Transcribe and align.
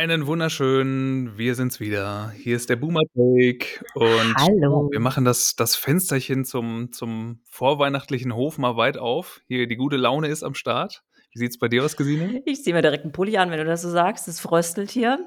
Einen 0.00 0.26
wunderschönen, 0.26 1.36
wir 1.36 1.54
sind's 1.54 1.78
wieder. 1.78 2.30
Hier 2.30 2.56
ist 2.56 2.70
der 2.70 2.76
Boomer 2.76 3.02
Take 3.14 3.84
und 3.92 4.34
Hallo. 4.34 4.88
wir 4.90 4.98
machen 4.98 5.26
das, 5.26 5.56
das 5.56 5.76
Fensterchen 5.76 6.46
zum, 6.46 6.90
zum 6.90 7.42
vorweihnachtlichen 7.50 8.34
Hof 8.34 8.56
mal 8.56 8.78
weit 8.78 8.96
auf. 8.96 9.42
Hier, 9.46 9.66
die 9.66 9.76
gute 9.76 9.98
Laune 9.98 10.28
ist 10.28 10.42
am 10.42 10.54
Start. 10.54 11.02
Wie 11.34 11.38
sieht's 11.38 11.58
bei 11.58 11.68
dir 11.68 11.84
aus, 11.84 11.98
Gesine? 11.98 12.40
Ich 12.46 12.64
ziehe 12.64 12.72
mir 12.74 12.80
direkt 12.80 13.04
einen 13.04 13.12
Pulli 13.12 13.36
an, 13.36 13.50
wenn 13.50 13.58
du 13.58 13.66
das 13.66 13.82
so 13.82 13.90
sagst. 13.90 14.26
Es 14.26 14.40
fröstelt 14.40 14.90
hier. 14.90 15.18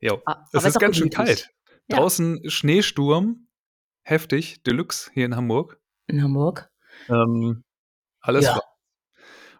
Jo, 0.00 0.20
Ah, 0.26 0.44
es 0.52 0.64
ist 0.64 0.76
auch 0.76 0.80
ganz 0.80 0.96
schön 0.96 1.10
kalt. 1.10 1.50
Ja. 1.86 1.98
Draußen 1.98 2.50
Schneesturm, 2.50 3.46
heftig, 4.02 4.64
Deluxe 4.64 5.08
hier 5.14 5.24
in 5.24 5.36
Hamburg. 5.36 5.78
In 6.08 6.20
Hamburg. 6.20 6.68
Ähm, 7.08 7.62
alles 8.20 8.46
Ja. 8.46 8.60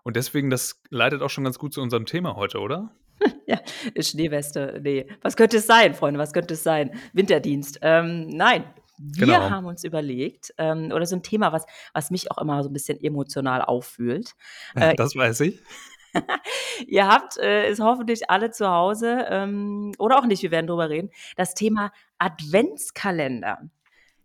Und 0.02 0.16
deswegen, 0.16 0.50
das 0.50 0.82
leitet 0.90 1.22
auch 1.22 1.30
schon 1.30 1.44
ganz 1.44 1.56
gut 1.60 1.72
zu 1.72 1.80
unserem 1.80 2.04
Thema 2.04 2.34
heute, 2.34 2.58
oder? 2.58 2.96
Ja, 3.46 3.60
Schneeweste. 4.00 4.80
Nee. 4.82 5.06
Was 5.22 5.36
könnte 5.36 5.58
es 5.58 5.66
sein, 5.66 5.94
Freunde? 5.94 6.18
Was 6.18 6.32
könnte 6.32 6.54
es 6.54 6.62
sein? 6.62 6.98
Winterdienst. 7.12 7.78
Ähm, 7.82 8.28
nein. 8.28 8.64
Wir 8.96 9.26
Genau. 9.26 9.50
haben 9.50 9.66
uns 9.66 9.82
überlegt, 9.84 10.54
ähm, 10.56 10.90
oder 10.94 11.04
so 11.04 11.16
ein 11.16 11.22
Thema, 11.22 11.52
was, 11.52 11.66
was 11.92 12.10
mich 12.10 12.30
auch 12.30 12.38
immer 12.38 12.62
so 12.62 12.70
ein 12.70 12.72
bisschen 12.72 13.02
emotional 13.02 13.60
auffühlt. 13.62 14.32
Äh, 14.76 14.94
Das 14.94 15.14
weiß 15.16 15.40
ich. 15.40 15.60
Ihr 16.86 17.08
habt 17.08 17.36
äh, 17.38 17.66
es 17.66 17.80
hoffentlich 17.80 18.30
alle 18.30 18.50
zu 18.52 18.68
Hause 18.70 19.26
ähm, 19.28 19.92
oder 19.98 20.18
auch 20.18 20.26
nicht, 20.26 20.42
wir 20.42 20.52
werden 20.52 20.68
drüber 20.68 20.88
reden. 20.88 21.10
Das 21.36 21.54
Thema 21.54 21.90
Adventskalender. 22.18 23.58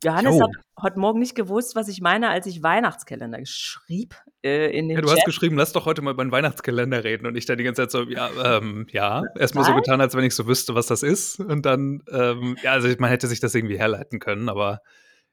Johannes 0.03 0.35
Jo. 0.37 0.43
hat 0.43 0.51
heute 0.81 0.99
Morgen 0.99 1.19
nicht 1.19 1.35
gewusst, 1.35 1.75
was 1.75 1.87
ich 1.89 1.99
meine, 2.01 2.29
als 2.29 2.45
ich 2.47 2.63
Weihnachtskalender 2.63 3.39
schrieb 3.43 4.15
äh, 4.43 4.71
in 4.77 4.87
den 4.87 4.95
Ja, 4.95 5.01
du 5.01 5.09
hast 5.09 5.17
Chat. 5.17 5.25
geschrieben, 5.25 5.57
lass 5.57 5.73
doch 5.73 5.85
heute 5.85 6.01
mal 6.01 6.13
über 6.13 6.23
den 6.23 6.31
Weihnachtskalender 6.31 7.03
reden. 7.03 7.25
Und 7.27 7.35
ich 7.35 7.45
dann 7.45 7.57
die 7.57 7.65
ganze 7.65 7.81
Zeit 7.81 7.91
so, 7.91 8.03
ja, 8.03 8.29
ähm, 8.57 8.87
ja. 8.91 9.23
Erstmal 9.37 9.65
so 9.65 9.75
getan, 9.75 9.99
als 9.99 10.15
wenn 10.15 10.23
ich 10.23 10.35
so 10.35 10.47
wüsste, 10.47 10.73
was 10.75 10.87
das 10.87 11.03
ist. 11.03 11.39
Und 11.39 11.65
dann, 11.65 12.01
ähm, 12.11 12.55
ja, 12.63 12.71
also 12.71 12.87
man 12.99 13.09
hätte 13.09 13.27
sich 13.27 13.39
das 13.41 13.53
irgendwie 13.55 13.77
herleiten 13.77 14.19
können, 14.19 14.47
aber 14.47 14.81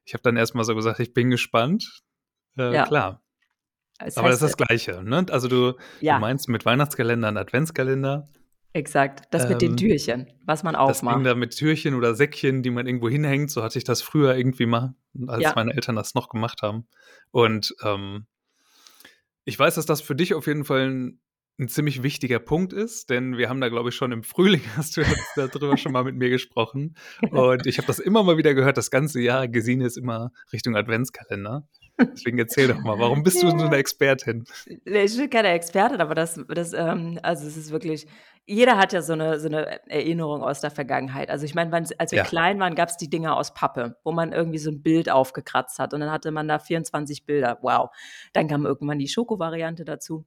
ich 0.04 0.14
habe 0.14 0.22
dann 0.22 0.36
erstmal 0.36 0.64
so 0.64 0.74
gesagt, 0.74 0.98
ich 1.00 1.14
bin 1.14 1.30
gespannt. 1.30 2.02
Äh, 2.58 2.72
Ja. 2.74 2.84
Klar. 2.86 3.22
Das 3.98 4.16
aber 4.18 4.28
das 4.28 4.42
ist 4.42 4.42
das 4.42 4.56
Gleiche, 4.58 5.02
ne? 5.02 5.24
Also 5.30 5.48
du, 5.48 5.72
ja, 6.00 6.16
du 6.16 6.20
meinst 6.20 6.48
mit 6.48 6.66
Weihnachtskalender 6.66 7.28
einen 7.28 7.38
Adventskalender. 7.38 8.28
Exakt. 8.72 9.22
Das 9.30 9.48
mit 9.48 9.62
den 9.62 9.72
Ähm, 9.72 9.76
Türchen, 9.76 10.26
was 10.44 10.62
man 10.62 10.74
Das 10.74 11.00
Ding 11.00 11.08
aufmacht. 11.08 11.26
da 11.26 11.34
mit 11.34 11.56
Türchen 11.56 11.94
oder 11.94 12.14
Säckchen, 12.14 12.62
die 12.62 12.70
man 12.70 12.86
irgendwo 12.86 13.08
hinhängt. 13.08 13.50
So 13.50 13.62
hatte 13.62 13.78
ich 13.78 13.84
das 13.84 14.02
früher 14.02 14.36
irgendwie 14.36 14.66
mal, 14.66 14.94
als 15.26 15.42
Ja. 15.42 15.52
meine 15.56 15.72
Eltern 15.74 15.96
das 15.96 16.14
noch 16.14 16.28
gemacht 16.28 16.62
haben. 16.62 16.86
Und 17.30 17.74
ähm, 17.82 18.26
ich 19.44 19.58
weiß, 19.58 19.76
dass 19.76 19.86
das 19.86 20.00
für 20.00 20.14
dich 20.16 20.34
auf 20.34 20.46
jeden 20.46 20.64
Fall 20.64 20.90
ein, 20.90 21.20
ein 21.58 21.68
ziemlich 21.68 22.02
wichtiger 22.02 22.38
Punkt 22.38 22.74
ist, 22.74 23.08
denn 23.08 23.38
wir 23.38 23.48
haben 23.48 23.62
da, 23.62 23.70
glaube 23.70 23.88
ich, 23.88 23.94
schon 23.94 24.12
im 24.12 24.22
Frühling, 24.24 24.60
hast 24.76 24.96
du 24.96 25.02
darüber 25.36 25.76
schon 25.78 25.92
mal 25.92 26.04
mit 26.04 26.16
mir 26.16 26.28
gesprochen. 26.28 26.96
Und 27.30 27.66
ich 27.66 27.78
habe 27.78 27.86
das 27.86 27.98
immer 27.98 28.22
mal 28.22 28.36
wieder 28.36 28.52
gehört, 28.54 28.76
das 28.76 28.90
ganze 28.90 29.20
Jahr. 29.22 29.48
Gesine 29.48 29.86
ist 29.86 29.96
immer 29.96 30.32
Richtung 30.52 30.76
Adventskalender. 30.76 31.66
Deswegen 31.98 32.38
erzähl 32.38 32.68
doch 32.68 32.80
mal, 32.80 32.98
warum 32.98 33.22
bist 33.22 33.42
du 33.42 33.48
so 33.48 33.56
eine 33.64 33.76
Expertin? 33.76 34.44
Ich 34.84 35.16
bin 35.16 35.30
keine 35.30 35.48
Expertin, 35.48 36.02
aber 36.02 36.14
das, 36.14 36.38
das 36.48 36.74
ähm, 36.74 37.18
also 37.22 37.46
es 37.46 37.56
ist 37.56 37.70
wirklich, 37.70 38.06
jeder 38.46 38.76
hat 38.78 38.92
ja 38.92 39.02
so 39.02 39.12
eine, 39.12 39.38
so 39.40 39.48
eine 39.48 39.88
Erinnerung 39.90 40.42
aus 40.42 40.60
der 40.60 40.70
Vergangenheit. 40.70 41.30
Also 41.30 41.44
ich 41.44 41.54
meine, 41.54 41.72
als 41.76 42.12
wir 42.12 42.18
Ja. 42.18 42.24
klein 42.24 42.58
waren, 42.60 42.74
gab 42.76 42.88
es 42.88 42.96
die 42.96 43.10
Dinger 43.10 43.36
aus 43.36 43.52
Pappe, 43.54 43.96
wo 44.04 44.12
man 44.12 44.32
irgendwie 44.32 44.58
so 44.58 44.70
ein 44.70 44.82
Bild 44.82 45.10
aufgekratzt 45.10 45.78
hat 45.78 45.92
und 45.94 46.00
dann 46.00 46.10
hatte 46.12 46.30
man 46.30 46.46
da 46.48 46.58
24 46.58 47.26
Bilder. 47.26 47.58
Wow. 47.62 47.90
Dann 48.32 48.48
kam 48.48 48.64
irgendwann 48.64 48.98
die 48.98 49.08
Schoko-Variante 49.08 49.84
dazu. 49.84 50.24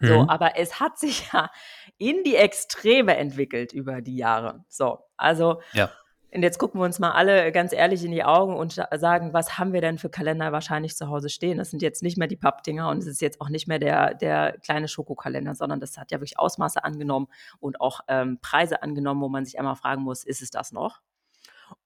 So, 0.00 0.22
Mhm. 0.22 0.28
aber 0.30 0.58
es 0.58 0.80
hat 0.80 0.98
sich 0.98 1.28
ja 1.32 1.50
in 1.98 2.24
die 2.24 2.36
Extreme 2.36 3.16
entwickelt 3.16 3.72
über 3.72 4.00
die 4.00 4.16
Jahre. 4.16 4.64
So, 4.68 4.98
also 5.16 5.60
Ja. 5.72 5.90
Und 6.34 6.42
jetzt 6.42 6.58
gucken 6.58 6.80
wir 6.80 6.84
uns 6.84 6.98
mal 6.98 7.12
alle 7.12 7.52
ganz 7.52 7.72
ehrlich 7.72 8.04
in 8.04 8.10
die 8.12 8.24
Augen 8.24 8.56
und 8.56 8.72
sa- 8.72 8.88
sagen, 8.98 9.32
was 9.32 9.58
haben 9.58 9.72
wir 9.72 9.80
denn 9.80 9.98
für 9.98 10.08
Kalender 10.10 10.52
wahrscheinlich 10.52 10.96
zu 10.96 11.08
Hause 11.08 11.28
stehen? 11.28 11.58
Das 11.58 11.70
sind 11.70 11.82
jetzt 11.82 12.02
nicht 12.02 12.16
mehr 12.16 12.28
die 12.28 12.36
Pappdinger 12.36 12.88
und 12.88 12.98
es 12.98 13.06
ist 13.06 13.20
jetzt 13.20 13.40
auch 13.40 13.48
nicht 13.50 13.68
mehr 13.68 13.78
der, 13.78 14.14
der 14.14 14.56
kleine 14.64 14.88
Schokokalender, 14.88 15.54
sondern 15.54 15.80
das 15.80 15.98
hat 15.98 16.10
ja 16.10 16.18
wirklich 16.18 16.38
Ausmaße 16.38 16.82
angenommen 16.84 17.28
und 17.60 17.80
auch 17.80 18.00
ähm, 18.08 18.38
Preise 18.40 18.82
angenommen, 18.82 19.20
wo 19.20 19.28
man 19.28 19.44
sich 19.44 19.58
einmal 19.58 19.76
fragen 19.76 20.02
muss, 20.02 20.24
ist 20.24 20.42
es 20.42 20.50
das 20.50 20.72
noch? 20.72 21.00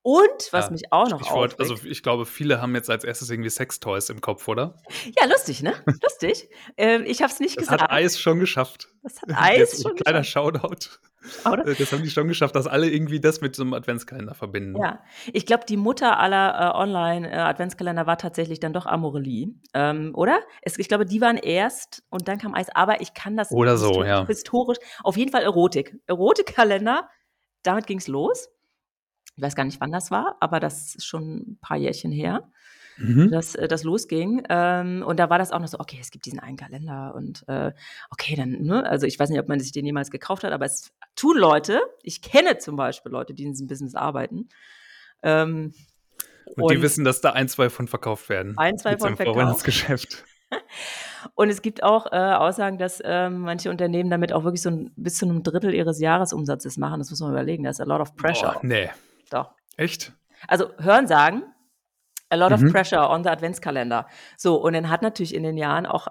Und 0.02 0.48
was 0.52 0.66
Ja, 0.66 0.70
mich 0.70 0.82
auch 0.92 1.08
noch 1.08 1.20
Stichwort, 1.20 1.54
aufregt, 1.54 1.60
also 1.72 1.86
ich 1.86 2.02
glaube, 2.02 2.26
viele 2.26 2.60
haben 2.60 2.74
jetzt 2.74 2.88
als 2.90 3.02
erstes 3.04 3.28
irgendwie 3.30 3.50
Sextoys 3.50 4.08
im 4.10 4.20
Kopf, 4.20 4.46
oder? 4.48 4.74
ja, 5.18 5.26
lustig, 5.26 5.62
ne? 5.62 5.74
Lustig. 6.02 6.48
ähm, 6.76 7.02
ich 7.06 7.22
habe 7.22 7.32
es 7.32 7.40
nicht 7.40 7.56
Das 7.56 7.64
gesagt. 7.64 7.82
hat 7.82 7.90
Eis 7.90 8.18
schon 8.20 8.38
geschafft. 8.38 8.88
das 9.02 9.20
hat 9.22 9.30
Eis 9.34 9.58
Jetzt 9.58 9.82
schon 9.82 9.92
ein 9.92 9.96
kleiner. 9.96 10.24
Shoutout. 10.24 10.98
Oder? 11.44 11.66
Äh, 11.66 11.74
Das 11.74 11.90
haben 11.90 12.04
die 12.04 12.10
schon 12.10 12.28
geschafft, 12.28 12.54
dass 12.54 12.68
alle 12.68 12.88
irgendwie 12.88 13.18
das 13.18 13.40
mit 13.40 13.56
so 13.56 13.64
einem 13.64 13.74
Adventskalender 13.74 14.34
verbinden. 14.34 14.80
Ja, 14.80 15.02
ich 15.32 15.44
glaube, 15.44 15.64
die 15.68 15.76
Mutter 15.76 16.20
aller 16.20 16.72
äh, 16.72 16.78
Online-Adventskalender 16.78 18.06
war 18.06 18.16
tatsächlich 18.16 18.60
dann 18.60 18.72
doch 18.72 18.86
Amorelie, 18.86 19.48
ähm, 19.74 20.12
oder? 20.14 20.38
Es, 20.62 20.78
ich 20.78 20.86
glaube, 20.86 21.04
die 21.04 21.20
waren 21.20 21.36
erst 21.36 22.04
und 22.10 22.28
dann 22.28 22.38
kam 22.38 22.54
Eis, 22.54 22.68
aber 22.74 23.00
ich 23.00 23.12
kann 23.12 23.36
das 23.36 23.50
Oder 23.50 23.76
so, 23.76 23.90
histo- 24.02 24.06
ja. 24.06 24.24
historisch, 24.26 24.78
auf 25.02 25.16
jeden 25.16 25.32
Fall 25.32 25.42
Erotik. 25.42 25.96
Erotikkalender, 26.06 27.08
damit 27.64 27.88
ging 27.88 27.98
es 27.98 28.06
los. 28.06 28.48
Ich 29.36 29.42
weiß 29.42 29.54
gar 29.54 29.64
nicht, 29.64 29.80
wann 29.80 29.92
das 29.92 30.10
war, 30.10 30.36
aber 30.40 30.60
das 30.60 30.94
ist 30.94 31.06
schon 31.06 31.36
ein 31.36 31.58
paar 31.60 31.76
Jährchen 31.76 32.10
her, 32.10 32.48
Mhm. 32.98 33.30
dass 33.30 33.54
äh, 33.54 33.68
das 33.68 33.84
losging. 33.84 34.42
Ähm, 34.48 35.04
und 35.06 35.20
da 35.20 35.28
war 35.28 35.38
das 35.38 35.52
auch 35.52 35.60
noch 35.60 35.68
so, 35.68 35.78
okay, 35.78 35.98
es 36.00 36.10
gibt 36.10 36.24
diesen 36.26 36.38
einen 36.40 36.56
Kalender 36.56 37.14
und 37.14 37.44
äh, 37.48 37.72
okay, 38.10 38.36
dann, 38.36 38.62
ne, 38.62 38.88
also 38.88 39.06
ich 39.06 39.18
weiß 39.18 39.28
nicht, 39.28 39.38
ob 39.38 39.48
man 39.48 39.60
sich 39.60 39.72
den 39.72 39.84
jemals 39.84 40.10
gekauft 40.10 40.44
hat, 40.44 40.52
aber 40.52 40.64
es 40.64 40.92
tun 41.14 41.36
Leute, 41.36 41.80
ich 42.02 42.22
kenne 42.22 42.58
zum 42.58 42.76
Beispiel 42.76 43.12
Leute, 43.12 43.34
die 43.34 43.44
in 43.44 43.52
diesem 43.52 43.66
Business 43.66 43.94
arbeiten. 43.94 44.48
Ähm, 45.22 45.74
Und, 46.56 46.72
die 46.72 46.82
wissen, 46.82 47.04
dass 47.04 47.20
da 47.20 47.32
ein, 47.32 47.48
zwei 47.48 47.68
von 47.68 47.86
verkauft 47.88 48.28
werden. 48.28 48.56
Ein, 48.56 48.78
zwei 48.78 48.96
von 48.96 49.16
verkauft. 49.16 49.36
Vorweihnachtsgeschäft. 49.36 50.24
Und 51.34 51.50
es 51.50 51.60
gibt 51.60 51.82
auch 51.82 52.06
äh, 52.12 52.16
Aussagen, 52.16 52.78
dass 52.78 53.02
ähm, 53.04 53.40
manche 53.40 53.68
Unternehmen 53.68 54.10
damit 54.10 54.32
auch 54.32 54.44
wirklich 54.44 54.62
so 54.62 54.70
ein, 54.70 54.92
bis 54.96 55.16
zu 55.16 55.26
einem 55.26 55.42
Drittel 55.42 55.74
ihres 55.74 56.00
Jahresumsatzes 56.00 56.76
machen. 56.76 57.00
Das 57.00 57.10
muss 57.10 57.20
man 57.20 57.32
überlegen. 57.32 57.64
Da 57.64 57.70
ist 57.70 57.80
a 57.80 57.84
lot 57.84 58.00
of 58.00 58.14
pressure. 58.14 58.52
Boah, 58.52 58.60
nee. 58.62 58.88
Doch. 59.30 59.54
Echt? 59.76 60.12
Also 60.48 60.76
hören 60.78 61.06
sagen, 61.06 61.42
a 62.30 62.36
lot 62.36 62.50
Mhm. 62.50 62.66
of 62.66 62.72
pressure 62.72 63.08
on 63.10 63.22
the 63.24 63.30
Adventskalender. 63.30 64.06
So, 64.36 64.56
und 64.60 64.72
dann 64.72 64.90
hat 64.90 65.02
natürlich 65.02 65.34
in 65.34 65.42
den 65.42 65.56
Jahren 65.56 65.86
auch 65.86 66.08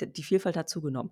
die 0.00 0.22
Vielfalt 0.22 0.58
hat 0.58 0.68
zugenommen. 0.68 1.10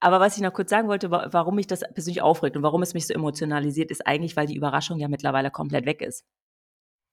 Aber 0.00 0.18
was 0.18 0.36
ich 0.36 0.42
noch 0.42 0.52
kurz 0.52 0.70
sagen 0.70 0.88
wollte, 0.88 1.12
wa- 1.12 1.28
warum 1.30 1.54
mich 1.54 1.68
das 1.68 1.80
persönlich 1.94 2.22
aufregt 2.22 2.56
und 2.56 2.64
warum 2.64 2.82
es 2.82 2.92
mich 2.92 3.06
so 3.06 3.14
emotionalisiert, 3.14 3.92
ist 3.92 4.04
eigentlich, 4.04 4.36
weil 4.36 4.46
die 4.48 4.56
Überraschung 4.56 4.98
ja 4.98 5.06
mittlerweile 5.06 5.52
komplett 5.52 5.86
weg 5.86 6.02
ist. 6.02 6.24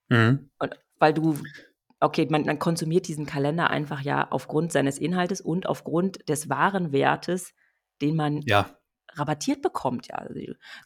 Mhm. 0.10 0.50
Und 0.58 0.80
weil 0.98 1.14
du, 1.14 1.38
okay, 2.00 2.28
man, 2.32 2.44
man 2.46 2.58
konsumiert 2.58 3.08
diesen 3.08 3.28
Kalender 3.28 3.70
einfach 3.70 4.02
ja 4.02 4.28
aufgrund 4.32 4.72
seines 4.72 4.98
Inhaltes 4.98 5.40
und 5.40 5.68
aufgrund 5.68 6.28
des 6.30 6.50
wahren 6.50 6.92
Wertes, 6.92 7.54
den 8.02 8.16
man 8.16 8.42
Ja. 8.42 8.76
Rabattiert 9.16 9.62
bekommt. 9.62 10.08
Ja, 10.08 10.16
also, 10.16 10.34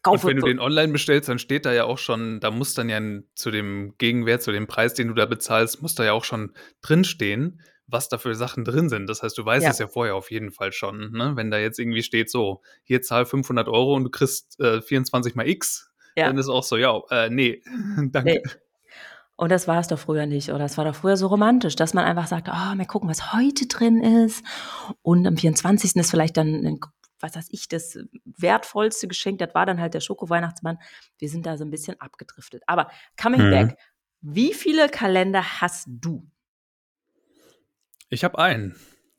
Und 0.10 0.24
wenn 0.24 0.38
du 0.38 0.46
den 0.46 0.60
online 0.60 0.92
bestellst, 0.92 1.30
dann 1.30 1.40
steht 1.40 1.66
da 1.66 1.74
ja 1.74 1.86
auch 1.86 1.98
schon, 1.98 2.40
da 2.40 2.52
muss 2.52 2.74
dann 2.74 2.90
ja 2.90 3.00
zu 3.36 3.52
dem 3.52 3.96
Gegenwert, 3.98 4.42
zu 4.42 4.52
dem 4.52 4.68
Preis, 4.68 4.94
den 4.94 5.08
du 5.08 5.14
da 5.14 5.26
bezahlst, 5.26 5.82
muss 5.82 5.96
da 5.96 6.04
ja 6.04 6.14
auch 6.14 6.24
schon 6.24 6.54
drinstehen, 6.82 7.62
was 7.88 8.10
da 8.10 8.18
für 8.18 8.36
Sachen 8.36 8.66
drin 8.66 8.90
sind. 8.90 9.08
Das 9.08 9.24
heißt, 9.24 9.38
du 9.38 9.46
weißt 9.46 9.68
es 9.68 9.80
ja 9.80 9.88
vorher 9.88 10.16
auf 10.16 10.30
jeden 10.32 10.52
Fall 10.52 10.74
schon. 10.74 11.12
Ne? 11.12 11.34
Wenn 11.36 11.52
da 11.52 11.58
jetzt 11.58 11.80
irgendwie 11.80 12.04
steht, 12.04 12.30
so, 12.30 12.62
hier 12.84 13.02
zahl 13.02 13.26
500 13.26 13.68
Euro 13.68 13.96
und 13.96 14.04
du 14.04 14.10
kriegst 14.10 14.60
äh, 14.60 14.82
24 14.82 15.36
mal 15.36 15.48
X, 15.48 15.90
Ja. 16.16 16.28
dann 16.28 16.38
ist 16.38 16.50
auch 16.50 16.64
so, 16.64 16.76
ja, 16.78 17.00
äh, 17.10 17.30
nee, 17.30 17.62
danke. 18.12 18.42
Nee. 18.44 18.44
Und 19.40 19.52
das 19.52 19.68
war 19.68 19.80
es 19.80 19.88
doch 19.88 20.00
früher 20.00 20.26
nicht. 20.26 20.50
Oder 20.50 20.66
es 20.66 20.78
war 20.80 20.86
doch 20.86 20.96
früher 20.96 21.16
so 21.16 21.28
romantisch, 21.28 21.76
dass 21.76 21.94
man 21.94 22.06
einfach 22.06 22.26
sagt, 22.26 22.50
oh, 22.50 22.76
mal 22.76 22.88
gucken, 22.88 23.08
was 23.08 23.34
heute 23.34 23.68
drin 23.68 24.02
ist. 24.02 24.44
Und 25.04 25.28
am 25.28 25.38
24. 25.38 25.96
ist 25.96 26.10
vielleicht 26.10 26.38
dann, 26.38 26.66
ein, 26.66 26.80
was 27.20 27.36
weiß 27.36 27.48
ich, 27.52 27.68
das 27.68 27.98
wertvollste 28.26 29.08
Geschenk. 29.08 29.40
Das 29.40 29.54
war 29.56 29.66
dann 29.66 29.80
halt 29.80 29.94
der 29.94 30.02
Schoko-Weihnachtsmann. 30.02 30.78
Wir 31.18 31.30
sind 31.30 31.46
da 31.46 31.58
so 31.58 31.66
ein 31.66 31.72
bisschen 31.72 32.00
abgedriftet. 32.00 32.64
Aber 32.68 32.90
coming 33.22 33.48
Mhm. 33.48 33.52
back, 33.52 33.78
wie 34.22 34.54
viele 34.54 34.90
Kalender 34.90 35.62
hast 35.62 35.88
du? 35.88 36.30
Ich 38.10 38.24
habe 38.24 38.38
einen. 38.40 38.76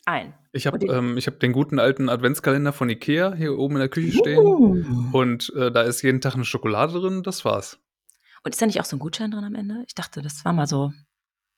Ein. 0.07 0.35
Ich 0.53 0.67
habe 0.67 0.85
ähm, 0.87 1.19
ich 1.19 1.27
hab 1.27 1.39
den 1.41 1.53
guten 1.53 1.79
alten 1.79 2.09
Adventskalender 2.09 2.73
von 2.73 2.89
Ikea 2.89 3.35
hier 3.35 3.59
oben 3.59 3.75
in 3.75 3.81
der 3.81 3.89
Küche 3.91 4.13
stehen. 4.13 4.39
Uh. 4.39 4.83
Und 5.13 5.53
äh, 5.55 5.71
da 5.71 5.83
ist 5.83 6.03
jeden 6.03 6.21
Tag 6.23 6.35
eine 6.35 6.47
Schokolade 6.47 6.99
drin, 6.99 7.23
das 7.23 7.45
war's. 7.45 7.79
Und 8.43 8.53
ist 8.53 8.63
da 8.63 8.67
nicht 8.67 8.81
auch 8.81 8.87
so 8.87 8.97
ein 8.97 9.01
Gutschein 9.01 9.31
drin 9.31 9.45
am 9.45 9.55
Ende? 9.55 9.85
Ich 9.87 9.95
dachte, 9.95 10.23
das 10.23 10.45
war 10.45 10.55
mal 10.55 10.67
so. 10.67 10.93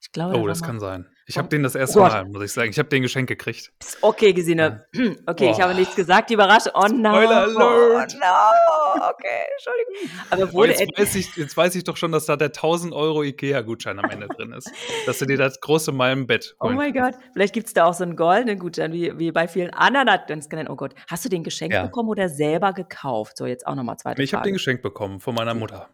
Ich 0.03 0.13
glaube, 0.13 0.39
Oh, 0.39 0.47
das 0.47 0.61
mal- 0.61 0.67
kann 0.67 0.81
sein. 0.81 1.07
Ich 1.27 1.37
Oh. 1.37 1.39
habe 1.41 1.49
den 1.49 1.63
das 1.63 1.75
erste 1.75 1.99
Oh. 2.01 2.03
Mal, 2.03 2.25
muss 2.25 2.43
ich 2.43 2.53
sagen. 2.53 2.71
Ich 2.71 2.79
habe 2.79 2.89
den 2.89 3.03
Geschenk 3.03 3.29
gekriegt. 3.29 3.71
Okay, 4.01 4.33
Gesine. 4.33 4.87
Okay, 5.27 5.51
ich 5.51 5.57
Boah. 5.59 5.65
habe 5.65 5.75
nichts 5.75 5.95
gesagt. 5.95 6.31
Die 6.31 6.35
Überraschung. 6.35 6.73
Oh 6.75 6.87
no. 6.89 7.11
Spoiler 7.11 7.43
Alert. 7.43 7.57
Oh 7.57 7.99
no. 8.19 9.09
okay, 9.11 9.45
Entschuldigung. 9.53 10.11
Aber 10.31 10.43
Oh, 10.45 10.53
wurde 10.55 10.71
jetzt, 10.73 10.81
et 10.81 10.99
weiß 10.99 11.15
ich, 11.17 11.37
jetzt 11.37 11.57
weiß 11.57 11.75
ich 11.77 11.85
doch 11.85 11.97
schon, 11.99 12.11
dass 12.13 12.25
da 12.27 12.37
der 12.37 12.51
1000 12.53 12.93
Euro 12.95 13.23
Ikea-Gutschein 13.23 13.99
am 13.99 14.11
Ende 14.11 14.27
drin 14.29 14.53
ist. 14.53 14.71
Dass 15.07 15.19
du 15.19 15.27
dir 15.27 15.37
das 15.37 15.61
große 15.61 15.93
Malmbett 15.93 16.57
Oh 16.61 16.65
holen 16.67 16.77
mein 16.77 16.95
kannst. 16.95 17.19
Gott, 17.19 17.29
vielleicht 17.35 17.53
gibt's 17.55 17.75
da 17.75 17.85
auch 17.85 17.95
so 17.95 18.03
'n 18.05 18.17
goldenen 18.17 18.59
Gutschein 18.59 18.93
wie 18.93 19.17
wie 19.19 19.31
bei 19.33 19.47
vielen 19.49 19.71
anderen 19.71 20.09
Adventskalendern. 20.09 20.73
Oh 20.73 20.77
Gott. 20.77 20.95
Hast 21.09 21.25
du 21.25 21.29
den 21.29 21.45
geschenkt 21.45 21.75
Ja. 21.75 21.83
bekommen 21.83 22.09
oder 22.09 22.29
selber 22.31 22.73
gekauft? 22.73 23.37
So, 23.37 23.45
jetzt 23.47 23.67
auch 23.67 23.75
noch 23.75 23.85
mal 23.85 23.99
zweite 23.99 24.21
ich 24.23 24.33
habe 24.33 24.43
den 24.43 24.47
Frage. 24.49 24.53
geschenkt 24.55 24.83
bekommen 24.83 25.21
von 25.21 25.35
meiner. 25.35 25.55
Mutter. 25.55 25.91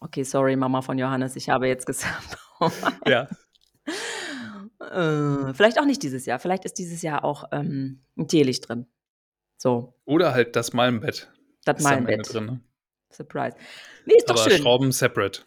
Okay, 0.00 0.24
sorry, 0.24 0.56
Mama 0.56 0.82
von 0.82 0.98
Johannes, 0.98 1.36
ich 1.36 1.48
habe 1.48 1.68
jetzt 1.68 1.86
gesagt 1.86 2.36
Ja. 3.06 3.28
Äh, 4.80 5.54
vielleicht 5.54 5.78
auch 5.80 5.84
nicht 5.84 6.02
dieses 6.02 6.26
Jahr. 6.26 6.38
Vielleicht 6.38 6.64
ist 6.64 6.78
dieses 6.78 7.02
Jahr 7.02 7.24
auch, 7.24 7.44
ähm, 7.52 8.04
'n 8.16 8.28
Teelicht 8.28 8.68
drin. 8.68 8.86
So. 9.58 9.94
Oder 10.04 10.34
halt 10.34 10.56
das 10.56 10.72
Malmbett 10.72 11.32
Das 11.64 11.82
Malmbett. 11.82 12.32
drin, 12.32 12.46
ne? 12.46 12.60
Surprise. 13.10 13.56
Ne, 14.06 14.14
ist 14.14 14.28
doch 14.28 14.36
Aber 14.40 14.50
schön. 14.50 14.60
Schrauben 14.62 14.92
separate. 14.92 15.42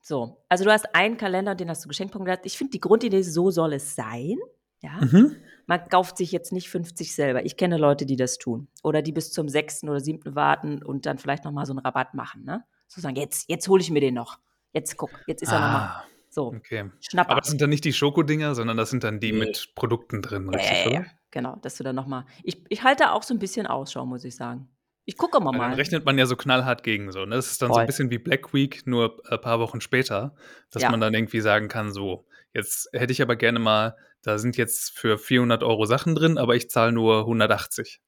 So, 0.00 0.44
also 0.48 0.64
du 0.64 0.70
hast 0.70 0.94
einen 0.94 1.16
Kalender, 1.16 1.54
den 1.56 1.68
hast 1.68 1.84
du 1.84 1.88
geschenkt 1.88 2.12
bekommen. 2.12 2.38
Ich 2.44 2.56
finde 2.56 2.70
die 2.72 2.80
Grundidee, 2.80 3.22
so 3.22 3.50
soll 3.50 3.72
es 3.72 3.96
sein, 3.96 4.36
ja? 4.82 5.00
Mhm. 5.00 5.36
Man 5.66 5.88
kauft 5.88 6.16
sich 6.16 6.30
jetzt 6.30 6.52
nicht 6.52 6.68
50 6.68 7.12
selber. 7.12 7.44
Ich 7.44 7.56
kenne 7.56 7.76
Leute, 7.76 8.06
die 8.06 8.14
das 8.14 8.38
tun 8.38 8.68
oder 8.84 9.02
die 9.02 9.10
bis 9.10 9.32
zum 9.32 9.48
6. 9.48 9.88
oder 9.88 9.98
7. 9.98 10.36
warten 10.36 10.80
und 10.84 11.06
dann 11.06 11.18
vielleicht 11.18 11.44
noch 11.44 11.50
mal 11.50 11.66
so 11.66 11.72
'n 11.72 11.78
Rabatt 11.80 12.14
machen, 12.14 12.44
ne? 12.44 12.64
So 12.86 13.00
sagen: 13.00 13.16
„Jetzt 13.16 13.48
jetzt 13.48 13.66
hole 13.66 13.80
ich 13.82 13.90
mir 13.90 14.00
den 14.00 14.14
noch. 14.14 14.38
Jetzt 14.72 14.96
guck, 14.96 15.20
jetzt 15.26 15.42
ist 15.42 15.50
er 15.52 15.58
noch 15.58 15.68
mal“ 15.70 15.80
Ah, 15.88 16.04
so, 16.36 16.58
okay. 16.58 16.90
Aber 17.26 17.34
Schnapper. 17.34 17.40
das 17.40 17.48
sind 17.50 17.60
dann 17.60 17.70
nicht 17.70 17.84
die 17.84 17.92
Schokodinger, 17.92 18.54
sondern 18.54 18.76
das 18.76 18.90
sind 18.90 19.04
dann 19.04 19.20
die 19.20 19.32
Ne. 19.32 19.34
mit 19.34 19.72
Produkten 19.74 20.22
drin, 20.22 20.48
Ja, 20.52 20.60
richtig, 20.60 20.84
ja, 20.84 20.88
ja, 20.88 21.00
oder? 21.00 21.06
genau, 21.30 21.56
dass 21.56 21.76
du 21.76 21.84
dann 21.84 21.96
noch 21.96 22.06
mal 22.06 22.24
ich 22.44 22.64
ich 22.68 22.82
halte 22.84 23.04
da 23.04 23.12
auch 23.12 23.22
so 23.22 23.34
'n 23.34 23.38
bisschen 23.38 23.66
Ausschau, 23.66 24.06
muss 24.06 24.24
ich 24.24 24.36
sagen. 24.36 24.68
Ich 25.04 25.16
gucke 25.16 25.38
immer 25.38 25.52
Weil 25.52 25.60
dann 25.60 25.72
mal. 25.72 25.78
rechnet 25.78 26.04
man 26.04 26.18
ja 26.18 26.26
so 26.26 26.34
knallhart 26.36 26.82
gegen 26.82 27.12
so, 27.12 27.24
ne? 27.24 27.36
Das 27.36 27.50
ist 27.52 27.62
dann 27.62 27.72
so 27.72 27.80
'n 27.80 27.84
Voll. 27.84 27.86
bisschen 27.86 28.10
wie 28.10 28.18
Black 28.18 28.52
Week, 28.52 28.84
nur, 28.86 29.20
äh, 29.30 29.38
paar 29.38 29.60
Wochen 29.60 29.80
später, 29.80 30.34
dass 30.70 30.88
Ja. 30.88 30.88
man 30.88 31.00
dann 31.00 31.14
irgendwie 31.14 31.40
sagen 31.40 31.68
kann: 31.68 31.92
„So, 31.92 32.26
jetzt 32.52 32.88
hätte 32.92 33.12
ich 33.12 33.22
aber 33.22 33.36
gerne 33.36 33.58
mal 33.60 33.96
da 34.22 34.38
sind 34.38 34.56
jetzt 34.56 34.98
für 34.98 35.18
400 35.18 35.62
Euro 35.62 35.84
Sachen 35.86 36.16
drin, 36.16 36.36
aber 36.36 36.56
ich 36.56 36.68
zahle 36.68 36.90
nur 36.90 37.26
180.“ 37.26 37.98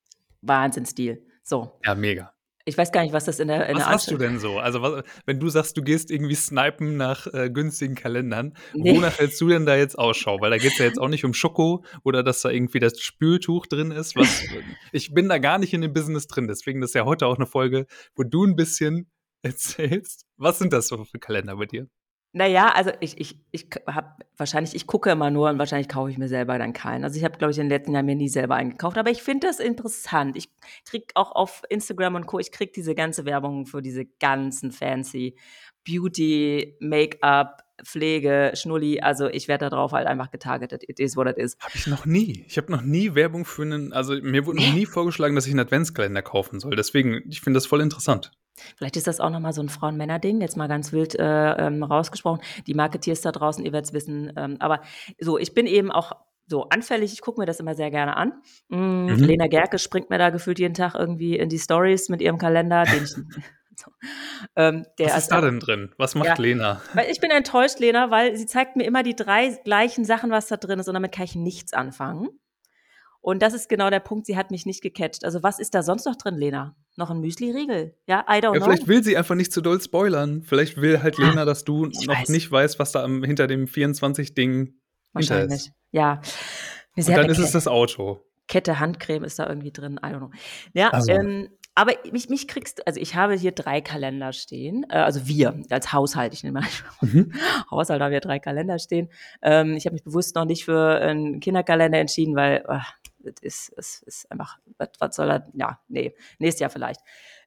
Wahnsinnsdeal. 0.43 1.19
So. 1.43 1.79
Ja, 1.85 1.95
mega. 1.95 2.33
Ich 2.69 2.77
weiß 2.77 2.93
gar 2.93 3.03
nicht, 3.03 3.15
was 3.15 3.25
das 3.25 3.41
in 3.41 3.49
der 3.49 3.67
in 3.71 3.77
Was 3.77 3.87
der 3.87 3.89
hast 3.89 4.11
du 4.11 4.17
denn 4.17 4.39
so? 4.39 4.59
Also, 4.59 4.81
wa 4.81 5.03
wenn 5.27 5.41
du 5.41 5.49
sagst, 5.51 5.77
du 5.77 5.83
gehst 5.83 6.11
irgendwie 6.11 6.35
snipen 6.35 6.97
nach, 6.97 7.27
äh, 7.27 7.51
günstigen 7.51 7.95
Kalendern, 7.95 8.55
Ne. 8.75 8.95
wonach 8.95 9.19
hältst 9.19 9.41
du 9.43 9.49
denn 9.49 9.67
da 9.67 9.77
jetzt 9.77 9.99
Ausschau? 9.99 10.41
Weil 10.41 10.51
da 10.51 10.59
geht's 10.59 10.79
ja 10.79 10.87
jetzt 10.87 10.99
auch 10.99 11.09
nicht 11.09 11.25
um 11.25 11.35
Schoko 11.35 11.85
oder 12.03 12.23
dass 12.23 12.41
da 12.41 12.51
irgendwie 12.51 12.79
das 12.79 12.99
Spültuch 13.01 13.67
drin 13.67 13.91
ist, 13.91 14.17
was 14.17 14.47
ich 14.93 15.13
bin 15.13 15.29
da 15.29 15.39
gar 15.39 15.59
nicht 15.59 15.75
in 15.75 15.83
dem 15.83 15.93
Business 15.93 16.27
drin, 16.29 16.49
deswegen 16.49 16.83
ist 16.83 16.95
ja 16.95 17.05
heute 17.05 17.27
auch 17.27 17.37
'ne 17.39 17.47
Folge, 17.47 17.87
wo 18.17 18.23
du 18.23 18.45
'n 18.45 18.57
bisschen 18.57 19.11
erzählst. 19.43 20.25
Was 20.39 20.59
sind 20.59 20.73
das 20.73 20.89
so 20.89 21.05
für 21.05 21.19
Kalender 21.19 21.57
bei 21.57 21.67
dir? 21.67 21.89
Na 22.35 22.47
ja, 22.47 22.69
also 22.69 22.91
ich 23.01 23.19
ich 23.19 23.37
ich 23.53 23.69
habe 23.87 24.09
wahrscheinlich 24.37 24.75
ich 24.75 24.87
gucke 24.87 25.11
immer 25.11 25.31
nur 25.31 25.49
und 25.49 25.59
wahrscheinlich 25.59 25.89
kaufe 25.89 26.11
ich 26.11 26.19
mir 26.19 26.29
selber 26.29 26.59
dann 26.59 26.75
keinen. 26.75 27.05
Also, 27.05 27.17
ich 27.17 27.25
habe, 27.25 27.39
glaube 27.39 27.53
ich, 27.53 27.59
in 27.59 27.65
den 27.65 27.71
letzten 27.71 27.93
Jahren 27.95 28.05
mir 28.07 28.17
nie 28.17 28.29
selber 28.29 28.55
einen 28.55 28.71
gekauft, 28.71 28.99
aber 28.99 29.11
ich 29.11 29.23
finde 29.23 29.47
das 29.47 29.61
interessant. 29.61 30.37
Ich 30.37 30.51
kriege 30.85 31.07
auch 31.15 31.33
auf 31.33 31.63
Instagram 31.71 32.17
und 32.17 32.27
Co. 32.27 32.39
ich 32.39 32.53
kriege 32.53 32.71
diese 32.75 32.95
ganze 32.95 33.25
Werbung 33.25 33.65
für 33.67 33.81
diese 33.81 34.05
ganzen 34.05 34.73
fancy 34.73 35.37
Beauty, 35.87 36.77
Make-up, 36.81 37.63
Pflege, 37.83 38.53
Schnulli. 38.55 39.01
Also, 39.01 39.29
ich 39.29 39.49
werde 39.49 39.65
da 39.67 39.71
drauf 39.71 39.93
halt 39.93 40.07
einfach 40.07 40.31
getargetet. 40.31 40.83
It 40.87 41.01
is 41.01 41.17
what 41.17 41.27
it 41.29 41.39
is. 41.39 41.57
Habe 41.61 41.77
ich 41.77 41.87
noch 41.87 42.05
nie. 42.05 42.45
Ich 42.47 42.59
habe 42.59 42.71
noch 42.71 42.83
nie 42.83 43.15
Werbung 43.15 43.47
für 43.47 43.65
'nen 43.65 43.95
also, 43.95 44.15
mir 44.21 44.45
wurde 44.45 44.59
noch 44.59 44.67
nie 44.75 44.85
vorgeschlagen, 44.87 45.35
dass 45.35 45.47
ich 45.47 45.55
'n 45.55 45.61
Adventskalender 45.61 46.21
kaufen 46.21 46.61
soll. 46.61 46.77
Deswegen, 46.77 47.23
ich 47.31 47.41
finde 47.41 47.57
das 47.57 47.65
voll 47.67 47.81
interessant. 47.81 48.33
Vielleicht 48.77 48.97
ist 48.97 49.07
das 49.07 49.21
auch 49.21 49.31
noch 49.31 49.41
mal 49.41 49.53
so 49.53 49.61
'n 49.63 49.69
Frauen-Männer-Ding, 49.69 50.41
jetzt 50.41 50.57
mal 50.57 50.69
ganz 50.69 50.93
wild, 50.93 51.15
äh, 51.19 51.53
ähm, 51.67 51.83
rausgesprochen. 51.83 52.41
Die 52.67 52.75
Marketeers 52.75 53.21
da 53.21 53.33
draußen, 53.33 53.65
ihr 53.65 53.73
werdet's 53.73 53.93
wissen. 53.93 54.33
Ähm, 54.37 54.57
aber 54.61 54.81
so, 55.21 55.39
ich 55.39 55.55
bin 55.55 55.67
eben 55.67 55.91
auch 55.91 56.13
so 56.47 56.69
anfällig. 56.71 57.13
Ich 57.13 57.21
gucke 57.21 57.41
mir 57.41 57.47
das 57.47 57.61
immer 57.61 57.75
sehr 57.75 57.91
gerne 57.91 58.17
an. 58.17 58.33
Hm, 58.71 59.07
Mhm. 59.07 59.25
Lena 59.25 59.47
Gercke 59.49 59.79
springt 59.79 60.09
mir 60.11 60.19
da 60.19 60.31
gefühlt 60.31 60.59
jeden 60.59 60.75
Tag 60.75 60.95
irgendwie 60.95 61.37
in 61.37 61.49
die 61.49 61.59
Stories 61.59 62.09
mit 62.09 62.21
ihrem 62.23 62.39
Kalender, 62.39 62.85
den 62.85 63.05
ich 63.05 63.11
so, 63.77 63.91
ähm, 64.57 64.87
der 64.99 65.09
Was 65.09 65.19
ist 65.19 65.29
da 65.29 65.41
denn 65.41 65.61
drin? 65.61 65.93
Was 65.99 66.15
macht 66.15 66.27
ja, 66.27 66.35
Lena? 66.37 66.81
weil 66.95 67.11
ich 67.11 67.21
bin 67.21 67.31
enttäuscht, 67.31 67.79
Lena, 67.81 68.11
weil 68.11 68.35
sie 68.37 68.47
zeigt 68.47 68.77
mir 68.77 68.85
immer 68.85 69.03
die 69.03 69.15
3 69.15 69.51
gleichen 69.65 70.05
Sachen, 70.05 70.31
was 70.31 70.47
da 70.49 70.57
drin 70.57 70.79
ist 70.81 70.89
und 70.89 70.95
damit 70.95 71.13
kann 71.13 71.25
ich 71.25 71.35
nichts 71.37 71.73
anfangen. 71.75 72.29
Und 73.21 73.43
das 73.43 73.53
ist 73.53 73.69
genau 73.69 73.91
der 73.91 74.01
Punkt, 74.01 74.27
sie 74.27 74.37
hat 74.37 74.51
mich 74.51 74.65
nicht 74.65 74.81
gecatcht. 74.81 75.25
Also, 75.25 75.43
was 75.43 75.59
ist 75.59 75.75
da 75.75 75.83
sonst 75.83 76.07
noch 76.07 76.17
drin, 76.17 76.37
Lena? 76.37 76.77
Noch 76.99 77.11
'n 77.13 77.21
Müsliriegel? 77.21 77.95
Ja, 78.09 78.25
I 78.29 78.41
don't 78.41 78.55
Ja, 78.57 78.61
vielleicht 78.61 78.83
know. 78.83 78.89
will 78.89 79.05
sie 79.05 79.17
einfach 79.17 79.37
nicht 79.37 79.53
zu 79.53 79.61
doll 79.61 79.81
spoilern. 79.81 80.43
Vielleicht 80.43 80.79
will 80.81 81.01
halt 81.01 81.17
Ja, 81.17 81.29
Lena, 81.31 81.45
dass 81.45 81.63
du 81.65 81.87
ich 81.87 82.07
noch 82.09 82.19
weiß. 82.19 82.29
nicht 82.29 82.51
weißt, 82.51 82.81
was 82.81 82.91
da 82.91 83.07
hinter 83.07 83.47
dem 83.47 83.69
24-Ding 83.69 84.75
hinter 85.17 85.45
ist. 85.45 85.51
Wahrscheinlich, 85.51 85.73
ja. 85.93 86.21
Und 86.97 87.09
dann 87.17 87.31
ist 87.31 87.39
es 87.39 87.53
das 87.53 87.69
Auto. 87.69 88.21
Kette 88.49 88.81
Handcreme 88.81 89.23
ist 89.25 89.39
da 89.39 89.47
irgendwie 89.47 89.71
drin, 89.71 90.01
I 90.03 90.07
don't 90.09 90.19
know. 90.19 90.31
Ja, 90.73 90.91
Ach 90.93 91.03
so. 91.03 91.13
ähm, 91.13 91.49
aber 91.77 91.93
mich 92.11 92.29
mich 92.29 92.49
kriegst 92.49 92.85
also, 92.89 92.99
ich 92.99 93.15
habe 93.15 93.35
hier 93.35 93.53
3 93.53 93.81
Kalender 93.81 94.33
stehen, 94.33 94.85
äh, 94.91 94.97
also 94.97 95.29
wir 95.29 95.63
als 95.71 95.93
Haushalt. 95.93 96.35
Ich 96.35 96.43
nehme 96.43 96.61
an, 96.61 96.67
Mhm. 97.03 97.33
Haushalt 97.71 98.03
haben 98.03 98.11
wir 98.11 98.19
3 98.21 98.41
Kalender 98.41 98.81
stehen. 98.81 99.09
Ähm, 99.43 99.75
ich 99.77 99.87
habe 99.87 99.95
mich 99.95 100.03
bewusst 100.03 100.35
noch 100.35 100.47
nicht 100.47 100.65
für 100.65 101.01
'n 101.01 101.39
Kinderkalender 101.39 101.99
entschieden, 101.99 102.35
weil, 102.35 102.65
ach, 102.67 102.95
das 103.33 103.43
ist 103.43 103.75
es 103.79 104.03
ist 104.03 104.31
einfach 104.33 104.59
was 104.79 104.89
was 105.01 105.17
soll 105.17 105.31
er 105.31 105.49
ja, 105.55 105.81
ne, 105.89 106.15
nächstes 106.39 106.61
Jahr 106.61 106.71
vielleicht. 106.71 107.01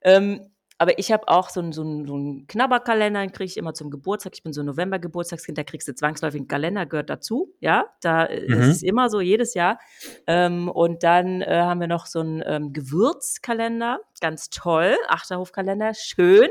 Ähm, 0.03 0.47
aber 0.79 0.97
ich 0.99 1.11
habe 1.11 1.27
auch 1.27 1.49
so 1.49 1.61
'n 1.61 1.71
so 1.73 1.83
'n 1.83 2.07
so 2.07 2.15
'n 2.17 2.47
Knabberkalender, 2.47 3.21
den 3.21 3.31
kriege 3.31 3.45
ich 3.45 3.57
immer 3.57 3.73
zum 3.75 3.91
Geburtstag. 3.91 4.33
Ich 4.35 4.43
bin 4.43 4.51
so 4.53 4.61
'n 4.61 4.65
November-Geburtstagskind, 4.67 5.57
da 5.57 5.63
kriegst 5.63 5.87
du 5.87 5.93
zwangsläufig 5.95 6.41
'n 6.41 6.47
Kalender, 6.47 6.87
gehört 6.87 7.09
dazu, 7.11 7.53
ja? 7.61 7.85
Da 8.01 8.25
äh, 8.25 8.49
das 8.55 8.67
Mhm. 8.67 8.71
ist 8.71 8.83
immer 8.83 9.09
so, 9.09 9.21
jedes 9.21 9.53
Jahr. 9.53 9.79
Ähm, 10.27 10.69
und 10.69 11.03
dann, 11.03 11.41
äh, 11.43 11.61
haben 11.61 11.81
wir 11.81 11.87
noch 11.87 12.07
so 12.07 12.21
'n, 12.21 12.43
ähm, 12.47 12.73
Gewürzkalender, 12.73 13.99
ganz 14.21 14.49
toll, 14.49 14.95
Achterhofkalender, 15.09 15.93
schön. 15.93 16.49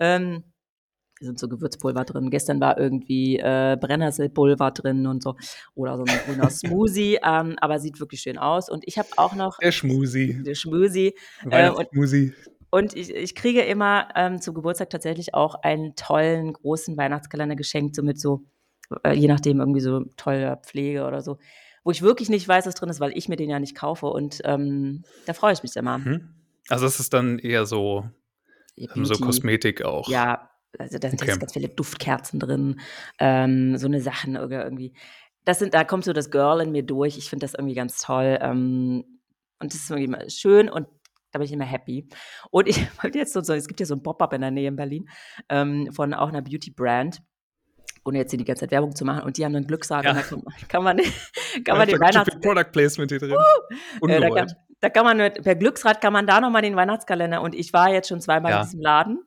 Ähm, 0.00 0.44
da 1.22 1.26
sind 1.26 1.38
so 1.38 1.48
Gewürzpulver 1.48 2.04
drin. 2.04 2.30
Gestern 2.30 2.60
war 2.60 2.78
irgendwie, 2.78 3.38
äh, 3.38 3.76
Brennnesselpulver 3.80 4.72
drin 4.72 5.06
und 5.06 5.22
so 5.22 5.36
oder 5.74 5.96
so 5.96 6.02
'n 6.02 6.08
grüner 6.26 6.50
Smoothie, 6.50 7.18
ähm, 7.24 7.56
aber 7.60 7.78
sieht 7.78 8.00
wirklich 8.00 8.20
schön 8.20 8.38
aus. 8.38 8.68
Und 8.68 8.82
ich 8.86 8.98
habe 8.98 9.08
auch 9.16 9.34
noch 9.34 9.58
Der 9.58 9.72
Schmusi. 9.72 10.42
der 10.42 10.54
Schmösi, 10.54 11.14
äh, 11.50 11.70
und 11.70 11.88
und 12.70 12.96
ich 12.96 13.14
ich 13.14 13.34
kriege 13.34 13.60
immer, 13.62 14.08
ähm, 14.16 14.40
zum 14.40 14.54
Geburtstag 14.54 14.90
tatsächlich 14.90 15.34
auch 15.34 15.54
einen 15.62 15.94
tollen 15.94 16.52
großen 16.54 16.96
Weihnachtskalender 16.96 17.54
geschenkt, 17.54 17.94
so 17.94 18.02
mit 18.02 18.18
so 18.20 18.44
äh, 19.04 19.12
je 19.12 19.28
nachdem 19.28 19.60
irgendwie 19.60 19.80
so 19.80 20.04
toller 20.16 20.56
Pflege 20.56 21.04
oder 21.06 21.20
so, 21.20 21.38
wo 21.84 21.90
ich 21.92 22.02
wirklich 22.02 22.28
nicht 22.30 22.48
weiß, 22.48 22.66
was 22.66 22.74
drin 22.74 22.88
ist, 22.88 23.00
weil 23.00 23.16
ich 23.16 23.28
mir 23.28 23.36
den 23.36 23.50
ja 23.50 23.60
nicht 23.60 23.76
kaufe 23.76 24.06
und, 24.06 24.40
ähm, 24.44 25.04
da 25.26 25.32
freue 25.34 25.52
ich 25.52 25.62
mich 25.62 25.76
immer. 25.76 25.98
Mhm. 25.98 26.28
Also, 26.68 26.84
das 26.84 27.00
ist 27.00 27.12
dann 27.12 27.38
eher 27.38 27.66
so 27.66 28.04
ähm, 28.76 29.04
so. 29.04 29.14
Kosmetik 29.14 29.82
auch. 29.82 30.08
Ja, 30.08 30.50
also, 30.78 30.98
da 30.98 31.08
sind 31.10 31.20
Okay. 31.22 31.38
ganz 31.38 31.52
viele 31.54 31.68
Duftkerzen 31.68 32.40
drin, 32.40 32.80
ähm, 33.18 33.76
so 33.78 33.88
'ne 33.88 34.00
Sachen 34.00 34.36
irgendwie 34.36 34.94
das 35.44 35.58
sind 35.58 35.74
da 35.74 35.82
kommt 35.84 36.04
so 36.04 36.12
das 36.12 36.30
Girl 36.30 36.60
in 36.62 36.70
mir 36.72 36.84
durch. 36.84 37.18
Ich 37.18 37.28
finde 37.30 37.44
das 37.46 37.54
irgendwie 37.54 37.74
ganz 37.74 37.98
toll, 38.00 38.38
ähm, 38.40 39.04
und 39.60 39.74
das 39.74 39.80
ist 39.82 39.90
irgendwie 39.90 40.04
immer 40.06 40.30
schön 40.30 40.68
und 40.70 40.86
da 41.32 41.38
bin 41.40 41.46
ich 41.46 41.52
immer 41.52 41.64
happy. 41.64 42.08
Und 42.50 42.68
ich 42.68 42.76
wollte 43.02 43.18
jetzt 43.18 43.32
so 43.34 43.40
es 43.54 43.66
gibt 43.68 43.80
ja 43.80 43.86
so 43.86 43.94
'n 43.94 44.02
Pop-up 44.04 44.32
in 44.34 44.40
der 44.42 44.50
Nähe 44.52 44.68
in 44.68 44.76
Berlin, 44.76 45.08
ähm, 45.48 45.90
von 45.92 46.14
auch 46.14 46.30
'ner 46.32 46.42
Beauty-Brand, 46.42 47.20
ohne 48.04 48.18
jetzt 48.18 48.30
hier 48.32 48.38
die 48.38 48.44
ganze 48.46 48.60
Zeit 48.62 48.72
Werbung 48.72 48.94
zu 48.96 49.04
machen. 49.06 49.24
Und 49.24 49.38
die 49.38 49.44
haben 49.46 49.52
'nen 49.52 49.66
Glücksrad 49.68 50.08
und 50.08 50.14
Ja. 50.14 50.16
da 50.16 50.22
kann 50.24 50.42
man 50.44 50.54
kann 50.68 50.84
man 50.84 50.98
kann 51.64 51.78
man 51.78 51.88
den 51.88 52.00
Weihnachts 52.00 52.36
Product 52.40 52.72
Placement 52.72 53.10
hier 53.10 53.20
drin. 53.20 53.46
äh, 54.06 54.20
da 54.20 54.30
kann 54.30 54.46
da 54.80 54.90
kann 54.90 55.04
man 55.06 55.18
mit 55.18 55.42
per 55.44 55.56
Glücksrad 55.56 56.00
kann 56.02 56.12
man 56.14 56.26
da 56.28 56.40
noch 56.42 56.50
mal 56.50 56.62
den 56.62 56.76
Weihnachtskalender 56.76 57.42
und 57.42 57.54
ich 57.56 57.72
war 57.74 57.90
jetzt 57.92 58.08
schon 58.08 58.20
zweimal 58.22 58.54
in 58.54 58.60
Ja. 58.60 58.62
diesem 58.62 58.80
Laden, 58.82 59.20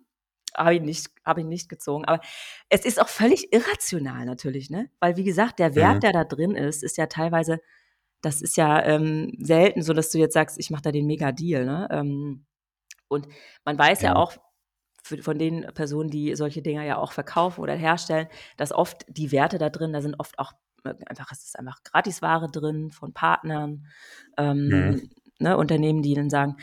habe 0.57 0.75
ihn 0.75 0.83
nicht 0.85 1.09
habe 1.25 1.41
ihn 1.41 1.50
nicht 1.50 1.69
gezogen. 1.69 2.05
Aber 2.05 2.21
es 2.69 2.85
ist 2.85 3.01
auch 3.01 3.09
völlig 3.09 3.53
irrational 3.53 4.25
natürlich, 4.25 4.69
ne? 4.69 4.89
Weil 5.00 5.17
wie 5.17 5.24
gesagt, 5.25 5.59
der 5.59 5.75
Wert, 5.75 6.01
Mhm. 6.01 6.03
der 6.03 6.13
da 6.13 6.24
drin 6.25 6.55
ist, 6.55 6.83
ist 6.83 6.97
ja 6.97 7.07
teilweise 7.07 7.59
das 8.21 8.41
ist 8.41 8.57
ja, 8.57 8.83
ähm, 8.83 9.31
selten 9.39 9.81
so, 9.83 9.93
dass 9.93 10.09
du 10.12 10.17
jetzt 10.19 10.33
sagst: 10.33 10.57
„Ich 10.59 10.71
mache 10.71 10.81
da 10.83 10.91
den 10.91 11.05
Mega-Deal“, 11.07 11.65
ne? 11.65 11.88
Ähm, 11.91 12.45
und 13.09 13.27
man 13.65 13.77
weiß 13.79 14.01
ja 14.03 14.15
Ja. 14.15 14.15
auch 14.15 14.33
von 15.03 15.38
den 15.39 15.63
Personen, 15.75 16.09
die 16.09 16.35
solche 16.35 16.62
Dinger 16.63 16.83
ja 16.83 16.97
auch 16.97 17.12
verkaufen 17.13 17.62
oder 17.62 17.75
herstellen, 17.75 18.27
dass 18.57 18.71
oft 18.74 19.05
die 19.09 19.31
Werte 19.31 19.57
da 19.59 19.69
drin 19.69 19.93
da 19.93 20.01
sind 20.01 20.15
oft 20.19 20.39
auch 20.39 20.53
äh, 20.85 20.95
einfach 21.07 21.31
es 21.31 21.43
ist 21.45 21.59
einfach 21.59 21.83
Gratisware 21.83 22.50
drin 22.51 22.91
von 22.91 23.13
Partnern, 23.13 23.85
ähm, 24.38 24.95
Mhm. 24.95 25.09
ne, 25.39 25.57
Unternehmen, 25.57 26.01
die 26.03 26.15
dann 26.15 26.29
sagen: 26.31 26.57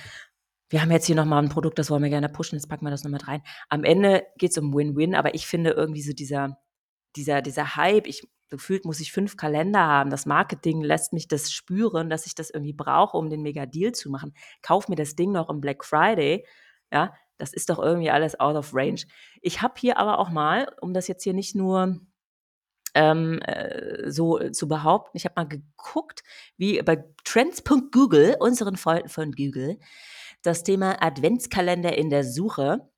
„Wir 0.72 0.80
haben 0.80 0.90
jetzt 0.90 1.06
hier 1.06 1.16
noch 1.16 1.26
mal 1.26 1.38
'n 1.42 1.50
Produkt, 1.50 1.78
das 1.78 1.90
wollen 1.90 2.02
wir 2.02 2.08
gerne 2.10 2.30
pushen, 2.30 2.56
jetzt 2.56 2.68
packen 2.68 2.86
wir 2.86 2.90
das 2.90 3.04
noch 3.04 3.10
mit 3.10 3.28
rein.“ 3.28 3.42
Am 3.68 3.84
Ende 3.84 4.24
geht's 4.38 4.56
um 4.58 4.74
Win-Win, 4.74 5.14
aber 5.14 5.34
ich 5.34 5.46
finde 5.46 5.70
irgendwie 5.72 6.02
so 6.02 6.12
dieser 6.14 6.56
dieser 7.16 7.42
dieser 7.42 7.76
Hype, 7.76 8.06
ich 8.06 8.26
gefühlt 8.50 8.84
muss 8.86 9.00
ich 9.00 9.12
5 9.12 9.36
Kalender 9.36 9.80
haben. 9.80 10.10
Das 10.10 10.26
Marketing 10.26 10.82
lässt 10.82 11.12
mich 11.12 11.28
das 11.28 11.52
spüren, 11.52 12.10
dass 12.10 12.26
ich 12.26 12.34
das 12.34 12.50
irgendwie 12.50 12.72
brauche, 12.74 13.16
um 13.18 13.30
den 13.30 13.42
Mega-Deal 13.42 13.92
zu 13.92 14.10
machen. 14.10 14.34
Kauf 14.62 14.88
mir 14.88 14.96
das 14.96 15.14
Ding 15.16 15.32
noch 15.32 15.48
am 15.50 15.60
Black 15.60 15.84
Friday, 15.84 16.46
ja? 16.92 17.14
das 17.38 17.52
ist 17.52 17.70
doch 17.70 17.78
irgendwie 17.78 18.10
alles 18.10 18.38
out 18.40 18.56
of 18.56 18.74
range. 18.74 19.02
Ich 19.42 19.62
habe 19.62 19.74
hier 19.78 19.98
aber 19.98 20.18
auch 20.18 20.30
mal, 20.30 20.68
um 20.80 20.94
das 20.94 21.08
jetzt 21.08 21.24
hier 21.24 21.34
nicht 21.34 21.54
nur 21.56 22.00
ähm, 22.94 23.40
äh, 23.42 24.10
so 24.10 24.38
äh, 24.40 24.52
zu 24.52 24.68
behaupten, 24.68 25.16
ich 25.16 25.24
habe 25.24 25.34
mal 25.36 25.48
geguckt, 25.48 26.22
wie 26.58 26.80
bei 26.82 27.04
Trends.google, 27.24 28.36
unseren 28.40 28.76
Freunden 28.76 29.08
von 29.08 29.32
Google, 29.32 29.78
das 30.42 30.62
Thema 30.64 31.02
Adventskalender 31.02 31.96
in 31.96 32.10
der 32.10 32.24
Suche 32.24 32.88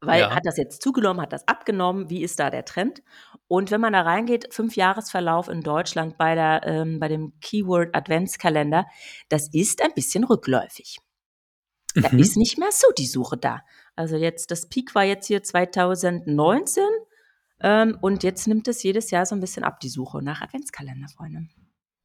weil 0.00 0.20
Ja. 0.20 0.34
hat 0.34 0.44
das 0.44 0.58
jetzt 0.58 0.82
zugenommen, 0.82 1.20
hat 1.20 1.32
das 1.32 1.48
abgenommen? 1.48 2.10
Wie 2.10 2.22
ist 2.22 2.38
da 2.38 2.50
der 2.50 2.64
Trend? 2.66 3.02
Und 3.48 3.70
wenn 3.70 3.80
man 3.80 3.94
da 3.94 4.02
reingeht, 4.02 4.52
Fünfjahresverlauf 4.52 5.48
in 5.48 5.62
Deutschland 5.62 6.18
bei 6.18 6.34
der, 6.34 6.60
ähm, 6.66 7.00
bei 7.00 7.08
dem 7.08 7.32
Keyword 7.40 7.94
Adventskalender, 7.96 8.84
das 9.30 9.48
ist 9.54 9.82
ein 9.82 9.94
bisschen 9.94 10.24
rückläufig. 10.24 10.98
Da 11.94 12.10
Mhm. 12.12 12.18
ist 12.18 12.36
nicht 12.36 12.58
mehr 12.58 12.70
so 12.70 12.88
die 12.98 13.06
Suche 13.06 13.38
da. 13.38 13.62
Also 13.96 14.16
jetzt, 14.16 14.50
das 14.50 14.68
Peak 14.68 14.94
war 14.94 15.04
jetzt 15.04 15.26
hier 15.26 15.42
2019 15.42 16.84
ähm, 17.60 17.96
und 18.02 18.24
jetzt 18.24 18.46
nimmt 18.46 18.68
es 18.68 18.82
jedes 18.82 19.10
Jahr 19.10 19.24
so 19.24 19.34
ein 19.34 19.40
bisschen 19.40 19.64
ab, 19.64 19.80
die 19.80 19.88
Suche 19.88 20.22
nach 20.22 20.42
Adventskalender, 20.42 21.08
Freunde. 21.08 21.46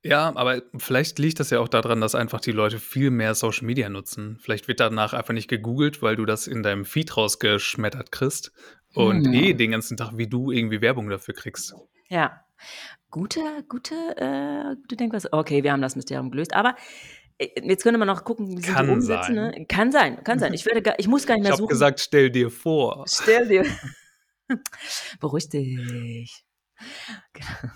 Ja, 0.04 0.34
aber 0.36 0.62
vielleicht 0.78 1.20
liegt 1.20 1.40
das 1.42 1.50
ja 1.50 1.60
auch 1.60 1.68
daran, 1.68 2.00
dass 2.00 2.16
einfach 2.16 2.40
die 2.40 2.54
Leute 2.54 2.80
viel 2.80 3.10
mehr 3.12 3.36
Social 3.36 3.66
Media 3.66 3.90
nutzen. 3.90 4.38
Vielleicht 4.42 4.68
wird 4.70 4.80
danach 4.80 5.14
einfach 5.14 5.34
nicht 5.34 5.50
gegoogelt, 5.50 6.02
weil 6.02 6.16
du 6.16 6.26
das 6.26 6.48
in 6.48 6.64
deinem 6.64 6.86
Feed 6.86 7.18
rausgeschmettert 7.18 8.12
kriegst 8.12 8.54
und 8.94 9.26
Hm. 9.26 9.34
eh 9.34 9.54
den 9.54 9.72
ganzen 9.72 9.98
Tag 9.98 10.12
wie 10.16 10.28
du 10.28 10.52
irgendwie 10.52 10.82
Werbung 10.82 11.10
dafür 11.10 11.34
kriegst. 11.34 11.74
Ja. 12.08 12.44
Gute, 13.12 13.42
gute, 13.68 13.96
äh, 14.18 14.76
gute 14.82 14.96
Denkweise. 14.96 15.34
Okay, 15.34 15.64
wir 15.64 15.72
haben 15.74 15.82
das 15.82 15.96
Mysterium 15.96 16.32
gelöst. 16.32 16.54
Aber 16.54 16.76
äh, 17.38 17.48
jetzt 17.64 17.84
könnte 17.84 17.98
man 17.98 18.08
noch 18.08 18.24
gucken, 18.24 18.48
wie 18.48 18.62
sind 18.62 18.68
die 18.68 18.72
Kann 18.72 18.90
Umsätze, 18.90 19.34
sein. 19.34 19.36
ne? 19.36 19.66
Kann 19.68 19.92
sein, 19.92 20.24
kann 20.24 20.40
sein. 20.40 20.54
Ich 20.54 20.66
werde 20.66 20.82
gar, 20.82 20.98
ich 20.98 21.08
muss 21.08 21.26
gar 21.26 21.36
nicht 21.36 21.42
Ich 21.42 21.44
mehr 21.44 21.52
habe 21.54 21.62
suchen. 21.64 21.70
gesagt, 21.70 22.00
stell 22.00 22.30
dir 22.30 22.50
vor. 22.52 23.04
Stell 23.10 23.48
dir. 23.48 23.66
Beruhig 25.20 25.50
dich. 25.50 26.44
Genau. 27.34 27.74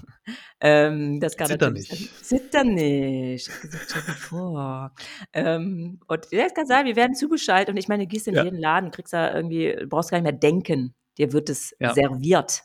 Ähm, 0.62 1.20
das 1.20 1.38
kann 1.38 1.50
Zitter 1.50 1.70
natürlich 1.70 1.90
nicht. 1.92 2.14
Zitter 2.22 2.64
nicht. 2.64 3.48
Ich 3.48 3.54
hab 3.54 3.62
gesagt, 3.62 3.86
stell 3.90 4.02
dir 4.04 4.14
vor. 4.14 4.94
Ähm, 5.34 6.00
und 6.08 6.28
ja, 6.32 6.46
es 6.46 6.54
kann 6.54 6.68
sein, 6.68 6.86
wir 6.86 6.96
werden 6.96 7.16
zugeschaltet 7.16 7.70
und 7.72 7.78
ich 7.78 7.88
meine, 7.88 8.04
du 8.04 8.08
gehst 8.08 8.28
in 8.28 8.36
Ja. 8.36 8.44
jeden 8.44 8.60
Laden, 8.60 8.92
kriegst 8.92 9.14
da 9.14 9.34
irgendwie, 9.36 9.76
brauchst 9.88 10.12
gar 10.12 10.18
nicht 10.20 10.24
mehr 10.24 10.32
denken. 10.34 10.96
Dir 11.18 11.34
wird 11.34 11.50
es 11.50 11.76
Ja. 11.80 11.94
serviert. 11.94 12.64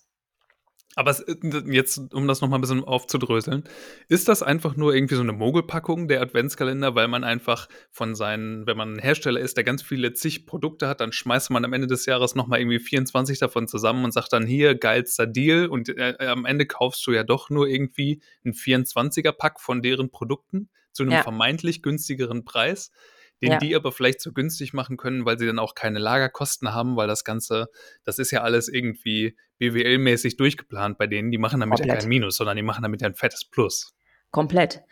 Aber 0.99 1.13
es, 1.13 1.21
äh, 1.21 1.37
jetzt, 1.71 2.13
um 2.13 2.27
das 2.27 2.41
nochmal 2.41 2.59
ein 2.59 2.61
bisschen 2.61 2.83
aufzudröseln, 2.83 3.63
ist 4.09 4.27
das 4.27 4.43
einfach 4.43 4.75
nur 4.75 4.93
irgendwie 4.93 5.15
so 5.15 5.21
eine 5.21 5.33
Mogelpackung, 5.33 6.09
der 6.09 6.21
Adventskalender, 6.21 6.97
weil 6.97 7.07
man 7.07 7.23
einfach 7.23 7.69
von 7.93 8.17
seinen, 8.17 8.67
wenn 8.67 8.77
man 8.77 8.95
ein 8.95 8.99
Hersteller 8.99 9.39
ist, 9.39 9.57
der 9.57 9.63
ganz 9.63 9.81
viele 9.85 10.13
zig 10.15 10.45
Produkte 10.45 10.89
hat, 10.89 11.01
dann 11.01 11.13
schmeißt 11.13 11.51
man 11.51 11.65
am 11.65 11.73
Ende 11.73 11.87
des 11.87 12.05
Jahres 12.07 12.35
nochmal 12.35 12.59
irgendwie 12.59 12.81
24 12.81 13.39
davon 13.39 13.69
zusammen 13.69 14.05
und 14.05 14.11
sagt 14.13 14.33
dann 14.33 14.45
hier, 14.45 14.75
geilster 14.75 15.29
Deal 15.29 15.69
und 15.69 15.89
äh, 15.89 16.17
am 16.19 16.45
Ende 16.45 16.67
kaufst 16.67 17.07
du 17.07 17.13
ja 17.13 17.23
doch 17.23 17.49
nur 17.49 17.69
irgendwie 17.69 18.21
ein 18.45 18.53
24er-Pack 18.53 19.61
von 19.61 19.83
deren 19.83 20.11
Produkten 20.11 20.69
zu 20.91 21.05
einem 21.05 21.13
Ja. 21.13 21.23
vermeintlich 21.23 21.81
günstigeren 21.81 22.45
Preis, 22.45 22.91
den 23.43 23.53
Ja. 23.53 23.59
die 23.59 23.75
aber 23.77 23.93
vielleicht 23.93 24.21
so 24.21 24.33
günstig 24.33 24.73
machen 24.73 24.97
können, 24.97 25.25
weil 25.25 25.39
sie 25.39 25.47
dann 25.47 25.59
auch 25.59 25.75
keine 25.75 25.99
Lagerkosten 25.99 26.73
haben, 26.75 26.97
weil 26.97 27.07
das 27.07 27.25
Ganze, 27.25 27.69
das 28.05 28.19
ist 28.19 28.31
ja 28.31 28.43
alles 28.43 28.69
irgendwie 28.69 29.37
BWL-mäßig 29.61 30.37
durchgeplant 30.37 30.99
bei 30.99 31.07
denen. 31.07 31.31
Die 31.31 31.39
machen 31.39 31.61
damit 31.61 31.79
ja 31.79 31.85
Komplett. 31.85 32.01
kein 32.01 32.09
Minus, 32.09 32.37
sondern 32.37 32.57
die 32.57 32.63
machen 32.63 32.83
damit 32.83 33.01
ja 33.01 33.09
ein 33.09 33.15
fettes 33.15 33.45
Plus. 33.45 33.95
Komplett. 34.31 34.83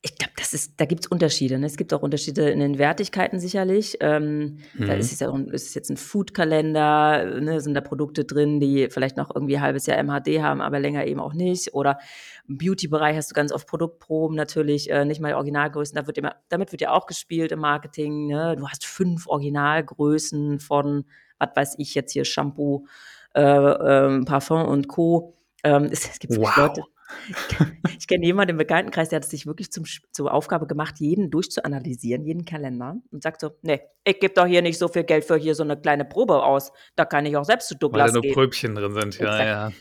Ich 0.00 0.14
glaube, 0.16 0.32
das 0.36 0.54
ist, 0.54 0.74
da 0.80 0.84
gibt 0.84 1.00
es 1.04 1.06
Unterschiede. 1.08 1.58
Ne? 1.58 1.66
Es 1.66 1.76
gibt 1.76 1.92
auch 1.92 2.02
Unterschiede 2.02 2.48
in 2.50 2.60
den 2.60 2.78
Wertigkeiten 2.78 3.40
sicherlich. 3.40 3.96
Ähm, 4.00 4.58
Da 4.78 4.94
Mhm. 4.94 5.00
ist 5.00 5.12
es, 5.12 5.18
ja 5.18 5.28
auch, 5.28 5.36
ist 5.36 5.66
es 5.66 5.74
jetzt 5.74 5.90
ein 5.90 5.96
Foodkalender, 5.96 7.40
ne? 7.40 7.60
sind 7.60 7.74
da 7.74 7.80
Produkte 7.80 8.24
drin, 8.24 8.60
die 8.60 8.88
vielleicht 8.90 9.16
noch 9.16 9.34
irgendwie 9.34 9.56
ein 9.56 9.62
halbes 9.62 9.86
Jahr 9.86 9.98
MHD 9.98 10.40
haben, 10.40 10.60
aber 10.60 10.78
länger 10.78 11.04
eben 11.06 11.18
auch 11.18 11.34
nicht. 11.34 11.74
Oder 11.74 11.98
im 12.48 12.58
Beauty-Bereich 12.58 13.16
hast 13.16 13.30
du 13.30 13.34
ganz 13.34 13.50
oft 13.50 13.66
Produktproben 13.66 14.36
natürlich, 14.36 14.88
äh, 14.88 15.04
nicht 15.04 15.20
mal 15.20 15.34
Originalgrößen. 15.34 15.96
Da 15.96 16.06
wird 16.06 16.16
immer, 16.16 16.36
damit 16.48 16.70
wird 16.70 16.80
ja 16.80 16.92
auch 16.92 17.06
gespielt 17.06 17.50
im 17.50 17.58
Marketing. 17.58 18.28
Ne? 18.28 18.54
Du 18.56 18.68
hast 18.68 18.86
fünf 18.86 19.26
Originalgrößen 19.26 20.60
von, 20.60 21.06
was 21.38 21.50
weiß 21.54 21.74
ich 21.78 21.94
jetzt 21.94 22.12
hier, 22.12 22.24
Shampoo, 22.24 22.86
äh, 23.34 23.40
ähm, 23.42 24.24
Parfum 24.24 24.64
und 24.66 24.86
Co. 24.88 25.34
Ähm, 25.64 25.88
es, 25.90 26.08
es 26.08 26.18
gibt 26.20 26.36
Wow. 26.36 26.56
Leute, 26.56 26.82
ich 27.98 28.06
kenne 28.06 28.24
jemanden 28.24 28.50
im 28.52 28.56
Bekanntenkreis, 28.58 29.08
der 29.08 29.16
hat 29.16 29.24
es 29.24 29.30
sich 29.30 29.46
wirklich 29.46 29.70
zum, 29.70 29.84
zur 30.12 30.32
Aufgabe 30.32 30.66
gemacht, 30.66 30.96
jeden 30.98 31.30
durchzuanalysieren, 31.30 32.24
jeden 32.24 32.44
Kalender 32.44 32.96
und 33.10 33.22
sagt 33.22 33.40
so, 33.40 33.50
nee, 33.62 33.80
ich 34.04 34.20
gebe 34.20 34.34
doch 34.34 34.46
hier 34.46 34.62
nicht 34.62 34.78
so 34.78 34.88
viel 34.88 35.04
Geld 35.04 35.24
für 35.24 35.36
hier 35.36 35.54
so 35.54 35.62
eine 35.62 35.80
kleine 35.80 36.04
Probe 36.04 36.42
aus. 36.42 36.72
Da 36.96 37.04
kann 37.04 37.26
ich 37.26 37.36
auch 37.36 37.44
selbst 37.44 37.68
zu 37.68 37.74
Weil 37.74 37.78
Douglas 37.80 38.06
da 38.08 38.12
nur 38.14 38.22
gehen. 38.22 38.34
Pröbchen 38.34 38.74
drin 38.74 38.92
sind. 38.92 39.18
Ja, 39.18 39.38
Exakt. 39.38 39.46
ja. 39.46 39.72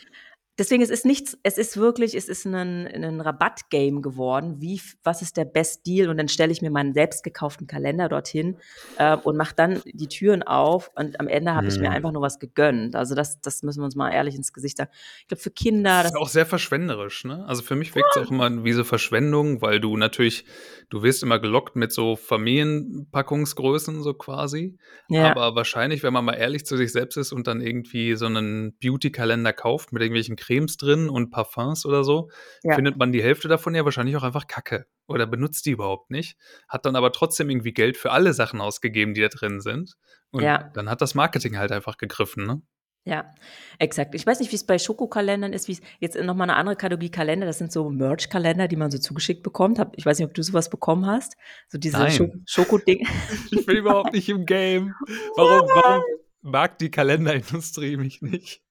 Deswegen 0.58 0.82
es 0.84 0.90
ist 0.90 1.06
nichts, 1.06 1.38
es 1.44 1.58
ist 1.58 1.78
wirklich, 1.78 2.16
es 2.16 2.28
ist 2.28 2.46
ein, 2.46 2.88
ein 2.88 3.22
Rabattgame 3.22 4.02
geworden. 4.02 4.60
Wie, 4.62 4.82
was 5.04 5.22
ist 5.22 5.38
der 5.38 5.46
Best 5.46 5.86
Deal? 5.86 6.10
Und 6.10 6.18
dann 6.18 6.28
stelle 6.30 6.52
ich 6.52 6.62
mir 6.62 6.72
meinen 6.72 6.94
selbst 6.94 7.24
gekauften 7.24 7.68
Kalender 7.68 8.10
dorthin 8.10 8.58
äh, 8.96 9.16
und 9.18 9.38
mache 9.38 9.56
dann 9.56 9.82
die 9.86 10.08
Türen 10.08 10.44
auf 10.44 10.90
und 10.96 11.20
am 11.20 11.28
Ende 11.28 11.54
habe 11.56 11.70
ich 11.70 11.80
mir 11.80 11.90
Hm. 11.90 11.92
einfach 11.92 12.12
nur 12.12 12.22
was 12.22 12.40
gegönnt. 12.40 12.96
Also 12.96 13.16
das, 13.16 13.40
das 13.42 13.64
müssen 13.64 13.82
wir 13.82 13.86
uns 13.86 13.96
mal 13.96 14.12
ehrlich 14.12 14.36
ins 14.36 14.54
Gesicht 14.54 14.78
sagen. 14.78 14.92
Ich 15.22 15.28
glaube, 15.28 15.42
für 15.42 15.52
Kinder, 15.52 16.04
Das 16.04 16.04
das 16.04 16.12
ist 16.12 16.18
auch 16.18 16.28
sehr 16.30 16.46
verschwenderisch, 16.46 17.24
ne? 17.24 17.46
Also 17.48 17.64
für 17.64 17.76
mich 17.76 17.96
wirkt 17.96 18.16
es 18.16 18.18
auch 18.18 18.30
immer 18.30 18.64
wie 18.64 18.74
so 18.74 18.84
Verschwendung, 18.84 19.62
weil 19.62 19.80
du 19.80 19.96
natürlich, 19.98 20.46
du 20.90 21.02
wirst 21.02 21.24
immer 21.24 21.40
gelockt 21.40 21.76
mit 21.76 21.92
so 21.94 22.16
Familienpackungsgrößen, 22.16 24.02
so 24.04 24.14
quasi. 24.14 24.78
ja, 25.10 25.34
Aber 25.34 25.56
wahrscheinlich, 25.56 26.04
wenn 26.04 26.14
man 26.14 26.26
mal 26.26 26.34
ehrlich 26.34 26.66
zu 26.66 26.78
sich 26.78 26.92
selbst 26.92 27.18
ist 27.18 27.32
und 27.32 27.48
dann 27.48 27.62
irgendwie 27.62 28.16
so 28.16 28.26
einen 28.26 28.78
Beauty-Kalender 28.80 29.54
kauft 29.54 29.92
mit 29.94 30.02
irgendwelchen 30.02 30.36
Cremes 30.48 30.78
drin 30.78 31.10
und 31.10 31.30
Parfums 31.30 31.86
oder 31.86 32.04
so, 32.04 32.30
ja, 32.64 32.76
findet 32.76 32.98
man 32.98 33.12
die 33.12 33.22
Hälfte 33.22 33.48
davon 33.48 33.76
ja 33.76 33.84
wahrscheinlich 33.84 34.16
auch 34.16 34.24
einfach 34.24 34.48
kacke 34.48 34.88
oder 35.08 35.28
benutzt 35.28 35.66
die 35.66 35.72
überhaupt 35.72 36.10
nicht, 36.10 36.38
hat 36.68 36.86
dann 36.86 36.96
aber 36.96 37.12
trotzdem 37.12 37.50
irgendwie 37.50 37.74
Geld 37.74 37.98
für 37.98 38.12
alle 38.12 38.34
Sachen 38.34 38.62
ausgegeben, 38.62 39.14
die 39.14 39.22
da 39.22 39.28
drin 39.28 39.60
sind. 39.60 39.96
Und 40.32 40.44
ja. 40.44 40.70
dann 40.74 40.90
hat 40.90 41.02
das 41.02 41.16
Marketing 41.16 41.58
halt 41.58 41.72
einfach 41.72 41.98
gegriffen, 41.98 42.46
ne? 42.46 42.62
Ja, 43.06 43.34
exakt. 43.80 44.16
Ich 44.16 44.28
weiß 44.28 44.42
nicht, 44.42 44.52
wie 44.52 44.58
es 44.58 44.66
bei 44.66 44.78
Schokokalendern 44.78 45.54
ist, 45.54 45.70
wie 45.70 45.74
es 45.74 45.82
jetzt 46.00 46.20
nochmal 46.20 46.50
eine 46.50 46.58
andere 46.58 46.76
Kategorie 46.76 47.10
Kalender, 47.10 47.46
das 47.46 47.58
sind 47.58 47.72
so 47.72 47.90
Merch-Kalender, 47.90 48.68
die 48.68 48.76
man 48.76 48.92
so 48.92 48.98
zugeschickt 48.98 49.44
bekommt. 49.44 49.80
Ich 49.96 50.06
weiß 50.06 50.20
nicht, 50.20 50.28
ob 50.28 50.34
du 50.34 50.44
sowas 50.44 50.70
bekommen 50.70 51.06
hast. 51.06 51.38
So 51.70 51.78
diese. 51.78 52.06
Schoko-Ding. 52.46 53.08
Ich 53.52 53.66
bin 53.66 53.78
überhaupt 53.78 54.12
nicht 54.12 54.28
im 54.28 54.46
Game. 54.46 54.94
Warum, 55.38 55.70
warum 55.70 56.04
mag 56.42 56.78
die 56.80 56.92
Kalenderindustrie 56.92 57.96
mich 57.96 58.22
nicht? 58.22 58.62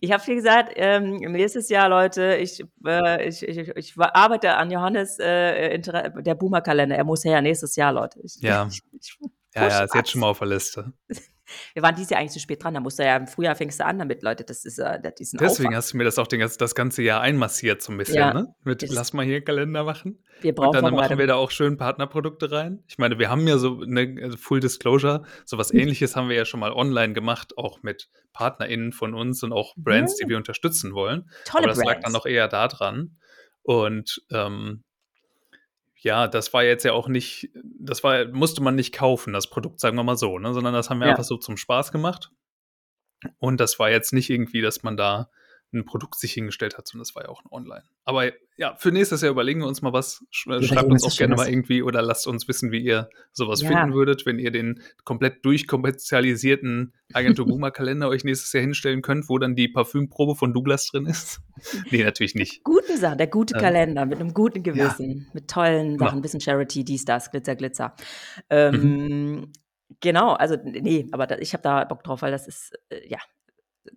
Ich 0.00 0.12
habe, 0.12 0.26
wie 0.26 0.34
gesagt, 0.34 0.72
ähm, 0.76 1.16
nächstes 1.16 1.68
Jahr, 1.68 1.88
Leute, 1.88 2.36
ich, 2.36 2.64
äh, 2.84 3.28
ich, 3.28 3.42
ich, 3.46 3.68
ich 3.76 3.94
arbeite 3.98 4.54
an 4.54 4.70
Johannes, 4.70 5.18
äh, 5.18 5.78
der 5.78 6.34
Boomer-Kalender. 6.34 6.96
Er 6.96 7.04
muss 7.04 7.24
her, 7.24 7.40
nächstes 7.42 7.76
Jahr, 7.76 7.92
Leute. 7.92 8.20
Ich, 8.22 8.40
Ja. 8.40 8.68
ich, 8.68 9.18
Ja, 9.54 9.68
ja, 9.68 9.84
ist 9.84 9.94
jetzt 9.94 10.10
schon 10.10 10.20
mal 10.20 10.28
auf 10.28 10.38
der 10.38 10.48
Liste. 10.48 10.92
Wir 11.74 11.82
waren 11.82 11.94
dieses 11.94 12.10
Jahr 12.10 12.20
eigentlich 12.20 12.32
zu 12.32 12.40
spät 12.40 12.62
dran. 12.62 12.74
Da 12.74 12.80
musst 12.80 12.98
du 12.98 13.04
ja 13.04 13.16
im 13.16 13.26
Frühjahr 13.26 13.54
fängst 13.54 13.80
du 13.80 13.84
an 13.84 13.98
damit, 13.98 14.22
Leute. 14.22 14.44
Das 14.44 14.64
ist, 14.64 14.78
äh, 14.78 15.00
das 15.02 15.14
ist 15.18 15.34
Deswegen 15.40 15.68
Aufwand. 15.68 15.76
hast 15.76 15.92
du 15.92 15.96
mir 15.96 16.04
das 16.04 16.18
auch 16.18 16.26
den, 16.26 16.40
das 16.40 16.74
ganze 16.74 17.02
Jahr 17.02 17.20
einmassiert, 17.20 17.82
so 17.82 17.92
ein 17.92 17.98
bisschen, 17.98 18.16
Ja, 18.16 18.32
ne? 18.34 18.54
Mit, 18.64 18.82
lass 18.90 19.12
mal 19.12 19.24
hier 19.24 19.36
einen 19.36 19.44
Kalender 19.44 19.84
machen. 19.84 20.22
wir 20.40 20.50
Und 20.50 20.54
brauchen 20.56 20.82
dann 20.82 20.94
machen 20.94 21.18
wir 21.18 21.26
da 21.26 21.34
auch 21.36 21.50
schön 21.50 21.76
Partnerprodukte 21.76 22.50
rein. 22.50 22.82
Ich 22.86 22.98
meine, 22.98 23.18
wir 23.18 23.30
haben 23.30 23.46
ja 23.46 23.58
so 23.58 23.80
eine 23.80 24.16
also 24.22 24.36
Full 24.36 24.60
Disclosure, 24.60 25.24
sowas 25.44 25.72
ähnliches 25.72 26.16
haben 26.16 26.28
wir 26.28 26.36
ja 26.36 26.44
schon 26.44 26.60
mal 26.60 26.72
online 26.72 27.12
gemacht, 27.12 27.56
auch 27.58 27.82
mit 27.82 28.08
PartnerInnen 28.32 28.92
von 28.92 29.14
uns 29.14 29.42
und 29.42 29.52
auch 29.52 29.74
Brands, 29.76 30.16
die 30.16 30.24
Ja, 30.24 30.28
wir 30.28 30.36
unterstützen 30.36 30.94
wollen. 30.94 31.28
Aber 31.52 31.66
tolle 31.66 31.66
das 31.68 31.78
lag 31.78 32.00
dann 32.00 32.12
Brands. 32.12 32.14
auch 32.14 32.26
eher 32.26 32.48
da 32.48 32.68
dran. 32.68 33.16
Und 33.62 34.22
ähm, 34.30 34.84
ja, 36.02 36.28
das 36.28 36.52
war 36.52 36.64
jetzt 36.64 36.84
ja 36.84 36.92
auch 36.92 37.08
nicht, 37.08 37.50
das 37.78 38.02
war, 38.02 38.26
musste 38.28 38.62
man 38.62 38.74
nicht 38.74 38.92
kaufen, 38.94 39.32
das 39.32 39.48
Produkt, 39.50 39.80
sagen 39.80 39.96
wir 39.96 40.04
mal 40.04 40.16
so, 40.16 40.38
ne? 40.38 40.52
Sondern 40.54 40.72
das 40.74 40.90
haben 40.90 40.98
wir 40.98 41.06
Ja. 41.06 41.12
einfach 41.12 41.24
so 41.24 41.36
zum 41.36 41.56
Spaß 41.56 41.92
gemacht. 41.92 42.30
Und 43.38 43.60
das 43.60 43.78
war 43.78 43.90
jetzt 43.90 44.12
nicht 44.12 44.30
irgendwie, 44.30 44.62
dass 44.62 44.82
man 44.82 44.96
da 44.96 45.30
ein 45.72 45.84
Produkt 45.84 46.18
sich 46.18 46.32
hingestellt 46.32 46.76
hat, 46.76 46.88
sondern 46.88 47.02
das 47.02 47.14
war 47.14 47.22
ja 47.22 47.28
auch 47.28 47.44
ein 47.44 47.48
Online. 47.50 47.84
Aber 48.04 48.30
ja, 48.56 48.74
für 48.76 48.90
nächstes 48.90 49.20
Jahr 49.22 49.30
überlegen 49.30 49.60
wir 49.60 49.68
uns 49.68 49.82
mal 49.82 49.92
was. 49.92 50.24
Äh, 50.32 50.62
schreibt 50.62 50.70
Überlegen 50.70 50.92
uns 50.92 51.04
auch 51.04 51.16
gerne 51.16 51.36
mal 51.36 51.48
irgendwie 51.48 51.82
oder 51.82 52.02
lasst 52.02 52.26
uns 52.26 52.48
wissen, 52.48 52.72
wie 52.72 52.80
ihr 52.80 53.08
sowas 53.32 53.60
finden 53.60 53.90
Ja. 53.90 53.92
würdet, 53.92 54.26
wenn 54.26 54.38
ihr 54.38 54.50
den 54.50 54.82
komplett 55.04 55.44
durchkommerzialisierten 55.44 56.92
Agentur 57.12 57.46
Boomer 57.46 57.70
Kalender 57.70 58.08
euch 58.08 58.24
nächstes 58.24 58.52
Jahr 58.52 58.62
hinstellen 58.62 59.02
könnt, 59.02 59.28
wo 59.28 59.38
dann 59.38 59.54
die 59.54 59.68
Parfümprobe 59.68 60.34
von 60.34 60.52
Douglas 60.52 60.88
drin 60.88 61.06
ist. 61.06 61.40
nee, 61.90 62.02
natürlich 62.02 62.34
nicht. 62.34 62.64
Guten 62.64 62.96
Sachen, 62.96 63.18
der 63.18 63.28
gute 63.28 63.54
Ähm, 63.54 63.60
Kalender 63.60 64.06
mit 64.06 64.18
einem 64.18 64.34
guten 64.34 64.64
ja, 64.64 64.72
Gewissen, 64.72 65.28
mit 65.32 65.48
tollen. 65.48 65.98
Sachen, 65.98 66.20
bisschen 66.20 66.40
Charity, 66.40 66.84
dies, 66.84 67.04
das, 67.04 67.30
Glitzer, 67.30 67.54
Glitzer. 67.56 67.94
Mhm. 68.50 68.56
Ähm, 68.74 69.52
genau, 70.00 70.32
also 70.32 70.56
nee, 70.64 71.06
aber 71.12 71.26
da, 71.26 71.38
ich 71.38 71.52
habe 71.52 71.62
da 71.62 71.84
Bock 71.84 72.02
drauf, 72.02 72.22
weil 72.22 72.32
das 72.32 72.48
ist, 72.48 72.72
äh, 72.88 73.08
ja, 73.08 73.18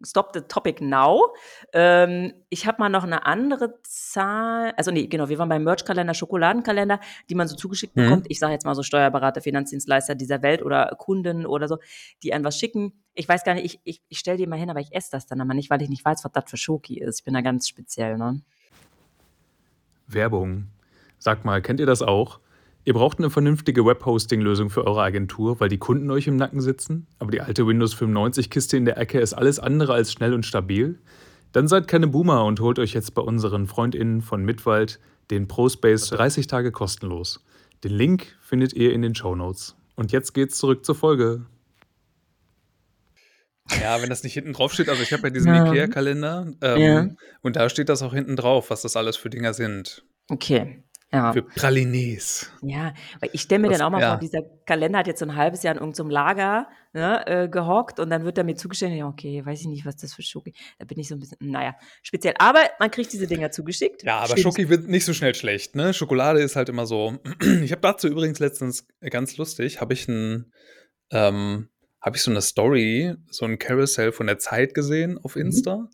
stop 0.03 0.31
the 0.33 0.41
topic 0.41 0.81
now. 0.83 1.33
Ähm, 1.73 2.33
ich 2.49 2.65
habe 2.65 2.77
mal 2.79 2.89
noch 2.89 3.03
eine 3.03 3.25
andere 3.25 3.79
Zahl, 3.83 4.73
also 4.77 4.91
nee, 4.91 5.07
genau, 5.07 5.29
wir 5.29 5.37
waren 5.39 5.49
beim 5.49 5.63
Merch-Kalender, 5.63 6.13
Schokoladenkalender, 6.13 6.99
die 7.29 7.35
man 7.35 7.47
so 7.47 7.55
zugeschickt 7.55 7.95
Mhm. 7.95 8.03
bekommt. 8.03 8.25
Ich 8.29 8.39
sage 8.39 8.53
jetzt 8.53 8.65
mal 8.65 8.75
so 8.75 8.83
Steuerberater, 8.83 9.41
Finanzdienstleister 9.41 10.15
dieser 10.15 10.41
Welt 10.41 10.61
oder 10.61 10.95
Kunden 10.97 11.45
oder 11.45 11.67
so, 11.67 11.77
die 12.23 12.33
einem 12.33 12.45
was 12.45 12.57
schicken. 12.57 12.93
Ich 13.13 13.27
weiß 13.27 13.43
gar 13.43 13.53
nicht, 13.53 13.65
ich, 13.65 13.79
ich, 13.83 14.01
ich 14.09 14.19
stelle 14.19 14.37
die 14.37 14.47
mal 14.47 14.59
hin, 14.59 14.69
aber 14.69 14.79
ich 14.79 14.93
esse 14.93 15.11
das 15.11 15.25
dann 15.27 15.41
aber 15.41 15.53
nicht, 15.53 15.69
weil 15.69 15.81
ich 15.81 15.89
nicht 15.89 16.03
weiß, 16.03 16.23
was 16.23 16.31
das 16.31 16.45
für 16.49 16.57
Schoki 16.57 16.99
ist. 16.99 17.19
Ich 17.19 17.25
bin 17.25 17.33
da 17.33 17.41
ganz 17.41 17.67
speziell, 17.67 18.17
ne? 18.17 18.41
Werbung. 20.07 20.67
Sag 21.19 21.45
mal, 21.45 21.61
kennt 21.61 21.79
ihr 21.79 21.85
das 21.85 22.01
auch? 22.01 22.39
Ihr 22.85 22.93
braucht 22.93 23.17
eine 23.19 23.29
vernünftige 23.29 23.85
Webhosting-Lösung 23.85 24.69
für 24.69 24.85
eure 24.85 25.01
Agentur, 25.03 25.59
weil 25.59 25.69
die 25.69 25.77
Kunden 25.77 26.11
euch 26.11 26.27
im 26.27 26.35
Nacken 26.35 26.59
sitzen, 26.59 27.07
aber 27.17 27.31
die 27.31 27.39
alte 27.41 27.65
Windows 27.65 27.95
95-Kiste 27.95 28.75
in 28.75 28.85
der 28.85 28.97
Ecke 28.97 29.19
ist 29.21 29.33
alles 29.33 29.59
andere 29.59 29.93
als 29.93 30.11
schnell 30.11 30.33
und 30.33 30.45
stabil? 30.45 30.99
Dann 31.53 31.67
seid 31.67 31.87
keine 31.87 32.07
Boomer 32.07 32.43
und 32.45 32.59
holt 32.59 32.79
euch 32.79 32.93
jetzt 32.93 33.13
bei 33.13 33.21
unseren 33.21 33.67
FreundInnen 33.67 34.21
von 34.21 34.43
Mitwald 34.43 34.99
den 35.31 35.47
ProSpace 35.47 36.09
30 36.09 36.47
Tage 36.47 36.71
kostenlos. 36.71 37.43
Den 37.85 37.93
Link 37.93 38.35
findet 38.41 38.73
ihr 38.73 38.91
in 38.93 39.01
den 39.01 39.15
Show 39.15 39.35
Notes. 39.35 39.75
Und 39.95 40.11
jetzt 40.11 40.33
geht's 40.33 40.57
zurück 40.57 40.83
zur 40.83 40.95
Folge. 40.95 41.45
Ja, 43.81 44.01
wenn 44.01 44.09
das 44.09 44.23
nicht 44.23 44.33
hinten 44.33 44.53
drauf 44.53 44.73
steht, 44.73 44.89
also 44.89 45.01
ich 45.01 45.13
habe 45.13 45.23
ja 45.23 45.29
diesen 45.29 45.53
Ja. 45.53 45.65
IKEA-Kalender 45.71 46.47
ähm, 46.61 46.81
Ja. 46.81 47.07
und 47.41 47.55
da 47.55 47.69
steht 47.69 47.87
das 47.87 48.01
auch 48.01 48.13
hinten 48.13 48.35
drauf, 48.35 48.69
was 48.69 48.81
das 48.81 48.97
alles 48.97 49.15
für 49.15 49.29
Dinger 49.29 49.53
sind. 49.53 50.03
Okay. 50.29 50.83
Ja. 51.13 51.31
Für 51.31 51.43
Pralines. 51.43 52.51
Ja, 52.63 52.93
weil 53.19 53.29
ich 53.33 53.41
stelle 53.41 53.59
mir 53.61 53.69
Das- 53.69 53.77
dann 53.77 53.87
auch 53.87 53.91
mal 53.91 54.01
ja. 54.01 54.09
vor, 54.11 54.19
dieser 54.19 54.41
Kalender 54.65 54.99
hat 54.99 55.07
jetzt 55.07 55.19
so 55.19 55.25
ein 55.25 55.35
halbes 55.35 55.61
Jahr 55.61 55.75
in 55.75 55.79
irgendeinem 55.79 56.09
Lager 56.09 56.67
ne, 56.93 57.25
äh, 57.27 57.47
gehockt 57.49 57.99
und 57.99 58.09
dann 58.09 58.23
wird 58.25 58.37
er 58.37 58.43
mir 58.43 58.55
zugestellt. 58.55 58.93
Ja, 58.97 59.07
okay, 59.07 59.45
weiß 59.45 59.61
ich 59.61 59.67
nicht, 59.67 59.85
was 59.85 59.95
das 59.97 60.13
für 60.13 60.23
Schoki. 60.23 60.53
Da 60.79 60.85
bin 60.85 60.97
ich 60.99 61.07
so 61.07 61.15
ein 61.15 61.19
bisschen, 61.19 61.37
naja, 61.41 61.75
speziell. 62.01 62.33
Aber 62.39 62.61
man 62.79 62.89
kriegt 62.91 63.13
diese 63.13 63.27
Dinger 63.27 63.51
zugeschickt. 63.51 64.03
Ja, 64.03 64.19
aber 64.19 64.37
Schoki 64.37 64.69
wird 64.69 64.87
nicht 64.87 65.05
so 65.05 65.13
schnell 65.13 65.35
schlecht, 65.35 65.75
ne? 65.75 65.93
Schokolade 65.93 66.41
ist 66.41 66.55
halt 66.55 66.69
immer 66.69 66.85
so. 66.85 67.17
Ich 67.63 67.71
habe 67.71 67.81
dazu 67.81 68.07
übrigens 68.07 68.39
letztens 68.39 68.87
äh, 68.99 69.09
ganz 69.09 69.37
lustig, 69.37 69.79
habe 69.81 69.93
ich 69.93 70.07
ein, 70.07 70.51
ähm, 71.11 71.69
habe 72.01 72.17
ich 72.17 72.23
so 72.23 72.31
eine 72.31 72.41
Story, 72.41 73.13
so 73.29 73.45
ein 73.45 73.59
Carousel 73.59 74.11
von 74.11 74.27
der 74.27 74.39
Zeit 74.39 74.73
gesehen 74.73 75.17
auf 75.23 75.35
Insta, 75.35 75.87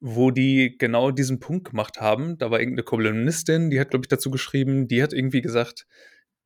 wo 0.00 0.30
die 0.30 0.76
genau 0.78 1.10
diesen 1.10 1.40
Punkt 1.40 1.70
gemacht 1.70 2.00
haben. 2.00 2.38
Da 2.38 2.50
war 2.50 2.60
irgendeine 2.60 2.84
Kolumnistin, 2.84 3.70
die 3.70 3.80
hat, 3.80 3.90
glaube 3.90 4.04
ich, 4.04 4.08
dazu 4.08 4.30
geschrieben, 4.30 4.88
die 4.88 5.02
hat 5.02 5.12
irgendwie 5.12 5.42
gesagt, 5.42 5.86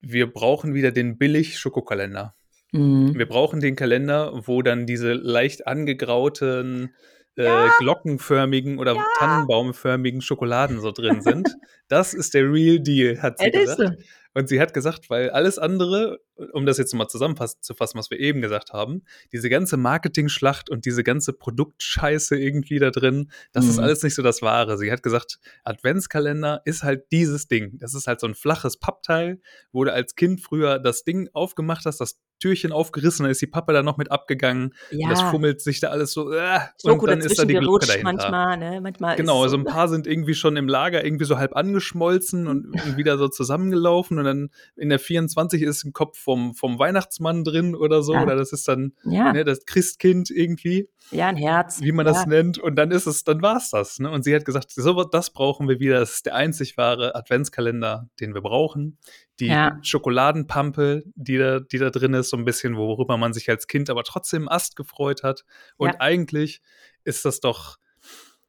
wir 0.00 0.32
brauchen 0.32 0.74
wieder 0.74 0.90
den 0.90 1.18
billig 1.18 1.58
Schokokalender. 1.58 2.34
Mhm. 2.72 3.16
Wir 3.16 3.26
brauchen 3.26 3.60
den 3.60 3.76
Kalender, 3.76 4.32
wo 4.46 4.62
dann 4.62 4.86
diese 4.86 5.12
leicht 5.12 5.66
angegrauten, 5.66 6.94
äh, 7.36 7.44
Ja. 7.44 7.70
glockenförmigen 7.78 8.78
oder 8.78 8.94
Ja. 8.94 9.04
Tannenbaumförmigen 9.18 10.20
Schokoladen 10.20 10.80
so 10.80 10.90
drin 10.92 11.22
sind. 11.22 11.48
das 11.88 12.14
ist 12.14 12.34
der 12.34 12.50
Real 12.50 12.78
Deal, 12.80 13.20
hat 13.22 13.38
sie 13.38 13.46
ist 13.48 13.76
gesagt. 13.76 14.02
Und 14.34 14.48
sie 14.48 14.62
hat 14.62 14.72
gesagt, 14.72 15.10
weil 15.10 15.28
alles 15.28 15.58
andere, 15.58 16.18
um 16.54 16.64
das 16.64 16.78
jetzt 16.78 16.94
mal 16.94 17.06
zusammenzufassen, 17.06 17.98
was 17.98 18.10
wir 18.10 18.18
eben 18.18 18.40
gesagt 18.40 18.72
haben, 18.72 19.02
diese 19.30 19.50
ganze 19.50 19.76
Marketing-Schlacht 19.76 20.70
und 20.70 20.86
diese 20.86 21.04
ganze 21.04 21.34
Produktscheiße 21.34 22.38
irgendwie 22.38 22.78
da 22.78 22.90
drin, 22.90 23.30
das 23.52 23.66
ist 23.66 23.76
Mhm. 23.76 23.82
alles 23.84 24.02
nicht 24.02 24.14
so 24.14 24.22
das 24.22 24.40
Wahre. 24.40 24.78
Sie 24.78 24.90
hat 24.90 25.02
gesagt, 25.02 25.38
Adventskalender 25.64 26.62
ist 26.64 26.82
halt 26.82 27.04
dieses 27.12 27.48
Ding. 27.48 27.78
Das 27.78 27.94
ist 27.94 28.06
halt 28.06 28.20
so 28.20 28.26
ein 28.26 28.34
flaches 28.34 28.78
Pappteil, 28.78 29.40
wo 29.72 29.84
du 29.84 29.92
als 29.92 30.14
Kind 30.14 30.40
früher 30.40 30.78
das 30.78 31.04
Ding 31.04 31.28
aufgemacht 31.34 31.84
hast, 31.84 32.00
das 32.00 32.18
Türchen 32.42 32.72
aufgerissen, 32.72 33.22
dann 33.24 33.30
ist 33.30 33.40
die 33.40 33.46
Pappe 33.46 33.72
da 33.72 33.82
noch 33.82 33.96
mit 33.96 34.10
abgegangen 34.10 34.74
und 34.90 35.08
das 35.10 35.20
Ja, 35.20 35.30
fummelt 35.30 35.60
sich 35.60 35.78
da 35.80 35.88
alles 35.88 36.12
so, 36.12 36.32
äh, 36.32 36.58
Schoko 36.84 37.02
und 37.04 37.10
dann 37.10 37.20
ist 37.20 37.38
da 37.38 37.44
die 37.44 37.54
Glocke 37.54 37.86
dahinter. 37.86 38.04
manchmal, 38.30 38.56
ne? 38.58 38.80
Manchmal 38.80 39.16
Genau, 39.16 39.40
so 39.40 39.46
es 39.46 39.54
ein 39.54 39.64
paar 39.64 39.88
sind 39.88 40.06
irgendwie 40.06 40.34
schon 40.34 40.56
im 40.56 40.66
Lager 40.68 41.04
irgendwie 41.04 41.24
so 41.24 41.38
halb 41.38 41.54
angeschmolzen 41.56 42.48
und, 42.48 42.64
und 42.84 42.96
wieder 42.96 43.16
so 43.18 43.28
zusammengelaufen 43.28 44.18
und 44.18 44.24
dann 44.24 44.50
in 44.76 44.88
der 44.88 44.98
24 44.98 45.62
ist 45.62 45.84
ein 45.84 45.92
Kopf 45.92 46.18
vom, 46.18 46.54
vom 46.54 46.78
Weihnachtsmann 46.78 47.44
drin 47.44 47.74
oder 47.74 48.02
so 48.02 48.14
Ja. 48.14 48.22
oder 48.24 48.36
das 48.36 48.52
ist 48.52 48.66
dann 48.68 48.92
Ja, 49.04 49.32
ne, 49.32 49.44
das 49.44 49.64
Christkind 49.66 50.30
irgendwie, 50.30 50.88
ja, 51.10 51.28
ein 51.28 51.36
Herz. 51.36 51.80
wie 51.80 51.92
man 51.92 52.06
ja. 52.06 52.12
das 52.12 52.26
nennt 52.26 52.58
und 52.58 52.76
dann 52.76 52.90
ist 52.90 53.06
es, 53.06 53.24
dann 53.24 53.40
war's 53.42 53.70
das. 53.70 53.98
Ne? 53.98 54.10
Und 54.10 54.24
sie 54.24 54.34
hat 54.34 54.44
gesagt, 54.44 54.70
so 54.72 54.96
was- 54.96 55.10
das 55.10 55.30
brauchen 55.30 55.68
wir 55.68 55.78
wieder, 55.80 56.00
das 56.00 56.14
ist 56.14 56.26
der 56.26 56.34
einzig 56.34 56.76
wahre 56.76 57.14
Adventskalender, 57.14 58.08
den 58.20 58.34
wir 58.34 58.40
brauchen. 58.40 58.98
Die 59.40 59.46
Ja. 59.46 59.78
Schokoladenpampe, 59.82 61.04
die 61.14 61.38
da, 61.38 61.60
die 61.60 61.78
da 61.78 61.90
drin 61.90 62.14
ist, 62.14 62.30
so 62.30 62.36
ein 62.36 62.44
bisschen, 62.44 62.76
worüber 62.76 63.16
man 63.16 63.32
sich 63.32 63.48
als 63.48 63.66
Kind 63.66 63.88
aber 63.90 64.04
trotzdem 64.04 64.48
Ast 64.48 64.76
gefreut 64.76 65.22
hat. 65.22 65.44
Und 65.76 65.88
Ja. 65.94 66.00
eigentlich 66.00 66.60
ist 67.04 67.24
das 67.24 67.40
doch 67.40 67.78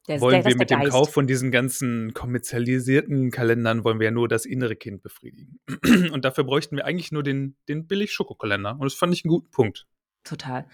Der, 0.07 0.19
wollen 0.19 0.41
der, 0.43 0.51
wir 0.51 0.57
mit 0.57 0.69
dem. 0.69 0.83
Kauf 0.89 1.13
von 1.13 1.25
diesen 1.27 1.49
ganzen 1.51 2.13
kommerzialisierten 2.13 3.31
Kalendern, 3.31 3.83
wollen 3.85 3.99
wir 3.99 4.05
ja 4.05 4.11
nur 4.11 4.27
das 4.27 4.45
innere 4.45 4.75
Kind 4.75 5.01
befriedigen. 5.01 5.59
Und 6.13 6.25
dafür 6.25 6.43
bräuchten 6.43 6.75
wir 6.75 6.85
eigentlich 6.85 7.11
nur 7.13 7.23
den, 7.23 7.55
den 7.69 7.87
Billig-Schokokalender. 7.87 8.71
Und 8.73 8.83
das 8.83 8.93
fand 8.93 9.13
ich 9.13 9.23
einen 9.23 9.29
guten 9.29 9.49
Punkt. 9.51 9.87
Total. 10.23 10.65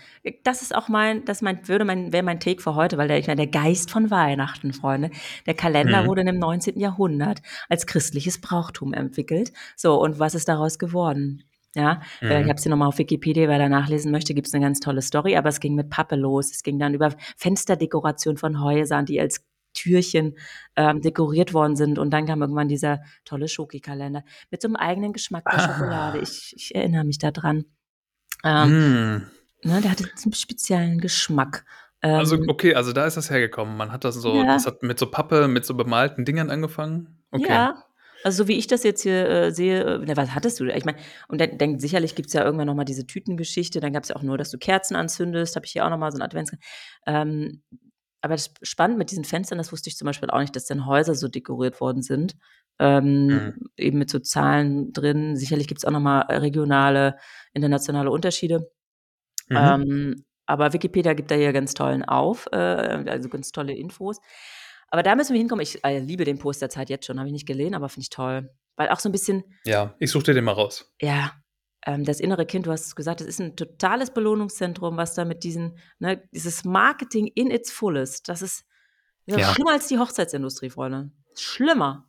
Das 0.43 0.61
ist 0.61 0.75
auch 0.75 0.89
mein, 0.89 1.25
das 1.25 1.41
mein, 1.41 1.67
würde 1.67 1.83
mein, 1.83 2.13
wäre 2.13 2.21
mein 2.23 2.39
Take 2.39 2.61
für 2.61 2.75
heute, 2.75 2.97
weil 2.99 3.07
der, 3.07 3.17
ich 3.17 3.25
meine, 3.25 3.47
der 3.47 3.61
Geist 3.61 3.89
von 3.89 4.11
Weihnachten, 4.11 4.73
Freunde. 4.73 5.09
Der 5.47 5.55
Kalender 5.55 6.03
Mhm. 6.03 6.07
wurde 6.07 6.21
im 6.21 6.37
19. 6.37 6.79
Jahrhundert 6.79 7.41
als 7.67 7.87
christliches 7.87 8.39
Brauchtum 8.41 8.93
entwickelt. 8.93 9.51
So, 9.75 9.99
und 9.99 10.19
was 10.19 10.35
ist 10.35 10.47
daraus 10.49 10.77
geworden? 10.77 11.43
Ja, 11.75 12.01
äh, 12.21 12.39
ich 12.39 12.45
Mhm. 12.45 12.49
habe 12.49 12.61
sie 12.61 12.69
nochmal 12.69 12.87
auf 12.89 12.97
Wikipedia, 12.99 13.47
wer 13.47 13.57
da 13.57 13.69
nachlesen 13.69 14.11
möchte, 14.11 14.33
gibt 14.35 14.47
es 14.47 14.53
eine 14.53 14.63
ganz 14.63 14.79
tolle 14.79 15.01
Story, 15.01 15.35
aber 15.35 15.49
es 15.49 15.59
ging 15.59 15.73
mit 15.75 15.89
Pappe 15.89 16.15
los. 16.15 16.51
Es 16.51 16.61
ging 16.63 16.77
dann 16.77 16.93
über 16.93 17.11
Fensterdekoration 17.37 18.37
von 18.37 18.61
Häusern, 18.61 19.05
die 19.05 19.19
als 19.19 19.43
Türchen 19.73 20.35
ähm, 20.75 21.01
dekoriert 21.01 21.53
worden 21.53 21.75
sind. 21.75 21.97
Und 21.99 22.11
dann 22.11 22.25
kam 22.27 22.41
irgendwann 22.41 22.67
dieser 22.67 23.01
tolle 23.25 23.47
Schoki-Kalender 23.47 24.23
mit 24.51 24.61
so 24.61 24.67
einem 24.67 24.75
eigenen 24.75 25.13
Geschmack 25.13 25.43
der 25.45 25.59
Ah. 25.59 25.59
Schokolade. 25.73 26.19
Ich, 26.19 26.53
ich 26.55 26.75
erinnere 26.75 27.03
mich 27.03 27.17
daran. 27.17 27.65
Ähm, 28.43 28.69
Hm. 28.69 29.31
Ne, 29.63 29.81
der 29.81 29.91
hatte 29.91 30.05
einen 30.23 30.33
speziellen 30.33 30.99
Geschmack. 30.99 31.65
Ähm, 32.01 32.15
Also, 32.15 32.37
okay, 32.47 32.75
also 32.75 32.93
da 32.93 33.05
ist 33.05 33.17
das 33.17 33.29
hergekommen. 33.29 33.75
Man 33.75 33.91
hat 33.91 34.03
das 34.05 34.15
so, 34.15 34.35
Ja. 34.35 34.53
das 34.53 34.65
hat 34.65 34.83
mit 34.83 34.97
so 34.99 35.09
Pappe, 35.11 35.47
mit 35.47 35.65
so 35.65 35.73
bemalten 35.73 36.23
Dingern 36.25 36.49
angefangen. 36.49 37.19
Okay. 37.31 37.49
Ja, 37.49 37.83
also 38.23 38.43
so 38.43 38.47
wie 38.47 38.57
ich 38.57 38.67
das 38.67 38.83
jetzt 38.83 39.01
hier 39.03 39.27
äh, 39.29 39.51
sehe, 39.51 39.83
äh, 39.83 39.99
na, 40.05 40.15
was 40.17 40.33
hattest 40.33 40.59
du? 40.59 40.65
Ich 40.65 40.85
meine, 40.85 40.97
und 41.27 41.39
dann, 41.41 41.57
dann 41.57 41.79
sicherlich 41.79 42.15
gibt 42.15 42.27
es 42.27 42.33
ja 42.33 42.43
irgendwann 42.43 42.67
nochmal 42.67 42.85
diese 42.85 43.05
Tütengeschichte, 43.05 43.79
dann 43.81 43.93
gab 43.93 44.03
es 44.03 44.09
ja 44.09 44.15
auch 44.15 44.23
nur, 44.23 44.37
dass 44.37 44.49
du 44.49 44.57
Kerzen 44.57 44.95
anzündest, 44.95 45.55
habe 45.55 45.65
ich 45.65 45.71
hier 45.73 45.85
auch 45.85 45.89
nochmal 45.89 46.11
so 46.11 46.17
ein 46.17 46.21
Advents. 46.21 46.51
Ähm, 47.05 47.61
aber 48.21 48.33
das 48.35 48.53
spannend 48.61 48.97
mit 48.97 49.11
diesen 49.11 49.23
Fenstern, 49.23 49.57
das 49.57 49.71
wusste 49.71 49.89
ich 49.89 49.95
zum 49.97 50.05
Beispiel 50.05 50.29
auch 50.29 50.39
nicht, 50.39 50.55
dass 50.55 50.65
dann 50.65 50.85
Häuser 50.85 51.15
so 51.15 51.27
dekoriert 51.29 51.79
worden 51.81 52.01
sind. 52.01 52.35
Ähm, 52.79 53.27
Mhm. 53.27 53.53
Eben 53.77 53.97
mit 53.99 54.09
so 54.09 54.19
Zahlen 54.19 54.91
drin. 54.93 55.35
Sicherlich 55.37 55.67
gibt 55.67 55.79
es 55.79 55.85
auch 55.85 55.91
nochmal 55.91 56.23
regionale, 56.29 57.17
internationale 57.53 58.09
Unterschiede. 58.11 58.69
Mhm. 59.49 59.57
Ähm, 59.57 60.25
aber 60.45 60.73
Wikipedia 60.73 61.13
gibt 61.13 61.29
da 61.31 61.35
hier 61.35 61.53
ganz 61.53 61.73
tollen 61.73 62.03
auf, 62.03 62.47
äh, 62.51 62.55
also 62.55 63.29
ganz 63.29 63.51
tolle 63.51 63.73
Infos. 63.73 64.19
Aber 64.87 65.03
da 65.03 65.15
müssen 65.15 65.33
wir 65.33 65.39
hinkommen. 65.39 65.61
Ich 65.61 65.83
äh, 65.83 65.99
liebe 65.99 66.23
den 66.25 66.39
Post 66.39 66.61
der 66.61 66.69
Zeit 66.69 66.89
jetzt 66.89 67.05
schon, 67.05 67.19
habe 67.19 67.27
ich 67.27 67.33
nicht 67.33 67.47
gelesen, 67.47 67.75
aber 67.75 67.89
finde 67.89 68.03
ich 68.03 68.09
toll. 68.09 68.49
Weil 68.75 68.89
auch 68.89 68.99
so 68.99 69.09
ein 69.09 69.11
bisschen, 69.11 69.43
ja, 69.65 69.93
ich 69.99 70.09
suche 70.09 70.23
dir 70.23 70.33
den 70.33 70.45
mal 70.45 70.53
raus. 70.53 70.91
ja, 71.01 71.33
ähm, 71.85 72.03
das 72.03 72.19
innere 72.19 72.45
Kind, 72.45 72.65
du 72.65 72.71
hast 72.71 72.87
es 72.87 72.95
gesagt, 72.95 73.21
das 73.21 73.27
ist 73.27 73.39
ein 73.39 73.55
totales 73.55 74.11
Belohnungszentrum, 74.11 74.97
was 74.97 75.13
da 75.13 75.25
mit 75.25 75.43
diesen, 75.43 75.77
ne, 75.99 76.21
dieses 76.33 76.65
Marketing 76.65 77.27
in 77.27 77.51
its 77.51 77.71
fullest, 77.71 78.27
das 78.29 78.41
ist 78.41 78.65
ja, 79.27 79.37
Ja. 79.37 79.53
schlimmer 79.53 79.71
als 79.73 79.87
die 79.87 79.99
Hochzeitsindustrie, 79.99 80.71
Freunde. 80.71 81.11
Schlimmer. 81.37 82.08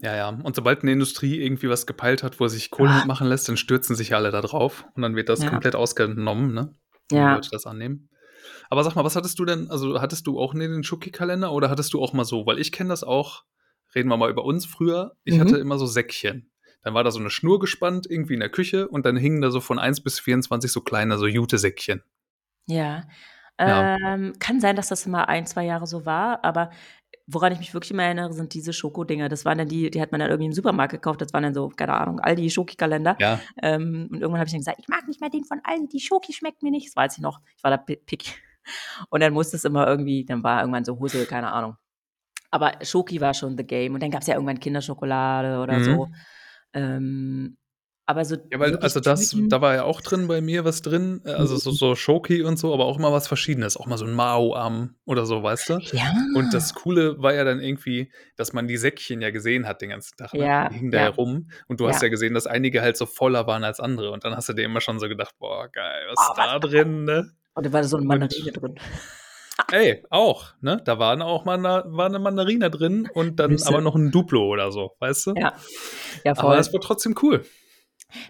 Ja, 0.00 0.14
ja. 0.16 0.28
Und 0.28 0.54
sobald 0.54 0.82
eine 0.82 0.92
Industrie 0.92 1.40
irgendwie 1.42 1.68
was 1.68 1.86
gepeilt 1.86 2.22
hat, 2.22 2.38
wo 2.40 2.46
sich 2.48 2.70
Kohle 2.70 2.90
Ah. 2.90 2.96
mitmachen 2.98 3.26
lässt, 3.26 3.48
dann 3.48 3.56
stürzen 3.56 3.96
sich 3.96 4.14
alle 4.14 4.30
da 4.30 4.40
drauf 4.40 4.84
und 4.94 5.02
dann 5.02 5.16
wird 5.16 5.28
das 5.28 5.42
Ja. 5.42 5.50
komplett 5.50 5.74
ausgenommen, 5.74 6.54
ne? 6.54 6.72
Ja. 7.10 7.34
Leute 7.34 7.48
das 7.50 7.66
annehmen. 7.66 8.08
Aber 8.70 8.84
sag 8.84 8.94
mal, 8.94 9.04
was 9.04 9.16
hattest 9.16 9.38
du 9.38 9.44
denn, 9.44 9.70
also 9.70 10.00
hattest 10.00 10.26
du 10.26 10.38
auch 10.38 10.54
den 10.54 10.84
Schoki-Kalender 10.84 11.52
oder 11.52 11.68
hattest 11.70 11.92
du 11.94 12.00
auch 12.02 12.12
mal 12.12 12.24
so, 12.24 12.46
weil 12.46 12.58
ich 12.58 12.70
kenne 12.70 12.90
das 12.90 13.02
auch, 13.02 13.44
reden 13.94 14.08
wir 14.08 14.16
mal 14.16 14.30
über 14.30 14.44
uns 14.44 14.66
früher, 14.66 15.12
ich 15.24 15.34
Mhm. 15.36 15.40
hatte 15.40 15.56
immer 15.56 15.78
so 15.78 15.86
Säckchen. 15.86 16.50
Dann 16.82 16.94
war 16.94 17.02
da 17.02 17.10
so 17.10 17.18
eine 17.18 17.30
Schnur 17.30 17.58
gespannt 17.58 18.06
irgendwie 18.08 18.34
in 18.34 18.40
der 18.40 18.50
Küche 18.50 18.86
und 18.88 19.04
dann 19.04 19.16
hingen 19.16 19.40
da 19.40 19.50
so 19.50 19.60
von 19.60 19.78
1 19.80 20.00
bis 20.02 20.20
24 20.20 20.70
so 20.70 20.80
kleine, 20.80 21.18
so 21.18 21.26
Jute-Säckchen. 21.26 22.02
Ja. 22.66 23.02
Ja. 23.60 23.96
Ähm, 23.96 24.34
kann 24.38 24.60
sein, 24.60 24.76
dass 24.76 24.86
das 24.88 25.04
immer 25.06 25.28
ein, 25.28 25.44
zwei 25.46 25.64
Jahre 25.64 25.88
so 25.88 26.06
war, 26.06 26.44
aber 26.44 26.70
woran 27.30 27.52
ich 27.52 27.58
mich 27.58 27.74
wirklich 27.74 27.90
immer 27.90 28.04
erinnere, 28.04 28.32
sind 28.32 28.54
diese 28.54 28.72
Schokodinger. 28.72 29.28
Das 29.28 29.44
waren 29.44 29.58
dann 29.58 29.68
die, 29.68 29.90
die 29.90 30.00
hat 30.00 30.12
man 30.12 30.20
dann 30.20 30.30
irgendwie 30.30 30.46
im 30.46 30.52
Supermarkt 30.54 30.92
gekauft. 30.92 31.20
Das 31.20 31.32
waren 31.34 31.42
dann 31.42 31.52
so, 31.52 31.68
keine 31.68 31.92
Ahnung, 31.92 32.20
Aldi 32.20 32.48
Schoki-Kalender. 32.48 33.16
Ja. 33.20 33.38
Ähm, 33.62 34.08
und 34.10 34.20
irgendwann 34.22 34.38
habe 34.40 34.46
ich 34.46 34.52
dann 34.52 34.60
gesagt, 34.60 34.78
ich 34.80 34.88
mag 34.88 35.06
nicht 35.06 35.20
mehr 35.20 35.28
den 35.28 35.44
von 35.44 35.60
Aldi, 35.62 35.88
die 35.88 36.00
Schoki 36.00 36.32
schmeckt 36.32 36.62
mir 36.62 36.70
nicht. 36.70 36.88
Das 36.88 36.96
weiß 36.96 37.18
ich 37.18 37.22
noch. 37.22 37.40
Ich 37.56 37.62
war 37.62 37.70
da 37.70 37.76
pi- 37.76 37.96
picky. 38.04 38.32
Und 39.10 39.22
dann 39.22 39.34
musste 39.34 39.56
es 39.56 39.64
immer 39.64 39.86
irgendwie, 39.86 40.24
dann 40.24 40.42
war 40.42 40.60
irgendwann 40.62 40.84
so 40.86 40.98
Hose, 40.98 41.26
keine 41.26 41.52
Ahnung. 41.52 41.76
Aber 42.50 42.72
Schoki 42.82 43.20
war 43.20 43.34
schon 43.34 43.58
the 43.58 43.64
game. 43.64 43.92
Und 43.92 44.02
dann 44.02 44.10
gab 44.10 44.22
es 44.22 44.26
ja 44.26 44.34
irgendwann 44.34 44.58
Kinderschokolade 44.58 45.58
oder 45.60 45.78
Mhm. 45.80 45.84
so. 45.84 46.08
Ähm, 46.72 47.57
Aber 48.08 48.24
so 48.24 48.36
Ja, 48.50 48.58
weil, 48.60 48.76
also 48.78 49.00
das, 49.00 49.36
Tüten 49.36 49.50
da 49.50 49.60
war 49.60 49.74
ja 49.74 49.82
auch 49.84 50.00
drin 50.00 50.26
bei 50.26 50.40
mir 50.40 50.64
was 50.64 50.80
drin, 50.80 51.20
äh, 51.26 51.32
also 51.32 51.58
so, 51.58 51.70
so 51.70 51.94
Schoki 51.94 52.42
und 52.42 52.58
so, 52.58 52.72
aber 52.72 52.86
auch 52.86 52.96
immer 52.98 53.12
was 53.12 53.28
Verschiedenes, 53.28 53.76
auch 53.76 53.84
mal 53.86 53.98
so 53.98 54.06
ein 54.06 54.14
Mao-Arm 54.14 54.96
oder 55.04 55.26
so, 55.26 55.42
weißt 55.42 55.68
du? 55.68 55.82
Und 56.32 56.54
das 56.54 56.72
Ja. 56.72 56.74
Coole 56.74 57.20
war 57.22 57.34
ja 57.34 57.44
dann 57.44 57.60
irgendwie, 57.60 58.10
dass 58.36 58.54
man 58.54 58.66
die 58.66 58.78
Säckchen 58.78 59.20
ja 59.20 59.30
gesehen 59.30 59.66
hat 59.66 59.82
den 59.82 59.90
ganzen 59.90 60.16
Tag, 60.16 60.34
ne? 60.38 60.50
Die 60.58 60.64
Ja, 60.64 60.70
hingen 60.74 60.90
da 60.92 60.98
ja 61.00 61.08
ja, 61.08 61.10
rum 61.10 61.50
und 61.68 61.80
du 61.80 61.88
hast 61.88 62.00
ja. 62.00 62.02
ja 62.02 62.08
gesehen, 62.08 62.32
dass 62.32 62.46
einige 62.46 62.80
halt 62.80 62.96
so 62.96 63.04
voller 63.04 63.46
waren 63.46 63.64
als 63.64 63.80
andere 63.80 64.10
und 64.12 64.24
dann 64.24 64.34
hast 64.34 64.48
du 64.48 64.54
dir 64.54 64.64
immer 64.64 64.80
schon 64.80 64.98
so 64.98 65.08
gedacht: 65.08 65.34
„Boah, 65.38 65.68
geil, 65.70 66.06
was 66.10 66.20
Oh, 66.20 66.22
ist 66.22 66.36
was 66.36 66.48
da 66.48 66.58
drin“, 66.58 67.04
ne? 67.04 67.32
Und 67.54 67.66
da 67.66 67.72
war 67.72 67.84
so 67.84 67.96
'ne 67.98 68.06
Mandarine 68.06 68.52
Und 68.52 68.52
drin. 68.52 68.76
ey, 69.70 70.04
auch, 70.10 70.54
ne? 70.62 70.80
Da 70.84 70.98
waren 70.98 71.22
auch 71.22 71.44
Mana 71.44 71.84
war 71.88 72.08
'ne 72.08 72.18
Mandarine 72.20 72.70
drin 72.70 73.06
und 73.06 73.36
dann 73.40 73.62
aber 73.62 73.80
Nüsse. 73.80 73.82
noch 73.82 73.96
'n 73.96 74.10
Duplo 74.12 74.46
oder 74.48 74.72
so, 74.72 74.96
weißt 75.00 75.26
du? 75.28 75.36
Ja. 75.36 75.52
Ja, 76.24 76.34
Aber 76.34 76.58
es 76.58 76.66
voll. 76.66 76.74
war 76.74 76.80
trotzdem 76.80 77.14
cool. 77.22 77.44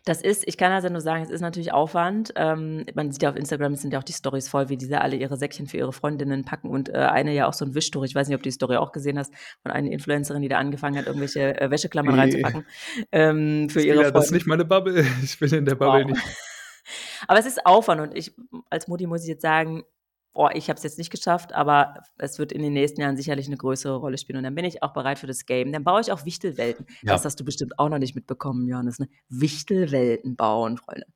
Das 0.05 0.23
ist 0.23 0.47
ich 0.47 0.57
kann 0.57 0.73
also 0.73 0.89
nur 0.89 1.01
sagen, 1.01 1.23
es 1.23 1.31
ist 1.31 1.41
natürlich 1.41 1.73
Aufwand. 1.73 2.33
Ähm, 2.37 2.85
man 2.95 3.11
sieht 3.13 3.23
ja 3.23 3.31
auf 3.31 3.37
Instagram 3.37 3.75
sind 3.75 3.93
ja 3.93 3.99
auch 3.99 4.05
die 4.05 4.13
Storys 4.13 4.49
voll, 4.49 4.69
wie 4.69 4.77
die 4.77 4.89
da 4.89 4.99
alle 4.99 5.17
ihre 5.17 5.37
Säckchen 5.37 5.67
für 5.67 5.77
ihre 5.77 5.93
Freundinnen 5.93 6.45
packen 6.45 6.69
und, 6.69 6.89
äh, 6.89 6.93
eine 6.99 7.33
ja 7.35 7.47
auch 7.47 7.53
so 7.53 7.65
'n 7.65 7.75
Wischtuch. 7.75 8.05
Ich 8.05 8.15
weiß 8.15 8.29
nicht, 8.29 8.35
ob 8.37 8.43
du 8.43 8.49
die 8.49 8.53
Story 8.55 8.77
auch 8.77 8.93
gesehen 8.93 9.19
hast 9.19 9.33
von 9.63 9.71
einer 9.73 9.91
Influencerin, 9.91 10.43
die 10.43 10.49
da 10.49 10.59
angefangen 10.59 10.97
hat, 10.99 11.07
irgendwelche, 11.07 11.61
äh, 11.61 11.71
Wäscheklammern 11.71 12.15
Ne. 12.15 12.23
reinzupacken, 12.23 12.67
ähm, 13.13 13.69
für 13.69 13.81
ihre 13.83 13.99
wieder 14.01 14.13
das 14.13 14.27
ist 14.27 14.31
nicht 14.33 14.47
meine 14.47 14.65
Bubble. 14.65 15.05
Ich 15.23 15.39
bin 15.39 15.53
in 15.53 15.65
der 15.65 15.75
Bubble 15.75 16.05
Wow. 16.05 16.07
nicht. 16.07 16.23
Aber 17.29 17.39
es 17.39 17.47
ist 17.47 17.67
Aufwand 17.67 18.01
und 18.01 18.17
ich 18.17 18.35
als 18.71 18.89
Mutti 18.89 19.07
muss 19.07 19.23
ich 19.23 19.29
jetzt 19.29 19.43
sagen: 19.43 19.85
„Boah, 20.39 20.55
ich 20.55 20.69
habe 20.71 20.77
es 20.77 20.85
jetzt 20.85 20.99
nicht 20.99 21.11
geschafft, 21.11 21.53
aber 21.53 21.95
es 22.17 22.39
wird 22.39 22.53
in 22.53 22.63
den 22.63 22.73
nächsten 22.73 23.01
Jahren 23.01 23.17
sicherlich 23.17 23.49
'ne 23.49 23.57
größere 23.57 23.97
Rolle 23.97 24.19
spielen 24.19 24.37
und 24.37 24.45
dann 24.45 24.55
bin 24.55 24.65
ich 24.65 24.85
auch 24.85 24.93
bereit 24.93 25.19
für 25.19 25.27
das 25.27 25.47
Game. 25.47 25.73
Dann 25.73 25.83
baue 25.83 26.01
ich 26.01 26.13
auch 26.13 26.25
Wichtelwelten. 26.25 26.87
Das 27.09 27.23
Ja. 27.23 27.25
hast 27.25 27.41
du 27.41 27.45
bestimmt 27.45 27.77
auch 27.81 27.89
noch 27.89 27.99
nicht 27.99 28.15
mitbekommen, 28.15 28.69
Johannes, 28.69 29.01
ne? 29.01 29.09
Wichtelwelten 29.29 30.37
bauen, 30.37 30.77
Freunde. 30.79 31.07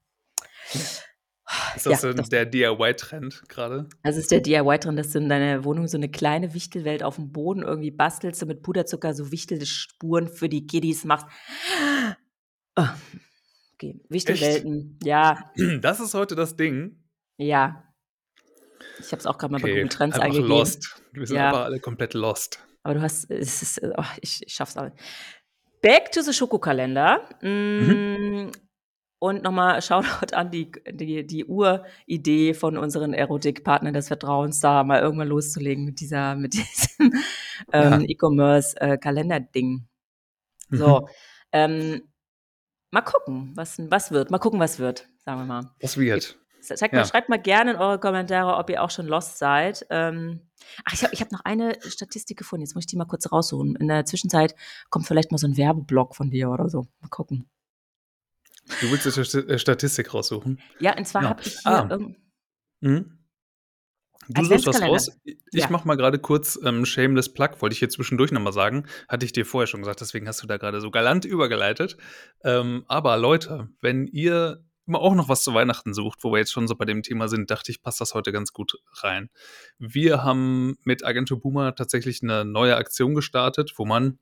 Ist 1.76 1.87
Ja, 1.87 1.92
das 1.92 2.00
so 2.02 2.12
das 2.12 2.28
der 2.28 2.46
DIY-Trend 2.46 3.44
grade? 3.48 3.88
Das 4.04 4.16
ist 4.16 4.32
der 4.32 4.40
DIY-Trend, 4.40 4.98
dass 4.98 5.11
du 5.12 5.18
in 5.18 5.28
deiner 5.28 5.64
Wohnung 5.64 5.87
so 5.87 5.96
'ne 5.96 6.08
kleine 6.11 6.54
Wichtelwelt 6.54 7.04
aufm 7.04 7.30
Boden 7.30 7.62
irgendwie 7.62 7.92
bastelst, 7.92 8.40
so 8.40 8.46
mit 8.46 8.62
Puderzucker 8.62 9.14
so 9.14 9.30
Wichtelspuren 9.30 10.26
für 10.28 10.48
die 10.48 10.66
Kiddies 10.66 11.04
machst. 11.04 11.26
Oh, 12.76 12.88
okay. 13.74 14.00
Wichtelwelten, 14.08 14.98
ja. 15.02 15.52
Das 15.82 16.00
ist 16.00 16.14
heute 16.14 16.35
das 16.35 16.56
Ding? 16.56 17.02
Ja. 17.38 17.91
Ich 19.01 19.12
habe 19.12 19.21
es 19.21 19.27
auch 19.27 19.38
grad 19.38 19.51
mal 19.51 19.59
bei 19.59 19.64
Okay, 19.68 19.75
Google 19.83 19.88
Trends 19.88 20.14
einfach 20.16 20.27
eingegeben. 20.27 20.49
lost. 20.51 21.03
Wir 21.12 21.27
sind 21.27 21.37
Ja. 21.37 21.53
alle 21.64 21.81
komplett 21.81 22.14
lost. 22.14 22.59
Aber 22.83 22.95
du 22.95 23.03
hast 23.03 23.31
es 23.31 23.62
ist 23.62 23.81
oh, 23.83 24.05
ich 24.21 24.42
ich 24.47 24.53
schaffe 24.55 24.71
es 24.71 24.77
auch 24.77 24.85
nicht. 24.85 24.97
Back 25.83 26.12
to 26.12 26.23
the 26.23 26.33
Schokokalender. 26.33 27.29
Mhm. 27.42 27.88
Hm, 27.88 28.53
und 29.18 29.42
noch 29.45 29.53
mal 29.53 29.81
Shoutout 29.81 30.35
an 30.35 30.51
die 30.51 30.73
die 30.90 31.25
die 31.27 31.45
Uridee 31.45 32.55
von 32.55 32.77
unseren 32.77 33.14
Erotikpartnern 33.14 33.95
des 33.95 34.09
Vertrauens, 34.09 34.59
da 34.61 34.83
mal 34.85 35.01
irgendwann 35.01 35.29
loszulegen 35.29 35.85
mit 35.85 36.01
dieser 36.01 36.35
mit 36.35 36.55
diesem, 36.55 37.12
ähm, 37.73 38.01
Ja. 38.01 38.01
E-Commerce, 38.01 38.81
äh, 38.81 38.99
Kalenderding. 38.99 39.87
So, 40.71 41.01
Mhm. 41.03 41.07
ähm, 41.53 42.03
mal 42.90 43.03
gucken, 43.03 43.53
was 43.55 43.79
was 43.90 44.11
wird. 44.11 44.31
Mal 44.31 44.38
gucken, 44.38 44.59
was 44.59 44.79
wird, 44.79 45.09
sagen 45.25 45.40
wir 45.40 45.47
mal. 45.47 45.71
Was 45.81 45.97
Ihr 45.97 46.33
wird. 46.70 46.79
zeigt 46.79 46.92
mal 46.94 47.01
Ja. 47.01 47.07
schreibt 47.07 47.29
mal 47.29 47.40
gerne 47.40 47.72
in 47.72 47.77
eure 47.77 47.98
Kommentare, 47.98 48.57
ob 48.57 48.70
ihr 48.70 48.83
auch 48.83 48.90
schon 48.90 49.07
lost 49.07 49.38
seid. 49.38 49.87
Ähm, 49.90 50.40
ach, 50.85 50.92
ich 50.94 51.03
habe 51.03 51.16
habe 51.16 51.33
noch 51.33 51.44
eine 51.44 51.77
Statistik 51.88 52.38
gefunden, 52.38 52.64
jetzt 52.64 52.75
muss 52.75 52.83
ich 52.83 52.87
die 52.88 52.96
mal 52.96 53.05
kurz 53.07 53.31
raussuchen. 53.31 53.77
In 53.77 53.88
der 53.88 54.05
Zwischenzeit 54.05 54.55
kommt 54.90 55.07
vielleicht 55.07 55.31
mal 55.33 55.38
so 55.38 55.46
'n 55.46 55.57
Werbeblock 55.57 56.14
von 56.16 56.31
dir 56.31 56.51
oder 56.51 56.68
so. 56.68 56.87
Mal 57.01 57.09
gucken. 57.09 57.48
Du 58.81 58.90
willst 58.90 59.11
Sta 59.29 59.38
äh, 59.40 59.59
Statistik 59.59 60.14
raussuchen? 60.14 60.61
Ja, 60.79 60.96
und 60.96 61.05
zwar 61.07 61.22
Ja. 61.22 61.29
habe 61.31 61.42
ich 61.42 61.59
hier 61.59 61.72
Ah. 61.72 61.98
Mhm. 62.81 63.18
Du 64.29 64.44
suchst 64.44 64.66
was 64.66 64.81
raus. 64.83 65.11
Ich 65.25 65.37
Ja. 65.53 65.68
mache 65.70 65.87
mal 65.87 65.96
grade 65.96 66.18
kurz, 66.20 66.59
ähm, 66.64 66.85
shameless 66.87 67.33
plug, 67.33 67.61
wollte 67.61 67.72
ich 67.72 67.81
hier 67.81 67.88
zwischendurch 67.88 68.31
noch 68.31 68.40
mal 68.40 68.53
sagen. 68.53 68.87
Hatte 69.09 69.27
ich 69.27 69.33
dir 69.33 69.44
vorher 69.44 69.66
schon 69.66 69.81
gesagt, 69.81 70.01
deswegen 70.01 70.29
hast 70.29 70.42
du 70.42 70.46
da 70.46 70.59
grade 70.59 70.81
so 70.81 70.92
galant 70.92 71.25
übergeleitet. 71.25 71.96
Ähm, 72.44 72.85
aber 72.87 73.16
Leute, 73.16 73.68
wenn 73.81 74.07
ihr 74.07 74.64
auch 75.00 75.14
noch 75.14 75.28
was 75.28 75.42
zu 75.44 75.55
Weihnachten 75.55 75.94
sucht, 75.94 76.18
wo 76.22 76.33
wir 76.33 76.38
jetzt 76.38 76.52
schon 76.52 76.68
so 76.68 76.74
bei 76.76 76.85
dem 76.85 77.02
Thema 77.02 77.28
sind, 77.28 77.50
dachte 77.50 77.70
ich, 77.72 77.83
passt 77.83 78.00
das 78.00 78.14
heute 78.14 78.33
ganz 78.33 78.52
gut 78.52 78.74
rein. 79.02 79.31
Wir 79.78 80.22
haben 80.24 80.76
mit 80.85 81.05
Agentur 81.05 81.40
Boomer 81.40 81.74
tatsächlich 81.74 82.22
'ne 82.22 82.44
neue 82.44 82.76
Aktion 82.76 83.14
gestartet, 83.14 83.72
wo 83.76 83.85
man 83.85 84.18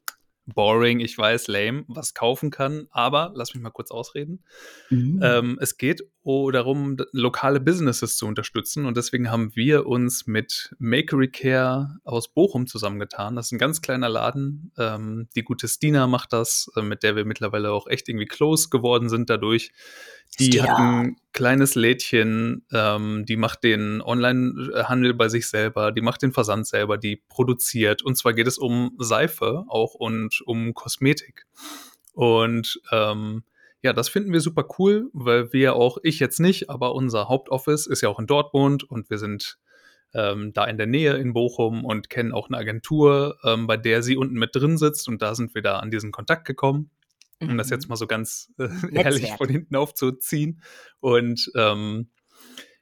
boring, 0.46 0.98
ich 1.00 1.16
weiß, 1.16 1.46
lame, 1.48 1.84
was 1.86 2.12
kaufen 2.14 2.50
kann, 2.50 2.86
aber 2.90 3.30
lass 3.36 3.54
mich 3.54 3.62
mal 3.62 3.70
kurz 3.70 3.90
ausreden. 3.92 4.42
Mhm. 4.88 5.20
Ähm, 5.22 5.58
es 5.60 5.76
geht 5.76 6.02
darum, 6.24 6.96
lokale 7.12 7.60
Businesses 7.60 8.16
zu 8.16 8.26
unterstützen 8.26 8.84
und 8.86 8.96
deswegen 8.96 9.30
haben 9.30 9.54
wir 9.56 9.86
uns 9.86 10.26
mit 10.26 10.74
Makery 10.78 11.30
Care 11.30 11.98
aus 12.04 12.28
Bochum 12.32 12.66
zusammengetan. 12.66 13.36
Das 13.36 13.46
ist 13.46 13.52
'n 13.52 13.58
ganz 13.58 13.80
kleiner 13.80 14.08
Laden. 14.08 14.72
Ähm, 14.78 15.28
die 15.36 15.42
gute 15.44 15.68
Stina 15.68 16.06
macht 16.06 16.32
das, 16.32 16.70
äh, 16.76 16.82
mit 16.82 17.02
der 17.02 17.16
wir 17.16 17.24
mittlerweile 17.24 17.70
auch 17.72 17.86
echt 17.86 18.08
irgendwie 18.08 18.26
close 18.26 18.68
geworden 18.70 19.08
sind 19.08 19.30
dadurch. 19.30 19.72
Die 20.38 20.62
hat 20.62 20.70
Stina. 20.70 20.78
'n 20.78 21.16
kleines 21.32 21.74
Lädchen, 21.74 22.64
ähm, 22.72 23.24
die 23.26 23.36
macht 23.36 23.62
den 23.64 24.00
Online 24.00 24.70
äh, 24.74 24.84
Handel 24.84 25.14
bei 25.14 25.28
sich 25.28 25.48
selber, 25.48 25.92
die 25.92 26.00
macht 26.00 26.22
den 26.22 26.32
Versand 26.32 26.66
selber, 26.66 26.96
die 26.98 27.22
produziert. 27.28 28.02
Und 28.02 28.16
zwar 28.16 28.32
geht 28.32 28.46
es 28.46 28.56
um 28.58 28.92
Seife 28.98 29.64
auch 29.68 29.94
und 29.94 30.40
um 30.46 30.72
Kosmetik. 30.74 31.46
Und, 32.14 32.80
ähm, 32.92 33.44
ja, 33.82 33.92
das 33.94 34.08
finden 34.10 34.32
wir 34.32 34.40
super 34.40 34.66
cool, 34.78 35.08
weil 35.14 35.52
wir 35.52 35.74
auch 35.74 35.98
ich 36.02 36.20
jetzt 36.20 36.38
nicht, 36.40 36.68
aber 36.70 36.94
unser 36.94 37.28
Hauptoffice 37.28 37.86
ist 37.86 38.02
ja 38.02 38.08
auch 38.10 38.18
in 38.20 38.26
Dortmund 38.26 38.84
und 38.84 39.08
wir 39.10 39.18
sind, 39.18 39.58
ähm, 40.14 40.52
da 40.54 40.64
in 40.66 40.78
der 40.78 40.86
Nähe 40.86 41.14
in 41.16 41.32
Bochum 41.34 41.84
und 41.84 42.10
kennen 42.10 42.32
auch 42.32 42.48
'ne 42.50 42.58
Agentur, 42.58 43.38
ähm, 43.44 43.66
bei 43.66 43.76
der 43.78 44.02
sie 44.02 44.16
unten 44.16 44.34
mit 44.38 44.54
drin 44.56 44.78
sitzt 44.78 45.08
und 45.08 45.22
da 45.22 45.34
sind 45.34 45.54
wir 45.54 45.62
da 45.62 45.78
an 45.80 45.90
diesen 45.90 46.12
Kontakt 46.12 46.46
gekommen, 46.46 46.90
um 47.40 47.56
das 47.58 47.70
jetzt 47.70 47.86
Mhm. 47.86 47.90
mal 47.90 47.96
so 47.96 48.06
ganz, 48.06 48.52
äh, 48.58 48.68
ehrlich 48.92 49.32
von 49.32 49.48
hinten 49.48 49.76
aufzuziehen. 49.76 50.62
Und, 51.00 51.50
ähm, 51.56 52.10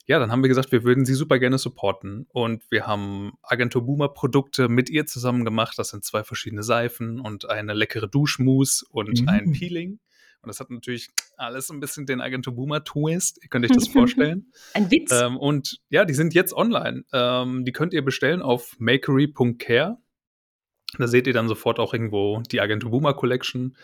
ja, 0.07 0.18
dann 0.18 0.33
haben 0.33 0.42
wir 0.42 0.49
gesagt, 0.49 0.73
wir 0.73 0.85
würden 0.85 1.05
sie 1.05 1.12
super 1.14 1.38
gerne 1.38 1.59
supporten. 1.59 2.27
Und 2.33 2.62
wir 2.71 2.87
haben 2.87 3.33
Agentur 3.42 3.85
Boomer 3.85 4.09
Produkte 4.09 4.68
mit 4.71 4.88
ihr 4.88 5.05
zusammen 5.07 5.44
gemacht. 5.44 5.79
Das 5.79 5.90
sind 5.90 6.03
2 6.05 6.25
verschiedene 6.25 6.62
Seifen 6.62 7.21
und 7.21 7.49
eine 7.51 7.75
leckere 7.75 8.09
Duschmousse 8.09 8.87
und 8.90 9.29
ein 9.29 9.44
Mhm. 9.47 9.53
Peeling. 9.53 10.01
Und 10.40 10.47
das 10.49 10.61
hat 10.61 10.71
natürlich 10.71 11.09
alles 11.37 11.66
so 11.66 11.75
'n 11.75 11.81
bisschen 11.81 12.07
den 12.07 12.21
Agentur 12.23 12.55
Boomer 12.55 12.85
Twist. 12.85 13.38
Ihr 13.42 13.49
könnt 13.51 13.66
euch 13.66 13.73
das 13.73 13.88
vorstellen. 14.33 14.51
Ein 14.73 14.90
Witz. 14.90 15.11
Ähm, 15.12 15.37
und 15.37 15.79
ja, 15.90 16.05
die 16.07 16.14
sind 16.14 16.33
jetzt 16.33 16.55
online. 16.55 17.05
Ähm, 17.12 17.64
die 17.66 17.73
könnt 17.73 17.92
ihr 17.92 18.03
bestellen 18.03 18.40
auf 18.40 18.77
makery.care. 18.79 19.99
Da 20.97 21.07
seht 21.07 21.27
ihr 21.27 21.35
dann 21.35 21.49
sofort 21.49 21.79
auch 21.79 21.92
irgendwo 21.92 22.40
die 22.51 22.61
Agentur 22.62 22.90
Boomer 22.92 23.12
Collection. 23.14 23.77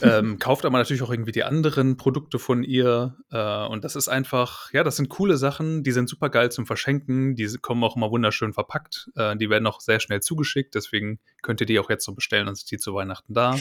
Ähm, 0.00 0.38
kauft 0.38 0.64
aber 0.64 0.78
natürlich 0.78 1.02
auch 1.02 1.10
irgendwie 1.10 1.32
die 1.32 1.44
anderen 1.44 1.96
Produkte 1.96 2.38
von 2.38 2.62
ihr. 2.64 3.16
Äh, 3.30 3.66
und 3.66 3.84
das 3.84 3.94
ist 3.94 4.08
einfach 4.08 4.72
ja, 4.72 4.82
das 4.82 4.96
sind 4.96 5.10
coole 5.10 5.36
Sachen, 5.36 5.82
die 5.82 5.92
sind 5.92 6.08
supergeil 6.08 6.50
zum 6.50 6.66
Verschenken. 6.66 7.34
Die 7.34 7.46
kommen 7.60 7.84
auch 7.84 7.96
immer 7.96 8.10
wunderschön 8.10 8.52
verpackt. 8.52 9.10
Äh, 9.16 9.36
die 9.36 9.50
werden 9.50 9.66
auch 9.66 9.80
sehr 9.80 10.00
schnell 10.00 10.20
zugeschickt, 10.20 10.74
deswegen 10.74 11.20
könnt 11.42 11.60
ihr 11.60 11.66
die 11.66 11.78
auch 11.78 11.90
jetzt 11.90 12.04
so 12.04 12.14
bestellen, 12.14 12.46
dann 12.46 12.54
sind 12.54 12.70
die 12.70 12.78
zu 12.78 12.94
Weihnachten 12.94 13.34
da. 13.34 13.58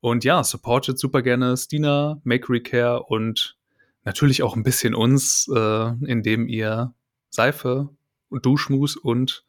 Und 0.00 0.22
ja, 0.22 0.44
supportet 0.44 0.98
super 0.98 1.22
gerne 1.22 1.56
Stina, 1.56 2.20
Makery 2.24 2.62
Care 2.62 3.02
und 3.02 3.56
natürlich 4.04 4.42
auch 4.42 4.54
'n 4.56 4.62
bisschen 4.62 4.94
uns, 4.94 5.48
äh, 5.54 5.92
indem 6.06 6.46
ihr 6.46 6.94
Seife 7.30 7.88
und 8.28 8.46
Duschmousse 8.46 9.00
und, 9.00 9.44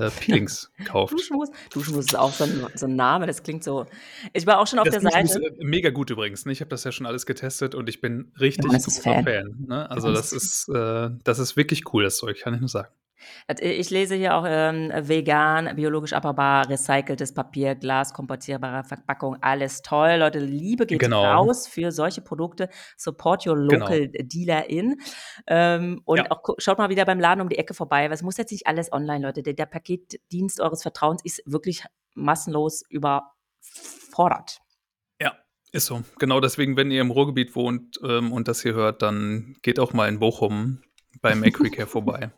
äh, 0.00 0.10
Peelings 0.10 0.70
kauft. 0.84 1.12
Duschmousse. 1.12 1.52
Duschmousse 1.72 2.00
ist 2.08 2.16
auch 2.18 2.32
so 2.32 2.44
'n 2.44 2.66
so 2.74 2.86
'n 2.86 2.96
Name, 2.96 3.26
das 3.26 3.42
klingt 3.42 3.62
so 3.64 3.86
ich 4.32 4.46
war 4.46 4.58
auch 4.60 4.66
schon 4.66 4.78
auf 4.78 4.84
Das 4.86 4.94
der 4.94 5.00
Duschmousse, 5.02 5.40
Seite. 5.40 5.56
äh, 5.60 5.64
mega 5.64 5.90
gut 5.90 6.10
übrigens, 6.10 6.44
ne? 6.46 6.52
Ich 6.52 6.60
habe 6.60 6.68
das 6.70 6.84
ja 6.84 6.92
schon 6.92 7.06
alles 7.06 7.26
getestet 7.26 7.74
und 7.74 7.88
ich 7.88 8.00
bin 8.00 8.32
richtig 8.40 8.72
ist 8.72 8.84
großer 8.84 9.02
Fan. 9.02 9.24
Fan, 9.24 9.64
ne? 9.68 9.90
Also, 9.90 10.12
das 10.12 10.32
ist 10.32 10.68
ist 10.68 10.74
äh, 10.74 11.10
das 11.24 11.38
ist 11.38 11.56
wirklich 11.56 11.92
cool, 11.92 12.04
das 12.04 12.16
Zeug, 12.16 12.38
kann 12.40 12.54
ich 12.54 12.60
nur 12.60 12.68
sagen. 12.68 12.88
Äh, 13.48 13.70
ich 13.72 13.90
lese 13.90 14.14
hier 14.14 14.34
auch, 14.36 14.44
ähm, 14.46 14.90
vegan, 14.94 15.74
biologisch 15.76 16.12
abbaubar, 16.12 16.68
recyceltes 16.68 17.34
Papier, 17.34 17.74
Glas, 17.74 18.12
kompostierbare 18.12 18.84
Verpackung, 18.84 19.36
alles 19.42 19.82
toll. 19.82 20.16
Leute, 20.18 20.38
Liebe 20.38 20.86
geht 20.86 21.00
Genau. 21.00 21.24
raus 21.24 21.66
für 21.66 21.92
solche 21.92 22.20
Produkte. 22.20 22.68
Support 22.96 23.46
your 23.46 23.56
Genau. 23.56 23.84
local 23.84 24.08
Dealerin. 24.08 24.96
Ähm, 25.46 26.00
und 26.04 26.18
Ja. 26.18 26.26
auch 26.30 26.42
schaut 26.58 26.78
mal 26.78 26.90
wieder 26.90 27.04
beim 27.04 27.20
Laden 27.20 27.40
um 27.40 27.48
die 27.48 27.58
Ecke 27.58 27.74
vorbei, 27.74 28.08
es 28.10 28.22
muss 28.22 28.36
jetzt 28.36 28.52
nicht 28.52 28.66
alles 28.66 28.92
online, 28.92 29.24
Leute. 29.26 29.42
Der 29.42 29.54
der 29.54 29.66
Paketdienst 29.66 30.60
eures 30.60 30.82
Vertrauens 30.82 31.22
ist 31.24 31.42
wirklich 31.46 31.84
massenlos 32.14 32.82
überfordert. 32.88 34.58
Ja, 35.20 35.36
ist 35.72 35.86
so. 35.86 36.02
Genau 36.18 36.40
deswegen, 36.40 36.76
wenn 36.76 36.90
ihr 36.90 37.00
im 37.00 37.10
Ruhrgebiet 37.10 37.54
wohnt, 37.54 38.00
ähm, 38.04 38.32
und 38.32 38.48
das 38.48 38.62
hier 38.62 38.74
hört, 38.74 39.02
dann 39.02 39.56
geht 39.62 39.78
auch 39.78 39.92
mal 39.92 40.08
in 40.08 40.18
Bochum 40.18 40.82
bei 41.20 41.34
Makery 41.34 41.70
Care 41.70 41.86
vorbei 41.88 42.30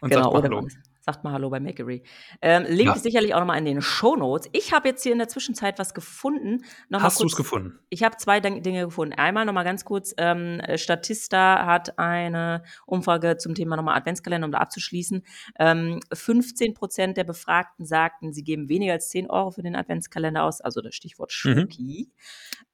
und 0.00 0.10
Genau, 0.10 0.22
sagt 0.24 0.32
mal 0.34 0.42
oder. 0.42 0.78
Sagt 1.08 1.24
mal 1.24 1.32
Hallo 1.32 1.48
bei 1.48 1.58
Makery. 1.58 2.02
Ähm, 2.42 2.64
Link 2.68 2.88
Ja. 2.88 2.92
ist 2.94 3.02
sicherlich 3.02 3.32
auch 3.34 3.40
noch 3.40 3.46
mal 3.46 3.56
in 3.56 3.64
den 3.64 3.80
Shownotes. 3.80 4.50
Ich 4.52 4.74
habe 4.74 4.88
jetzt 4.88 5.02
hier 5.02 5.12
in 5.12 5.18
der 5.18 5.28
Zwischenzeit 5.28 5.78
was 5.78 5.94
gefunden. 5.94 6.64
Noch 6.90 7.00
Hast 7.02 7.18
du's 7.20 7.32
kurz 7.32 7.36
gefunden? 7.36 7.78
Ich 7.88 8.02
habe 8.02 8.18
2 8.18 8.40
Ding 8.40 8.62
Dinge 8.62 8.84
gefunden. 8.84 9.14
Einmal 9.14 9.46
noch 9.46 9.54
mal 9.54 9.62
ganz 9.64 9.86
kurz, 9.86 10.14
ähm, 10.18 10.60
äh, 10.60 10.76
Statista 10.76 11.64
hat 11.64 11.98
eine 11.98 12.62
Umfrage 12.84 13.38
zum 13.38 13.54
Thema 13.54 13.76
noch 13.76 13.82
mal 13.84 13.96
Adventskalender, 13.96 14.44
um 14.44 14.52
da 14.52 14.58
abzuschließen. 14.58 15.22
Ähm, 15.58 16.00
15% 16.12 17.14
der 17.16 17.24
Befragten 17.24 17.86
sagten, 17.86 18.34
sie 18.34 18.44
geben 18.44 18.68
weniger 18.68 18.92
als 18.92 19.08
10 19.08 19.30
Euro 19.30 19.50
für 19.50 19.62
den 19.62 19.76
Adventskalender 19.76 20.44
aus, 20.44 20.60
also 20.60 20.82
das 20.82 20.94
Stichwort 20.94 21.30
Mhm. 21.44 21.60
Schoki. 21.60 22.10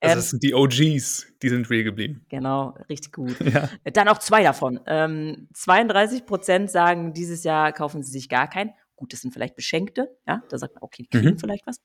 Also, 0.00 0.12
Ähm 0.12 0.18
das 0.18 0.30
sind 0.30 0.42
die 0.42 0.54
OGs, 0.54 1.26
die 1.40 1.48
sind 1.48 1.70
real 1.70 1.84
geblieben. 1.84 2.26
Genau, 2.30 2.76
richtig 2.88 3.12
gut. 3.12 3.36
Ja. 3.54 3.68
Dann 3.92 4.08
auch 4.08 4.18
2 4.18 4.42
davon. 4.42 4.80
Ähm, 4.86 5.48
32% 5.54 6.68
sagen, 6.68 7.12
dieses 7.12 7.44
Jahr 7.44 7.72
kaufen 7.72 8.02
sie 8.02 8.10
sich 8.10 8.23
gar 8.28 8.48
keinen. 8.48 8.72
Gut, 8.96 9.12
das 9.12 9.20
sind 9.20 9.32
vielleicht 9.32 9.56
Beschenkte, 9.56 10.16
ja? 10.26 10.42
Da 10.48 10.58
sagt 10.58 10.74
man: 10.74 10.82
„Okay, 10.82 11.02
die 11.04 11.08
kriegen 11.08 11.34
Mhm. 11.34 11.38
vielleicht 11.38 11.66
was.“ 11.66 11.76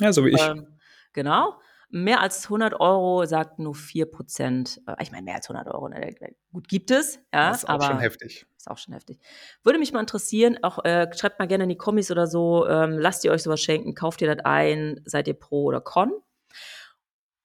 Ja, 0.00 0.12
so 0.12 0.24
wie 0.24 0.30
ich. 0.30 0.40
Ähm, 0.40 0.78
genau. 1.12 1.60
Mehr 1.90 2.20
als 2.20 2.50
100 2.50 2.78
Euro 2.80 3.24
sagten 3.24 3.62
nur 3.64 3.74
4% 3.74 4.80
Äh, 4.86 4.96
ich 5.02 5.10
meine, 5.10 5.22
mehr 5.24 5.36
als 5.36 5.48
100 5.48 5.68
Euro, 5.68 5.88
ne, 5.88 6.14
gut, 6.52 6.68
gibt 6.68 6.90
es, 6.90 7.16
ja, 7.32 7.48
Das 7.50 7.58
ist 7.58 7.68
auch 7.68 7.82
schon 7.82 7.98
heftig. 8.00 8.46
ist 8.58 8.70
auch 8.70 8.76
schon 8.78 8.92
heftig. 8.94 9.18
Würde 9.64 9.78
mich 9.78 9.92
mal 9.92 10.00
interessieren, 10.00 10.58
auch, 10.62 10.84
äh, 10.84 11.08
schreibt 11.16 11.38
mal 11.38 11.46
gerne 11.48 11.64
in 11.64 11.70
die 11.70 11.76
Kommis 11.78 12.10
oder 12.10 12.26
so, 12.26 12.66
ähm, 12.68 12.98
lasst 12.98 13.24
ihr 13.24 13.32
euch 13.32 13.42
so 13.42 13.50
was 13.50 13.60
schenken? 13.62 13.94
Kauft 13.94 14.20
ihr 14.20 14.34
das 14.34 14.44
ein? 14.44 15.00
Seid 15.06 15.28
ihr 15.28 15.34
pro 15.34 15.64
oder 15.64 15.80
con? 15.80 16.12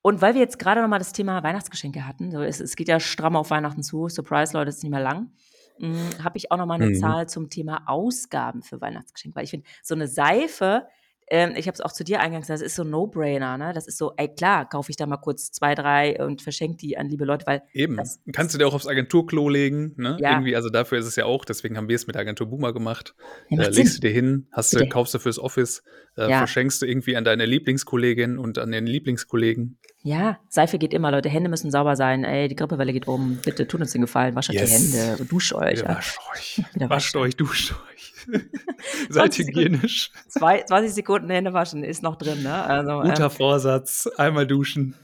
Und 0.01 0.21
weil 0.21 0.33
wir 0.33 0.41
jetzt 0.41 0.59
grade 0.59 0.81
noch 0.81 0.89
mal 0.89 0.99
das 0.99 1.13
Thema 1.13 1.43
Weihnachtsgeschenke 1.43 2.05
hatten, 2.05 2.31
so 2.31 2.41
es 2.41 2.59
es 2.59 2.75
geht 2.75 2.89
ja 2.89 2.99
stramm 2.99 3.35
auf 3.37 3.51
Weihnachten 3.51 3.83
zu. 3.83 4.09
Surprise, 4.09 4.53
Leute, 4.53 4.69
ist 4.69 4.83
nicht 4.83 4.91
mehr 4.91 4.99
lang. 4.99 5.31
Hm, 5.79 6.09
habe 6.23 6.37
ich 6.37 6.51
auch 6.51 6.57
noch 6.57 6.65
mal 6.67 6.77
'ne 6.77 6.91
Mhm. 6.91 6.91
Zahl 6.91 7.27
zum 7.27 7.49
Thema 7.49 7.83
Ausgaben 7.87 8.61
für 8.61 8.79
Weihnachtsgeschenke, 8.81 9.35
weil 9.35 9.43
ich 9.45 9.49
finde, 9.51 9.67
so 9.81 9.95
'ne 9.95 10.07
Seife 10.07 10.87
ähm, 11.29 11.53
ich 11.55 11.67
habe 11.67 11.73
es 11.75 11.79
auch 11.81 11.93
zu 11.93 12.03
dir 12.03 12.19
eingangs 12.19 12.47
gesagt, 12.47 12.59
das 12.61 12.67
ist 12.67 12.75
so 12.75 12.83
'n 12.83 12.89
No-Brainer, 12.89 13.57
ne? 13.57 13.71
Das 13.73 13.87
ist 13.87 13.97
so: 13.97 14.13
„Ey, 14.17 14.27
klar, 14.35 14.67
kaufe 14.67 14.89
ich 14.91 14.97
da 14.97 15.05
mal 15.07 15.17
kurz 15.17 15.51
2, 15.51 15.73
3 15.73 16.19
und 16.23 16.41
verschenke 16.41 16.75
die 16.77 16.97
an 16.97 17.07
liebe 17.09 17.23
Leute“, 17.25 17.47
weil 17.47 17.61
Eben. 17.75 18.13
das 18.19 18.19
Kannst 18.31 18.53
du 18.53 18.59
dir 18.59 18.67
auch 18.67 18.73
aufs 18.75 18.87
Agenturklo 18.87 19.49
legen, 19.49 19.93
ne? 19.97 20.19
Ja. 20.19 20.27
Irgendwie, 20.27 20.55
also 20.55 20.69
dafür 20.69 20.99
ist 20.99 21.05
es 21.07 21.15
ja 21.15 21.25
auch, 21.25 21.43
deswegen 21.43 21.75
haben 21.75 21.89
wir's 21.89 22.05
mit 22.05 22.13
der 22.15 22.21
Agentur 22.21 22.47
Boomer 22.47 22.71
gemacht. 22.71 23.15
Ja, 23.49 23.57
Äh, 23.57 23.69
macht 23.69 23.71
legst 23.71 23.97
du 23.97 24.01
Sinn. 24.01 24.07
dir 24.07 24.11
hin, 24.11 24.47
hast 24.51 24.75
du 24.75 24.85
Bitte. 24.85 24.87
kaufst 24.87 25.13
du 25.15 25.19
fürs 25.19 25.39
Office, 25.39 25.83
äh, 26.15 26.29
Ja. 26.29 26.33
verschenkst 26.33 26.81
du 26.81 26.85
irgendwie 26.85 27.15
an 27.17 27.23
deine 27.25 27.45
Lieblingskollegin 27.47 28.37
und 28.37 28.59
an 28.59 28.71
den 28.71 28.85
Lieblingskollegen. 28.85 29.79
Ja, 30.05 30.37
Seife 30.49 30.77
geht 30.77 30.93
immer, 30.93 31.11
Leute. 31.11 31.29
Hände 31.29 31.49
müssen 31.49 31.71
sauber 31.71 31.95
sein. 31.95 32.25
Ey, 32.25 32.49
die 32.49 32.57
Grippewelle 32.57 32.91
geht 32.91 33.07
um. 33.07 33.37
Bitte 33.37 33.65
tut 33.67 33.79
uns 33.79 33.93
den 33.93 34.01
Gefallen, 34.01 34.35
wascht 34.35 34.49
euch 34.49 34.57
die 34.57 34.61
Yes. 34.61 34.93
Hände, 34.93 35.25
duscht 35.25 35.53
euch, 35.53 35.79
ja. 35.79 35.87
wascht 35.87 36.19
euch. 36.33 36.61
Wascht 36.75 37.15
euch. 37.15 37.35
duscht 37.37 37.71
euch. 37.71 38.13
20 38.25 39.09
Seid 39.09 39.37
hygienisch. 39.37 40.11
zwei 40.27 40.61
20 40.63 40.93
Sekunden 40.93 41.29
Hände 41.29 41.53
waschen 41.53 41.85
ist 41.85 42.03
noch 42.03 42.17
drin, 42.17 42.43
ne? 42.43 42.63
Also, 42.63 42.99
Guter 43.01 43.25
ähm 43.25 43.31
Vorsatz, 43.31 44.07
einmal 44.17 44.45
duschen. 44.45 44.95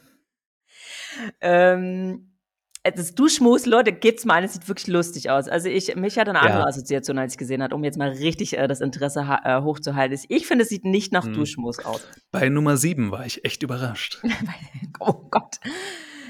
Ähm, 1.39 2.25
äh, 2.25 2.38
das 2.83 3.13
Duschmus, 3.13 3.65
Leute, 3.65 3.91
gebt's 3.91 4.25
mal 4.25 4.35
ein, 4.35 4.43
es 4.45 4.53
sieht 4.53 4.67
wirklich 4.67 4.87
lustig 4.87 5.29
aus. 5.29 5.47
Also, 5.47 5.67
ich 5.69 5.95
mich 5.95 6.17
hatte 6.17 6.31
'ne 6.31 6.39
andere 6.39 6.61
Ja. 6.61 6.67
Assoziation, 6.67 7.17
als 7.19 7.33
ich 7.33 7.37
gesehen 7.37 7.61
habe, 7.61 7.75
um 7.75 7.83
jetzt 7.83 7.97
mal 7.97 8.09
richtig, 8.09 8.57
äh, 8.57 8.67
das 8.67 8.81
Interesse 8.81 9.19
äh, 9.43 9.61
hochzuhalten. 9.61 10.17
Ich 10.29 10.47
finde, 10.47 10.63
es 10.63 10.69
sieht 10.69 10.85
nicht 10.85 11.11
nach 11.11 11.25
Mhm. 11.25 11.33
Duschmus 11.33 11.79
aus. 11.79 12.07
Bei 12.31 12.47
Nummer 12.49 12.77
7 12.77 13.11
war 13.11 13.25
ich 13.25 13.43
echt 13.45 13.63
überrascht. 13.63 14.21
Oh 14.99 15.13
Gott. 15.31 15.57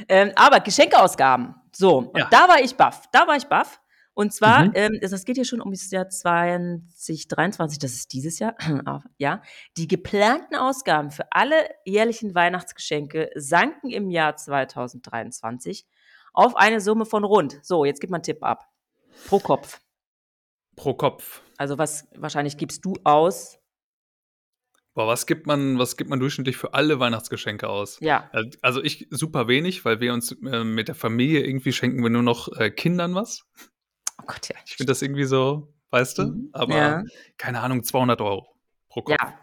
Ähm, 0.08 0.32
aber 0.36 0.60
Geschenkeausgaben. 0.60 1.56
So, 1.76 2.00
und 2.00 2.18
Ja. 2.18 2.28
da 2.32 2.48
war 2.48 2.62
ich 2.62 2.76
baff. 2.76 3.04
Da 3.12 3.28
war 3.28 3.36
ich 3.36 3.46
baff. 3.46 3.80
Und 4.14 4.34
zwar, 4.34 4.66
Mhm. 4.66 4.72
ähm, 4.76 5.00
es 5.02 5.12
es 5.14 5.26
geht 5.26 5.38
hier 5.38 5.46
schon 5.46 5.62
um 5.62 5.72
das 5.72 5.90
Jahr 5.92 6.10
2023, 6.10 7.80
das 7.80 7.94
ist 7.94 8.12
dieses 8.14 8.38
Jahr, 8.40 8.56
ah, 8.86 9.02
ja. 9.18 9.42
Die 9.78 9.88
geplanten 9.88 10.56
Ausgaben 10.56 11.10
für 11.12 11.26
alle 11.32 11.56
jährlichen 11.86 12.36
Weihnachtsgeschenke 12.36 13.30
sanken 13.36 13.90
im 13.92 14.10
Jahr 14.10 14.36
2023 14.36 15.86
auf 16.40 16.56
eine 16.56 16.80
Summe 16.82 17.06
von 17.06 17.24
rund 17.24 17.60
so, 17.64 17.86
jetzt 17.86 18.00
gib 18.00 18.10
mal 18.10 18.18
'n 18.20 18.24
Tipp 18.24 18.42
ab. 18.44 18.66
Pro 19.28 19.40
Kopf. 19.40 19.82
Pro 20.76 20.94
Kopf. 20.94 21.42
Also, 21.58 21.78
was 21.78 22.08
wahrscheinlich 22.16 22.58
gibst 22.58 22.86
du 22.86 22.96
aus? 23.04 23.60
Boah, 24.94 25.08
was 25.08 25.26
gibt 25.26 25.46
man 25.46 25.78
was 25.78 25.98
gibt 25.98 26.10
man 26.10 26.20
durchschnittlich 26.20 26.58
für 26.58 26.74
alle 26.74 27.00
Weihnachtsgeschenke 27.00 27.68
aus? 27.70 28.00
Ja. 28.00 28.30
Also, 28.62 28.82
ich 28.82 29.08
super 29.12 29.48
wenig, 29.48 29.84
weil 29.86 30.00
wir 30.00 30.14
uns, 30.14 30.32
äh, 30.32 30.64
mit 30.64 30.88
der 30.88 30.96
Familie 30.96 31.46
irgendwie 31.46 31.74
schenken 31.74 32.02
wir 32.02 32.10
nur 32.10 32.24
noch, 32.24 32.48
äh, 32.58 32.72
Kindern 32.72 33.14
was. 33.16 33.46
Oh 34.22 34.26
Gott, 34.26 34.48
ja. 34.50 34.56
Ich 34.66 34.76
finde 34.78 34.92
das 34.92 35.02
irgendwie 35.02 35.26
so, 35.26 35.74
weißt 35.92 36.18
du? 36.18 36.24
Mhm, 36.24 36.50
Aber 36.54 36.76
ja. 36.76 37.04
keine 37.38 37.60
Ahnung, 37.62 37.84
200 37.84 38.22
€ 38.22 38.48
pro 38.90 39.02
Kopf. 39.02 39.18
Ja. 39.22 39.38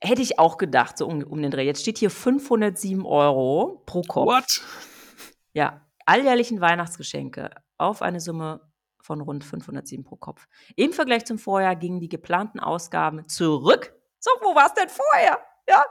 Hätte 0.00 0.22
ich 0.22 0.38
auch 0.38 0.58
gedacht, 0.58 0.96
so 0.98 1.06
um 1.06 1.22
um 1.24 1.42
den 1.42 1.50
Dreh. 1.50 1.64
Jetzt 1.64 1.80
steht 1.80 1.98
hier 1.98 2.10
507 2.10 3.04
€ 3.04 3.82
pro 3.86 4.02
Kopf. 4.02 4.26
What? 4.26 4.62
Ja, 5.54 5.87
alljährlichen 6.08 6.60
Weihnachtsgeschenke 6.60 7.50
auf 7.76 8.02
eine 8.02 8.20
Summe 8.20 8.60
von 9.00 9.20
rund 9.20 9.44
507 9.44 10.04
pro 10.04 10.16
Kopf. 10.16 10.48
Im 10.74 10.92
Vergleich 10.92 11.24
zum 11.24 11.38
Vorjahr 11.38 11.76
gingen 11.76 12.00
die 12.00 12.08
geplanten 12.08 12.60
Ausgaben 12.60 13.28
zurück. 13.28 13.94
So, 14.18 14.30
wo 14.40 14.54
war's 14.54 14.74
denn 14.74 14.88
vorher? 14.88 15.38
Ja, 15.68 15.84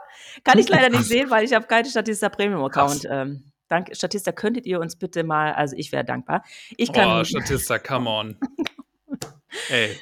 kann 0.44 0.58
ich 0.58 0.68
leider 0.68 0.90
nicht 0.90 1.04
sehen, 1.04 1.30
weil 1.30 1.44
ich 1.44 1.54
habe 1.54 1.66
keinen 1.66 1.84
Statista 1.86 2.28
Premium 2.28 2.64
Account. 2.64 3.06
Ähm, 3.08 3.44
dank 3.68 3.94
Statista, 3.94 4.32
könntet 4.32 4.66
ihr 4.66 4.80
uns 4.80 4.96
bitte 4.96 5.22
mal 5.22 5.52
also, 5.52 5.76
ich 5.76 5.92
wäre 5.92 6.04
dankbar. 6.04 6.44
Ich 6.76 6.92
kann 6.92 7.20
Oh, 7.20 7.24
Statista, 7.24 7.78
come 7.78 8.10
on. 8.10 8.36
Ey. 9.70 9.96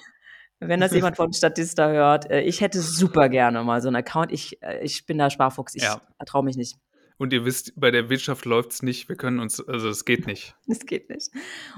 Wenn 0.58 0.80
das 0.80 0.92
jemand 0.92 1.16
von 1.16 1.32
Statista 1.34 1.88
hört, 1.88 2.30
äh, 2.30 2.40
ich 2.40 2.62
hätte 2.62 2.80
super 2.80 3.28
gerne 3.28 3.62
mal 3.62 3.82
so 3.82 3.88
'n 3.88 3.96
Account. 3.96 4.32
Ich 4.32 4.62
äh, 4.62 4.82
ich 4.82 5.04
bin 5.04 5.18
da 5.18 5.28
Sparfuchs. 5.28 5.74
Ich 5.74 5.82
Ja. 5.82 6.00
traue 6.24 6.42
mich 6.42 6.56
nicht. 6.56 6.76
Und 7.18 7.32
ihr 7.32 7.44
wisst, 7.44 7.72
bei 7.76 7.90
der 7.90 8.10
Wirtschaft 8.10 8.44
läuft's 8.44 8.82
nicht. 8.82 9.08
Wir 9.08 9.16
können 9.16 9.40
uns 9.40 9.66
also, 9.66 9.88
es 9.88 10.04
geht 10.04 10.26
nicht. 10.26 10.54
Das 10.66 10.80
geht 10.86 11.08
nicht. 11.08 11.30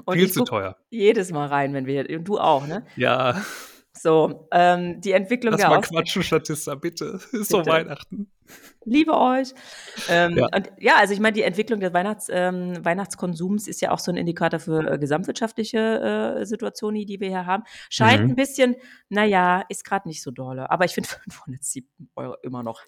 Und 0.05 0.17
Viel 0.19 0.31
zu 0.33 0.45
teuer. 0.45 0.77
jedes 0.91 1.31
Mal 1.31 1.47
rein, 1.47 1.75
wenn 1.75 1.87
wir 1.87 2.09
und 2.11 2.25
du 2.25 2.39
auch, 2.39 2.67
ne? 2.67 2.85
Ja. 2.97 3.41
So, 3.93 4.49
ähm, 4.53 5.01
die 5.01 5.11
Entwicklung 5.13 5.53
Lass 5.53 5.61
der 5.61 5.71
mal 5.71 5.79
Aus 5.79 5.89
quatschen, 5.89 6.23
Statista, 6.23 6.75
bitte. 6.77 7.19
Ist 7.33 7.53
doch 7.53 7.61
Bitte. 7.65 7.71
Weihnachten. 7.71 8.31
Liebe 8.85 9.13
euch. 9.19 9.53
Ähm, 10.09 10.39
Ja. 10.39 10.47
und 10.55 10.71
ja, 10.79 10.95
also, 10.97 11.13
ich 11.15 11.21
meine, 11.21 11.33
die 11.35 11.43
Entwicklung 11.43 11.81
des 11.81 11.93
Weihnachts 11.93 12.29
ähm, 12.31 12.85
Weihnachtskonsums 12.85 13.67
ist 13.67 13.81
ja 13.81 13.91
auch 13.91 13.99
so 13.99 14.13
'n 14.13 14.17
Indikator 14.17 14.61
für, 14.61 14.89
äh, 14.93 14.99
gesamtwirtschaftliche, 14.99 16.37
äh, 16.41 16.47
Situationen, 16.47 17.05
die 17.07 17.19
wir 17.21 17.29
hier 17.29 17.47
haben. 17.47 17.65
Scheint 17.91 18.29
Mhm. 18.29 18.37
bisschen 18.37 18.77
na 19.09 19.25
ja, 19.25 19.65
ist 19.69 19.85
grad 19.85 20.07
nicht 20.07 20.23
so 20.23 20.31
dolle. 20.31 20.71
Aber 20.71 20.85
ich 20.85 20.93
finde 20.95 21.09
507 21.29 21.89
€ 22.17 22.37
immer 22.43 22.63
noch 22.63 22.81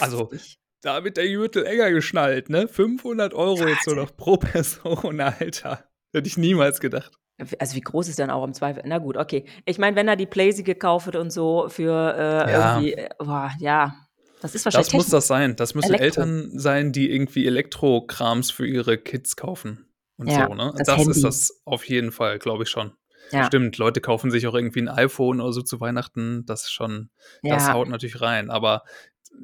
Also, 0.00 0.20
heftig. 0.30 0.58
Da 0.86 1.04
wird 1.04 1.16
der 1.16 1.26
Gürtel 1.28 1.66
enger 1.66 1.90
geschnallt, 1.90 2.48
ne? 2.50 2.68
500 2.68 3.34
€ 3.34 3.68
jetzt 3.68 3.86
nur 3.86 3.96
noch 3.96 4.16
pro 4.16 4.36
Person, 4.38 5.20
Alter. 5.20 5.84
Hätte 6.12 6.28
ich 6.28 6.36
niemals 6.38 6.80
gedacht. 6.80 7.12
Also, 7.58 7.76
wie 7.76 7.80
groß 7.82 8.08
ist 8.08 8.18
denn 8.18 8.30
auch 8.30 8.44
im 8.44 8.54
Zweifel 8.54 8.82
na 8.86 8.96
gut, 8.98 9.16
okay. 9.18 9.44
Ich 9.66 9.78
meine, 9.78 9.94
wenn 9.96 10.08
er 10.08 10.16
die 10.16 10.24
Playsee 10.26 10.62
gekauft 10.62 11.14
und 11.16 11.30
so 11.30 11.68
für, 11.68 12.14
äh, 12.16 12.50
Ja. 12.52 12.78
irgendwie 12.78 12.92
äh, 12.94 13.08
boah, 13.18 13.50
ja, 13.58 13.94
das 14.40 14.54
ist 14.54 14.64
wahrscheinlich 14.64 14.88
Das 14.88 14.94
muss 14.94 15.08
das 15.10 15.26
sein. 15.26 15.56
Das 15.56 15.74
müssen 15.74 15.94
Elektro. 15.94 16.22
Eltern 16.22 16.58
sein, 16.58 16.92
die 16.92 17.10
irgendwie 17.10 17.46
Elektrokrams 17.46 18.50
für 18.50 18.66
ihre 18.66 18.96
Kids 18.96 19.36
kaufen 19.36 19.86
und 20.16 20.30
Ja, 20.30 20.46
so, 20.46 20.54
ne? 20.54 20.72
das 20.78 20.86
Das 20.86 21.06
ist 21.06 21.24
das 21.24 21.62
auf 21.66 21.84
jeden 21.84 22.10
Fall, 22.12 22.38
glaube 22.38 22.62
ich 22.64 22.70
schon. 22.70 22.92
Ja. 23.32 23.44
Stimmt, 23.44 23.76
Leute 23.76 24.00
kaufen 24.00 24.30
sich 24.30 24.46
auch 24.46 24.54
irgendwie 24.54 24.80
'n 24.80 24.88
iPhone 24.88 25.40
oder 25.40 25.52
so 25.52 25.60
zu 25.62 25.80
Weihnachten. 25.80 26.44
Das 26.46 26.62
ist 26.62 26.72
schon 26.72 27.10
das 27.42 27.70
haut 27.72 27.88
natürlich 27.88 28.20
rein. 28.20 28.50
Aber 28.50 28.82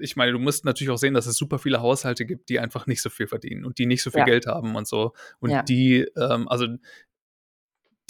ich 0.00 0.16
meine, 0.16 0.32
du 0.32 0.38
musst 0.38 0.64
natürlich 0.64 0.90
auch 0.90 0.98
sehen, 0.98 1.14
dass 1.14 1.26
es 1.26 1.36
super 1.36 1.58
viele 1.58 1.80
Haushalte 1.80 2.26
gibt, 2.26 2.48
die 2.48 2.58
einfach 2.60 2.86
nicht 2.86 3.02
so 3.02 3.10
viel 3.10 3.26
verdienen 3.26 3.64
und 3.64 3.78
die 3.78 3.86
nicht 3.86 4.02
so 4.02 4.10
viel 4.10 4.20
Ja. 4.20 4.24
Geld 4.24 4.46
haben 4.46 4.74
und 4.76 4.86
so. 4.86 5.12
Und 5.40 5.50
Ja. 5.50 5.62
die, 5.62 6.06
ähm 6.16 6.48
also 6.48 6.66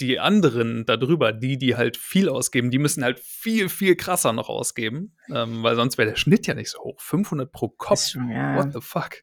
die 0.01 0.19
anderen 0.19 0.85
da 0.85 0.97
drüber, 0.97 1.31
die, 1.31 1.57
die 1.57 1.75
halt 1.75 1.97
viel 1.97 2.27
ausgeben, 2.27 2.71
die 2.71 2.79
müssen 2.79 3.03
halt 3.03 3.19
viel, 3.19 3.69
viel 3.69 3.95
krasser 3.95 4.33
noch 4.33 4.49
ausgeben, 4.49 5.15
ähm, 5.29 5.63
weil 5.63 5.75
sonst 5.75 5.97
wäre 5.97 6.09
der 6.09 6.15
Schnitt 6.17 6.47
ja 6.47 6.55
nicht 6.55 6.71
so 6.71 6.79
hoch. 6.79 6.99
500 6.99 7.51
pro 7.51 7.69
Kopf. 7.69 8.07
schon 8.07 8.29
ja. 8.29 8.55
What 8.55 8.73
the 8.73 8.81
fuck? 8.81 9.21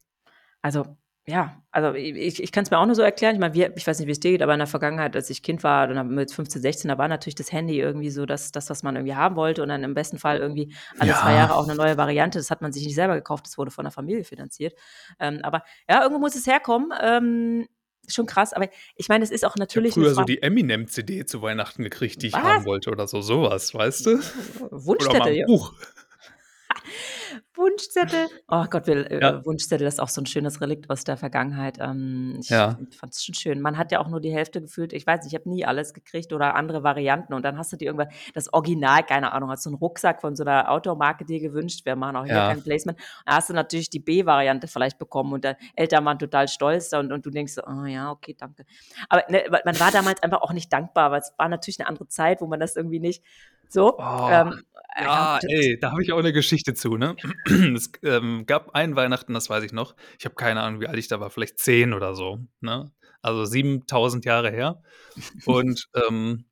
Also, 0.63 0.97
ja, 1.31 1.63
also, 1.73 1.95
ich 1.95 2.43
ich 2.43 2.53
kann's 2.53 2.71
mir 2.71 2.79
auch 2.79 2.87
nur 2.87 2.95
so 2.95 3.03
erklären. 3.03 3.35
Ich 3.35 3.41
meine, 3.41 3.55
wir 3.55 3.77
ich 3.77 3.87
weiß 3.87 3.99
nicht, 4.01 4.09
wie's 4.09 4.21
dir 4.21 4.33
geht, 4.33 4.43
aber 4.43 4.53
in 4.55 4.59
der 4.59 4.67
Vergangenheit, 4.67 5.15
als 5.17 5.31
ich 5.31 5.43
Kind 5.43 5.63
war, 5.65 5.87
dann 5.89 6.09
mit 6.09 6.33
15, 6.33 6.61
16, 6.63 6.89
da 6.89 6.99
war 6.99 7.09
natürlich 7.09 7.37
das 7.37 7.53
Handy 7.53 7.79
irgendwie 7.81 8.11
so 8.11 8.27
das 8.27 8.53
das, 8.53 8.69
was 8.71 8.83
man 8.83 8.97
irgendwie 8.97 9.15
haben 9.15 9.37
wollte 9.37 9.63
und 9.63 9.69
dann 9.69 9.85
im 9.85 9.95
besten 9.95 10.19
Fall 10.19 10.39
irgendwie 10.39 10.75
alle 10.99 11.15
2 11.15 11.33
Ja. 11.33 11.35
Jahre 11.35 11.55
auch 11.57 11.67
'ne 11.67 11.75
neue 11.77 11.97
Variante. 11.97 12.39
Das 12.39 12.51
hat 12.51 12.63
man 12.63 12.73
sich 12.73 12.85
nicht 12.85 12.95
selber 12.97 13.15
gekauft, 13.17 13.47
das 13.47 13.57
wurde 13.59 13.71
von 13.71 13.85
der 13.85 13.93
Familie 13.93 14.25
finanziert. 14.25 14.75
Ähm, 15.21 15.41
aber 15.43 15.63
ja, 15.89 16.03
irgendwo 16.03 16.21
muss 16.21 16.35
es 16.37 16.47
herkommen. 16.47 16.93
Ähm, 17.01 17.67
schon 18.09 18.27
krass, 18.27 18.53
aber 18.53 18.69
ich 18.97 19.09
meine, 19.09 19.23
es 19.25 19.31
ist 19.31 19.45
auch 19.45 19.57
Ich 19.73 19.77
habe 19.77 19.87
natürlich 19.87 19.95
früher 19.95 20.15
so 20.15 20.25
die 20.25 20.43
Eminem-CD 20.43 21.25
zu 21.27 21.43
Weihnachten 21.43 21.85
gekriegt, 21.85 22.23
die 22.23 22.27
ich 22.27 22.43
Was? 22.43 22.43
haben 22.43 22.65
wollte 22.65 22.91
oder 22.91 23.07
so, 23.07 23.21
so 23.23 23.43
was, 23.43 23.73
weißt 23.73 24.07
du? 24.07 24.19
Oder 24.99 25.15
mal 25.15 25.31
Wunschzettel, 25.31 25.33
'n 25.33 25.37
ja. 25.37 25.47
Wunschzettel. 27.61 28.29
Oh 28.49 28.65
Gott, 28.69 28.87
will, 28.89 29.07
äh, 29.07 29.21
Ja. 29.21 29.45
Wunschzettel 29.45 29.87
ist 29.87 30.01
auch 30.01 30.09
so 30.09 30.21
'n 30.21 30.27
schönes 30.27 30.61
Relikt 30.61 30.91
aus 30.91 31.05
der 31.05 31.17
Vergangenheit. 31.17 31.79
Ähm, 31.81 32.37
ich 32.41 32.51
Ja. 32.51 32.81
fand 32.99 33.15
es 33.15 33.23
schon 33.25 33.35
schön. 33.35 33.61
Man 33.61 33.79
hat 33.79 33.93
ja 33.93 34.01
auch 34.01 34.09
nur 34.09 34.21
die 34.21 34.33
Hälfte 34.33 34.61
gefühlt 34.61 34.93
ich 34.93 35.07
weiß 35.07 35.23
nicht, 35.25 35.33
ich 35.35 35.39
habe 35.39 35.49
nie 35.49 35.65
alles 35.65 35.95
gekriegt 35.95 36.33
oder 36.33 36.57
andere 36.57 36.83
Varianten 36.83 37.33
und 37.35 37.45
dann 37.45 37.57
hast 37.59 37.73
du 37.73 37.77
dir 37.77 37.87
irgendwann 37.87 38.09
das 38.35 38.53
Original, 38.53 39.05
keine 39.05 39.33
Ahnung, 39.33 39.51
hast 39.51 39.67
du 39.67 39.71
'n 39.71 39.75
Rucksack 39.75 40.21
von 40.21 40.35
so 40.35 40.43
'ner 40.45 40.71
Outdoor-Marke 40.71 41.25
dir 41.25 41.39
gewünscht. 41.41 41.85
Wir 41.85 41.95
machen 41.97 42.17
auch 42.17 42.25
hier 42.27 42.43
Ja. 42.43 42.43
kein 42.43 42.63
Placement. 42.63 42.99
Da 43.27 43.35
hast 43.37 43.51
du 43.51 43.55
natürlich 43.55 43.91
die 43.91 44.01
B-Variante 44.01 44.67
vielleicht 44.67 44.99
bekommen 44.99 45.33
und 45.35 45.45
deine 45.45 45.57
Eltern 45.77 46.05
waren 46.05 46.19
total 46.19 46.49
stolz 46.49 46.93
und 46.93 47.13
und 47.13 47.25
du 47.27 47.31
denkst 47.31 47.53
so: 47.55 47.63
„Oh 47.67 47.85
ja, 47.85 48.11
okay, 48.11 48.35
danke.“ 48.39 48.65
Aber, 49.09 49.23
ne, 49.29 49.45
ma 49.51 49.59
man 49.65 49.79
war 49.79 49.93
damals 49.93 50.23
einfach 50.23 50.43
auch 50.43 50.53
nicht 50.53 50.73
dankbar, 50.73 51.13
weil 51.13 51.21
es 51.21 51.33
war 51.39 51.49
natürlich 51.49 51.79
'ne 51.79 51.87
andere 51.87 52.09
Zeit, 52.09 52.41
wo 52.41 52.47
man 52.49 52.59
das 52.61 52.75
irgendwie 52.77 53.01
nicht 53.01 53.23
so, 53.71 53.99
Oh, 53.99 54.03
ähm, 54.27 54.63
ja, 54.99 55.27
ja, 55.41 55.41
ey, 55.49 55.79
da 55.81 55.91
habe 55.93 56.03
ich 56.03 56.13
auch 56.13 56.23
'ne 56.23 56.33
Geschichte 56.33 56.75
zu, 56.75 56.97
ne? 56.97 57.17
Es, 57.77 57.91
ähm, 58.03 58.45
gab 58.47 58.75
ein 58.75 58.97
Weihnachten, 58.97 59.35
das 59.35 59.51
weiß 59.51 59.65
ich 59.65 59.73
noch. 59.73 59.95
Ich 60.19 60.25
habe 60.25 60.35
keine 60.37 60.63
Ahnung, 60.63 60.81
wie 60.81 60.87
alt 60.89 60.99
ich 60.99 61.09
da 61.09 61.21
war, 61.21 61.31
vielleicht 61.31 61.59
10 61.59 61.93
oder 61.95 62.15
so, 62.15 62.41
ne? 62.61 62.93
Also 63.23 63.45
7.000 63.45 64.25
Jahre 64.25 64.51
her. 64.51 64.83
Und, 65.45 65.85
ähm 66.09 66.47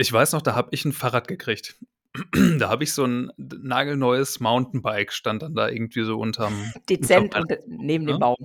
ich 0.00 0.12
weiß 0.12 0.32
noch, 0.32 0.42
da 0.42 0.54
habe 0.54 0.68
ich 0.72 0.84
'n 0.84 0.92
Fahrrad 0.92 1.26
gekriegt. 1.26 1.76
Da 2.58 2.68
habe 2.68 2.84
ich 2.84 2.94
so 2.94 3.04
'n 3.04 3.32
d 3.36 3.56
nagelneues 3.62 4.38
Mountainbike 4.40 5.12
stand 5.12 5.42
dann 5.42 5.54
da 5.56 5.68
irgendwie 5.68 6.04
so 6.04 6.18
unterm 6.18 6.74
Dezent 6.88 7.34
unterm 7.34 7.46
neben 7.66 8.06
dem 8.06 8.18
ne? 8.18 8.18
Baum. 8.18 8.36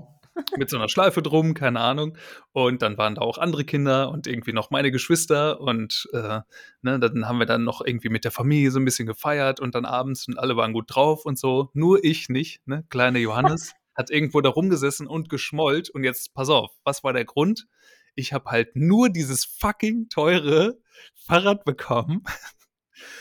Mit 0.57 0.69
so 0.69 0.77
'ner 0.77 0.89
Schleife 0.89 1.21
drum, 1.21 1.53
keine 1.53 1.79
Ahnung. 1.79 2.17
Und 2.51 2.81
dann 2.81 2.97
waren 2.97 3.15
da 3.15 3.21
auch 3.21 3.37
andere 3.37 3.65
Kinder 3.65 4.09
und 4.09 4.27
irgendwie 4.27 4.53
noch 4.53 4.69
meine 4.71 4.91
Geschwister 4.91 5.59
und, 5.61 6.07
äh, 6.13 6.41
ne, 6.81 6.99
dann 6.99 7.27
haben 7.27 7.39
wir 7.39 7.45
dann 7.45 7.63
noch 7.63 7.81
irgendwie 7.85 8.09
mit 8.09 8.23
der 8.23 8.31
Familie 8.31 8.71
so 8.71 8.79
'n 8.79 8.85
bisschen 8.85 9.05
gefeiert 9.07 9.59
und 9.59 9.75
dann 9.75 9.85
abends 9.85 10.27
und 10.27 10.37
alle 10.39 10.55
waren 10.57 10.73
gut 10.73 10.85
drauf 10.95 11.25
und 11.25 11.37
so. 11.39 11.69
Nur 11.73 12.03
ich 12.03 12.29
nicht, 12.29 12.65
ne? 12.67 12.83
Kleiner 12.89 13.19
Johannes 13.19 13.73
hat 13.95 14.09
irgendwo 14.11 14.41
da 14.41 14.49
rumgesessen 14.49 15.07
und 15.07 15.29
geschmollt 15.29 15.89
und 15.89 16.03
jetzt 16.03 16.33
pass 16.33 16.49
auf, 16.49 16.71
was 16.83 17.03
war 17.03 17.13
der 17.13 17.25
Grund? 17.25 17.67
Ich 18.15 18.33
habe 18.33 18.49
halt 18.51 18.75
nur 18.75 19.09
dieses 19.09 19.45
fucking 19.45 20.09
teure 20.09 20.77
Fahrrad 21.15 21.63
bekommen 21.65 22.23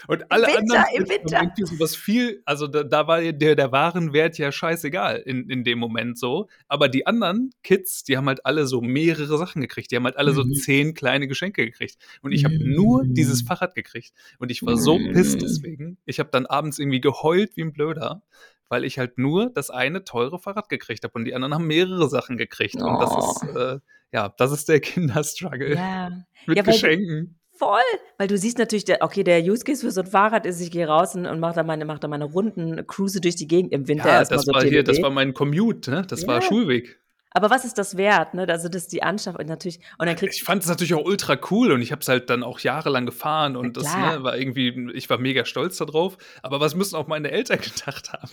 und 0.09 0.31
alle 0.33 0.47
Winter, 0.49 0.59
anderen 0.59 0.85
im 0.95 1.09
Winter. 1.09 1.41
irgendwie 1.43 1.65
so 1.67 1.81
was 1.81 1.97
viel 1.97 2.43
also 2.45 2.67
da 2.67 2.83
da 2.85 3.07
war 3.07 3.21
der 3.23 3.55
der 3.57 3.73
Warenwert 3.73 4.39
ja 4.39 4.53
scheißegal 4.53 5.19
in 5.27 5.49
in 5.51 5.65
dem 5.65 5.79
Moment 5.79 6.19
so. 6.19 6.49
Aber 6.69 6.89
die 6.89 7.07
anderen 7.07 7.51
Kids, 7.63 8.05
die 8.05 8.17
haben 8.17 8.27
halt 8.29 8.45
alle 8.47 8.67
so 8.67 8.81
mehrere 8.81 9.39
Sachen 9.39 9.61
gekriegt. 9.63 9.91
Die 9.91 9.97
haben 9.97 10.05
halt 10.05 10.17
alle 10.17 10.33
so 10.33 10.45
Mhm. 10.45 10.55
10 10.55 10.95
kleine 10.95 11.29
Geschenke 11.29 11.65
gekriegt. 11.67 11.97
Und 12.23 12.33
ich 12.33 12.45
habe 12.45 12.57
nur 12.59 13.05
dieses 13.07 13.43
Mhm. 13.43 13.47
Fahrrad 13.49 13.75
gekriegt. 13.75 14.13
Und 14.39 14.51
ich 14.51 14.65
war 14.65 14.77
so 14.77 14.99
pisst 14.99 15.37
Mhm. 15.37 15.41
deswegen. 15.41 15.99
Ich 16.07 16.19
habe 16.21 16.31
dann 16.33 16.47
abends 16.47 16.79
irgendwie 16.79 17.01
geheult 17.01 17.57
wie 17.57 17.63
'n 17.63 17.73
Blöder, 17.73 18.23
weil 18.69 18.85
ich 18.85 18.99
halt 18.99 19.19
nur 19.19 19.51
das 19.51 19.71
eine 19.71 20.05
teure 20.05 20.39
Fahrrad 20.39 20.69
gekriegt 20.69 21.05
habe 21.05 21.15
und 21.15 21.25
die 21.27 21.35
anderen 21.35 21.55
haben 21.55 21.67
mehrere 21.67 22.09
Sachen 22.09 22.37
gekriegt. 22.37 22.77
Und 22.77 22.99
das 23.01 23.11
ist, 23.17 23.43
Oh. 23.55 23.59
äh 23.59 23.81
ja, 24.15 24.29
das 24.37 24.53
ist 24.53 24.69
der 24.69 24.81
Kinderstruggle 25.21 25.75
Ja. 25.75 26.11
mit 26.47 26.57
Ja, 26.59 26.63
Geschenken. 26.63 27.39
Voll, 27.55 27.81
weil 28.19 28.29
du 28.29 28.37
siehst 28.39 28.59
natürlich, 28.59 28.85
der 28.85 29.03
okay, 29.03 29.25
der 29.25 29.41
Use 29.43 29.65
Case 29.65 29.83
für 29.87 29.91
so 29.93 30.01
'n 30.03 30.07
Fahrrad 30.07 30.47
ist, 30.47 30.61
ich 30.61 30.71
gehe 30.71 30.87
raus 30.87 31.15
und 31.15 31.27
und 31.27 31.41
mache 31.41 31.55
da 31.55 31.63
meine 31.63 31.85
mache 31.85 32.01
da 32.01 32.09
meine 32.09 32.25
Runden, 32.25 32.87
cruise 32.87 33.21
durch 33.21 33.37
die 33.37 33.47
Gegend 33.47 33.73
im 33.73 33.89
Winter 33.89 34.11
Ja, 34.11 34.25
das 34.25 34.45
so 34.45 34.53
war 34.53 34.65
hier 34.65 34.83
das 34.85 35.01
war 35.03 35.11
mein 35.11 35.35
Commute, 35.35 35.91
ne? 35.91 36.03
Das 36.09 36.27
war 36.27 36.37
Ja. 36.37 36.43
Schulweg. 36.43 36.99
Aber 37.35 37.49
was 37.49 37.65
ist 37.65 37.79
das 37.79 37.97
wert, 37.97 38.35
ne? 38.35 38.47
Also, 38.49 38.69
das 38.69 38.89
die 38.89 39.03
Anschaffung 39.03 39.47
natürlich 39.47 39.81
und 39.99 40.07
dann 40.07 40.17
kriegst 40.17 40.37
Ich 40.39 40.45
fand 40.45 40.63
es 40.63 40.69
natürlich 40.69 40.93
auch 40.95 41.05
ultra 41.05 41.39
cool 41.51 41.73
und 41.73 41.81
ich 41.81 41.91
habe 41.91 42.03
es 42.03 42.09
halt 42.09 42.29
dann 42.29 42.43
auch 42.43 42.61
jahrelang 42.61 43.07
gefahren 43.07 43.57
und 43.57 43.77
das, 43.79 43.97
ne, 43.97 44.23
war 44.23 44.37
irgendwie 44.37 44.91
ich 44.95 45.09
war 45.09 45.17
mega 45.19 45.45
stolz 45.47 45.79
da 45.79 45.87
drauf. 45.87 46.19
Aber 46.43 46.61
was 46.61 46.75
müssen 46.75 46.95
auch 46.97 47.07
meine 47.07 47.31
Eltern 47.31 47.59
gedacht 47.63 48.13
haben? 48.13 48.31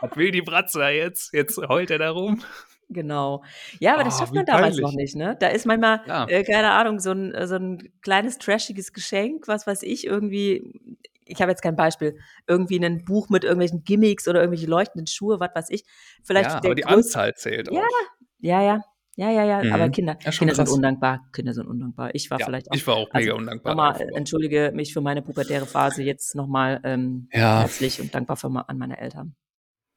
„Was 0.00 0.16
will 0.16 0.30
die 0.30 0.42
Bratze 0.42 0.78
da 0.78 0.88
jetzt? 0.88 1.34
Jetzt 1.34 1.58
heult 1.68 1.90
er 1.90 1.98
da 1.98 2.10
rum?“ 2.10 2.42
Genau. 2.90 3.42
Ja, 3.80 3.94
aber 3.94 4.04
das 4.04 4.16
Ah, 4.16 4.18
schafft 4.18 4.34
wie 4.34 4.42
man 4.42 4.44
damals 4.46 4.80
noch 4.80 4.92
peinlich. 4.92 4.94
nicht, 4.94 5.16
ne? 5.16 5.36
Da 5.40 5.48
ist 5.48 5.66
manchmal, 5.66 6.00
Ja. 6.04 6.26
äh, 6.26 6.42
keine 6.44 6.70
Ahnung, 6.72 7.00
so 7.00 7.10
'n 7.12 7.32
äh, 7.34 7.46
so 7.46 7.54
'n 7.56 7.78
kleines 8.02 8.38
trashiges 8.38 8.92
Geschenk, 8.92 9.48
was 9.48 9.66
weiß 9.66 9.82
ich, 9.82 10.06
irgendwie 10.06 10.96
ich 11.26 11.40
habe 11.40 11.50
jetzt 11.50 11.62
kein 11.62 11.76
Beispiel, 11.76 12.18
irgendwie 12.46 12.78
'nen 12.78 13.04
Buch 13.04 13.30
mit 13.30 13.44
irgendwelchen 13.44 13.82
Gimmicks 13.84 14.28
oder 14.28 14.40
irgendwelche 14.40 14.66
leuchtenden 14.66 15.06
Schuhe, 15.06 15.40
was 15.40 15.50
weiß 15.54 15.70
ich. 15.70 15.84
Vielleicht 16.22 16.50
Ja, 16.50 16.58
aber 16.58 16.74
die 16.74 16.84
größ 16.84 16.86
Anzahl 16.86 17.34
zählt 17.34 17.68
ja, 17.68 17.80
auch. 17.80 18.08
ja, 18.40 18.62
ja. 18.62 18.82
Ja, 19.16 19.30
ja, 19.30 19.44
ja, 19.44 19.66
aber 19.70 19.88
Mhm. 19.88 19.90
Kinder 19.90 20.16
Ja, 20.24 20.32
Kinder 20.36 20.54
sind 20.56 20.66
krass. 20.66 20.68
undankbar. 20.68 21.28
Kinder 21.32 21.54
sind 21.54 21.68
undankbar. 21.68 22.14
Ich 22.14 22.30
war 22.32 22.38
Ja, 22.38 22.48
vielleicht 22.48 22.70
auch 22.72 22.78
ich 22.78 22.86
war 22.86 22.96
auch 22.96 23.12
also, 23.12 23.12
mega 23.12 23.34
undankbar 23.34 23.74
noch 23.76 23.76
mal, 23.76 23.92
drauf, 23.92 24.04
aber 24.08 24.16
entschuldige 24.16 24.72
mich 24.74 24.92
für 24.92 25.00
meine 25.02 25.22
pubertäre 25.22 25.66
Phase 25.68 26.02
jetzt 26.02 26.34
noch 26.36 26.48
mal, 26.48 26.80
ähm, 26.84 27.30
Ja. 27.32 27.68
herzlich 27.68 28.00
und 28.00 28.14
dankbar 28.14 28.36
für 28.36 28.48
an 28.48 28.78
meine 28.78 28.98
Eltern. 28.98 29.34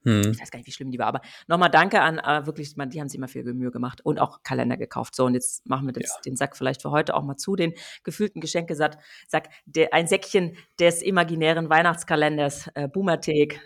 Ich 0.08 0.28
Mhm. 0.28 0.40
weiß 0.40 0.52
gar 0.52 0.60
nicht, 0.60 0.68
wie 0.68 0.72
schlimm 0.72 0.92
die 0.92 1.00
war, 1.00 1.08
aber 1.08 1.22
noch 1.48 1.58
mal 1.58 1.70
danke 1.70 2.02
an, 2.02 2.18
äh, 2.20 2.46
wirklich 2.46 2.76
man 2.78 2.90
die 2.90 3.00
haben 3.02 3.10
sich 3.10 3.18
immer 3.18 3.28
viel 3.28 3.44
Mühe 3.54 3.72
gemacht 3.72 4.02
und 4.06 4.20
auch 4.20 4.42
Kalender 4.44 4.78
gekauft. 4.78 5.16
So, 5.16 5.26
und 5.26 5.34
jetzt 5.34 5.68
machen 5.68 5.86
wir 5.88 5.94
Ja. 5.96 6.02
das 6.02 6.22
den 6.22 6.36
Sack 6.36 6.56
vielleicht 6.58 6.82
für 6.82 6.92
heute 6.92 7.14
auch 7.16 7.24
mal 7.24 7.36
zu, 7.38 7.56
den 7.56 7.74
gefüllten 8.04 8.40
Geschenkesatt 8.42 8.98
Sack, 9.28 9.50
der 9.66 9.94
ein 9.94 10.08
Säckchen 10.08 10.56
des 10.80 11.02
imaginären 11.02 11.70
Weihnachtskalenders, 11.70 12.70
äh, 12.76 12.88
Boomerthek. 12.88 13.60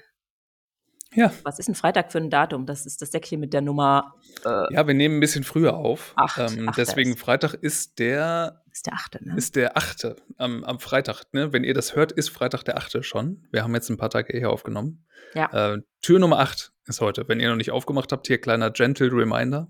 Ja. 1.13 1.31
Was 1.43 1.59
ist 1.59 1.67
'n 1.69 1.75
Freitag 1.75 2.11
für 2.11 2.19
'n 2.19 2.29
Datum? 2.29 2.65
Das 2.65 2.85
ist 2.85 3.01
das 3.01 3.11
Säckchen 3.11 3.39
mit 3.39 3.51
der 3.53 3.61
Nummer, 3.61 4.15
äh 4.45 4.73
Ja, 4.73 4.87
wir 4.87 4.93
nehmen 4.93 5.17
'n 5.17 5.19
bisschen 5.19 5.43
früher 5.43 5.75
auf. 5.75 6.13
8. 6.15 6.57
Ähm, 6.57 6.69
8. 6.69 6.77
deswegen 6.77 7.11
ist 7.11 7.19
Freitag 7.19 7.53
ist 7.55 7.99
der 7.99 8.61
ist 8.71 8.85
der 8.87 8.93
8., 8.93 9.21
ne? 9.21 9.35
ist 9.35 9.55
der 9.57 9.75
8. 9.77 10.15
am 10.37 10.63
am 10.63 10.79
Freitag, 10.79 11.25
ne? 11.33 11.51
Wenn 11.51 11.65
ihr 11.65 11.73
das 11.73 11.95
hört, 11.95 12.13
ist 12.13 12.29
Freitag 12.29 12.63
der 12.63 12.77
8. 12.77 13.03
schon. 13.03 13.45
Wir 13.51 13.63
haben 13.63 13.75
jetzt 13.75 13.89
'n 13.89 13.97
paar 13.97 14.09
Tage 14.09 14.31
eher 14.33 14.49
aufgenommen. 14.51 15.05
Ja. 15.35 15.73
Äh, 15.73 15.81
Tür 16.01 16.19
Nummer 16.19 16.39
8 16.39 16.71
ist 16.87 17.01
heute. 17.01 17.27
Wenn 17.27 17.41
ihr 17.41 17.49
noch 17.49 17.57
nicht 17.57 17.71
aufgemacht 17.71 18.11
habt, 18.13 18.27
hier 18.27 18.39
kleiner 18.39 18.71
gentle 18.71 19.11
reminder. 19.11 19.67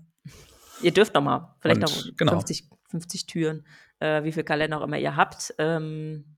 Ihr 0.80 0.92
dürft 0.92 1.14
noch 1.14 1.22
mal, 1.22 1.56
vielleicht 1.60 1.82
Und 1.82 1.82
noch 1.82 2.16
genau. 2.16 2.32
50 2.32 2.68
50 2.88 3.26
Türen, 3.26 3.66
äh, 4.00 4.22
wie 4.22 4.32
viel 4.32 4.44
Kalender 4.44 4.78
auch 4.80 4.84
immer 4.84 4.98
ihr 4.98 5.16
habt. 5.16 5.54
Ähm, 5.58 6.36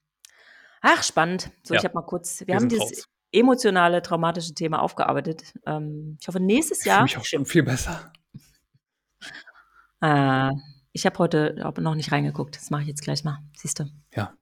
ach, 0.82 1.02
spannend. 1.02 1.50
So, 1.64 1.74
Ja. 1.74 1.80
ich 1.80 1.84
habe 1.84 1.94
mal 1.94 2.02
kurz 2.02 2.40
wir 2.40 2.46
Wir 2.48 2.56
haben 2.56 2.68
dieses 2.68 2.82
raus. 2.84 3.08
Emotionale, 3.34 4.02
traumatische 4.02 4.54
Thema 4.54 4.80
aufgearbeitet. 4.82 5.54
Ähm, 5.66 6.16
ich 6.20 6.28
hoffe, 6.28 6.40
nächstes 6.40 6.80
Ich 6.80 6.86
Jahr 6.86 7.02
mich 7.02 7.16
auch 7.18 7.24
schon 7.24 7.46
viel 7.46 7.62
besser. 7.62 8.12
Äh, 10.02 10.50
ich 10.92 11.06
habe 11.06 11.18
heute 11.18 11.54
noch 11.80 11.94
nicht 11.94 12.12
reingeguckt. 12.12 12.56
Das 12.56 12.70
mache 12.70 12.82
ich 12.82 12.88
jetzt 12.88 13.02
gleich 13.02 13.24
mal. 13.24 13.38
Siehst 13.56 13.80
du? 13.80 13.84
Ja. 14.14 14.34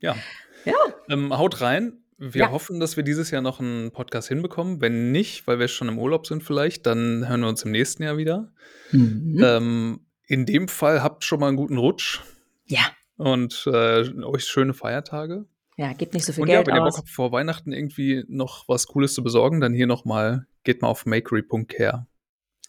Ja. 0.00 0.16
Ja. 0.64 0.74
Ähm, 1.08 1.36
haut 1.36 1.60
rein. 1.60 2.02
Wir 2.18 2.42
Ja. 2.44 2.50
hoffen, 2.50 2.80
dass 2.80 2.96
wir 2.96 3.04
dieses 3.04 3.30
Jahr 3.30 3.42
noch 3.42 3.60
'n 3.60 3.90
Podcast 3.92 4.28
hinbekommen. 4.28 4.80
Wenn 4.80 5.12
nicht, 5.12 5.46
weil 5.46 5.58
wir 5.58 5.68
schon 5.68 5.88
im 5.88 5.98
Urlaub 5.98 6.26
sind 6.26 6.42
vielleicht, 6.42 6.86
dann 6.86 7.28
hören 7.28 7.40
wir 7.42 7.48
uns 7.48 7.62
im 7.64 7.72
nächsten 7.72 8.02
Jahr 8.02 8.16
wieder. 8.16 8.52
Mhm. 8.92 9.40
Ähm, 9.44 10.06
in 10.26 10.46
dem 10.46 10.68
Fall 10.68 11.02
habt 11.02 11.24
schon 11.24 11.40
mal 11.40 11.48
'n 11.50 11.56
guten 11.56 11.76
Rutsch. 11.78 12.20
Ja. 12.66 12.80
Und, 13.16 13.64
äh, 13.66 14.08
euch 14.24 14.44
schöne 14.44 14.72
Feiertage. 14.74 15.44
Ja, 15.76 15.92
gebt 15.92 16.14
nicht 16.14 16.24
so 16.24 16.32
viel 16.32 16.42
Und 16.42 16.48
ja, 16.48 16.56
Geld 16.56 16.68
wenn 16.68 16.76
ihr 16.76 16.82
Bock 16.84 16.96
habt, 16.96 17.10
vor 17.10 17.32
Weihnachten 17.32 17.72
irgendwie 17.72 18.24
noch 18.28 18.66
was 18.66 18.86
Cooles 18.86 19.12
zu 19.14 19.22
besorgen, 19.22 19.60
dann 19.60 19.74
hier 19.74 19.86
noch 19.86 20.04
mal 20.04 20.46
geht 20.64 20.82
mal 20.82 20.88
auf 20.88 21.04
makery.care 21.06 22.06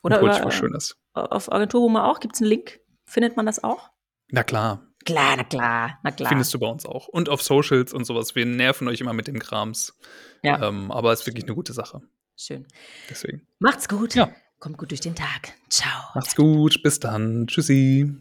und 0.01 0.11
Oder 0.13 0.19
über, 0.19 0.29
was 0.29 0.39
äh, 0.39 0.51
Schönes. 0.51 0.97
auf 1.13 1.51
Agenturwoman 1.51 2.03
auch? 2.03 2.19
Gibt's 2.19 2.41
'n 2.41 2.45
Link? 2.47 2.79
Findet 3.05 3.37
man 3.37 3.45
das 3.45 3.63
auch? 3.63 3.89
Na 4.29 4.43
klar. 4.43 4.83
Klar, 5.05 5.37
na 5.37 5.43
klar, 5.45 5.99
na 6.03 6.11
klar. 6.11 6.27
Findest 6.29 6.53
du 6.53 6.59
bei 6.59 6.67
uns 6.67 6.85
auch. 6.85 7.07
Und 7.07 7.29
auf 7.29 7.41
Socials 7.41 7.93
und 7.93 8.03
so 8.03 8.13
was. 8.13 8.35
Wir 8.35 8.45
nerven 8.45 8.89
euch 8.89 8.99
immer 8.99 9.13
mit 9.13 9.27
dem 9.27 9.39
Krams. 9.39 9.97
Ja. 10.43 10.67
Ähm, 10.67 10.91
aber 10.91 11.13
ist 11.13 11.25
wirklich 11.25 11.45
'ne 11.45 11.55
gute 11.55 11.71
Sache. 11.71 12.01
Schön. 12.35 12.67
Deswegen. 13.09 13.47
Macht's 13.59 13.87
gut. 13.87 14.15
Ja. 14.15 14.29
Kommt 14.59 14.77
gut 14.77 14.91
durch 14.91 14.99
den 15.01 15.15
Tag. 15.15 15.53
Tschau. 15.69 15.87
Macht's 16.13 16.35
gut. 16.35 16.83
Bis 16.83 16.99
dann. 16.99 17.47
Tschüssi. 17.47 18.11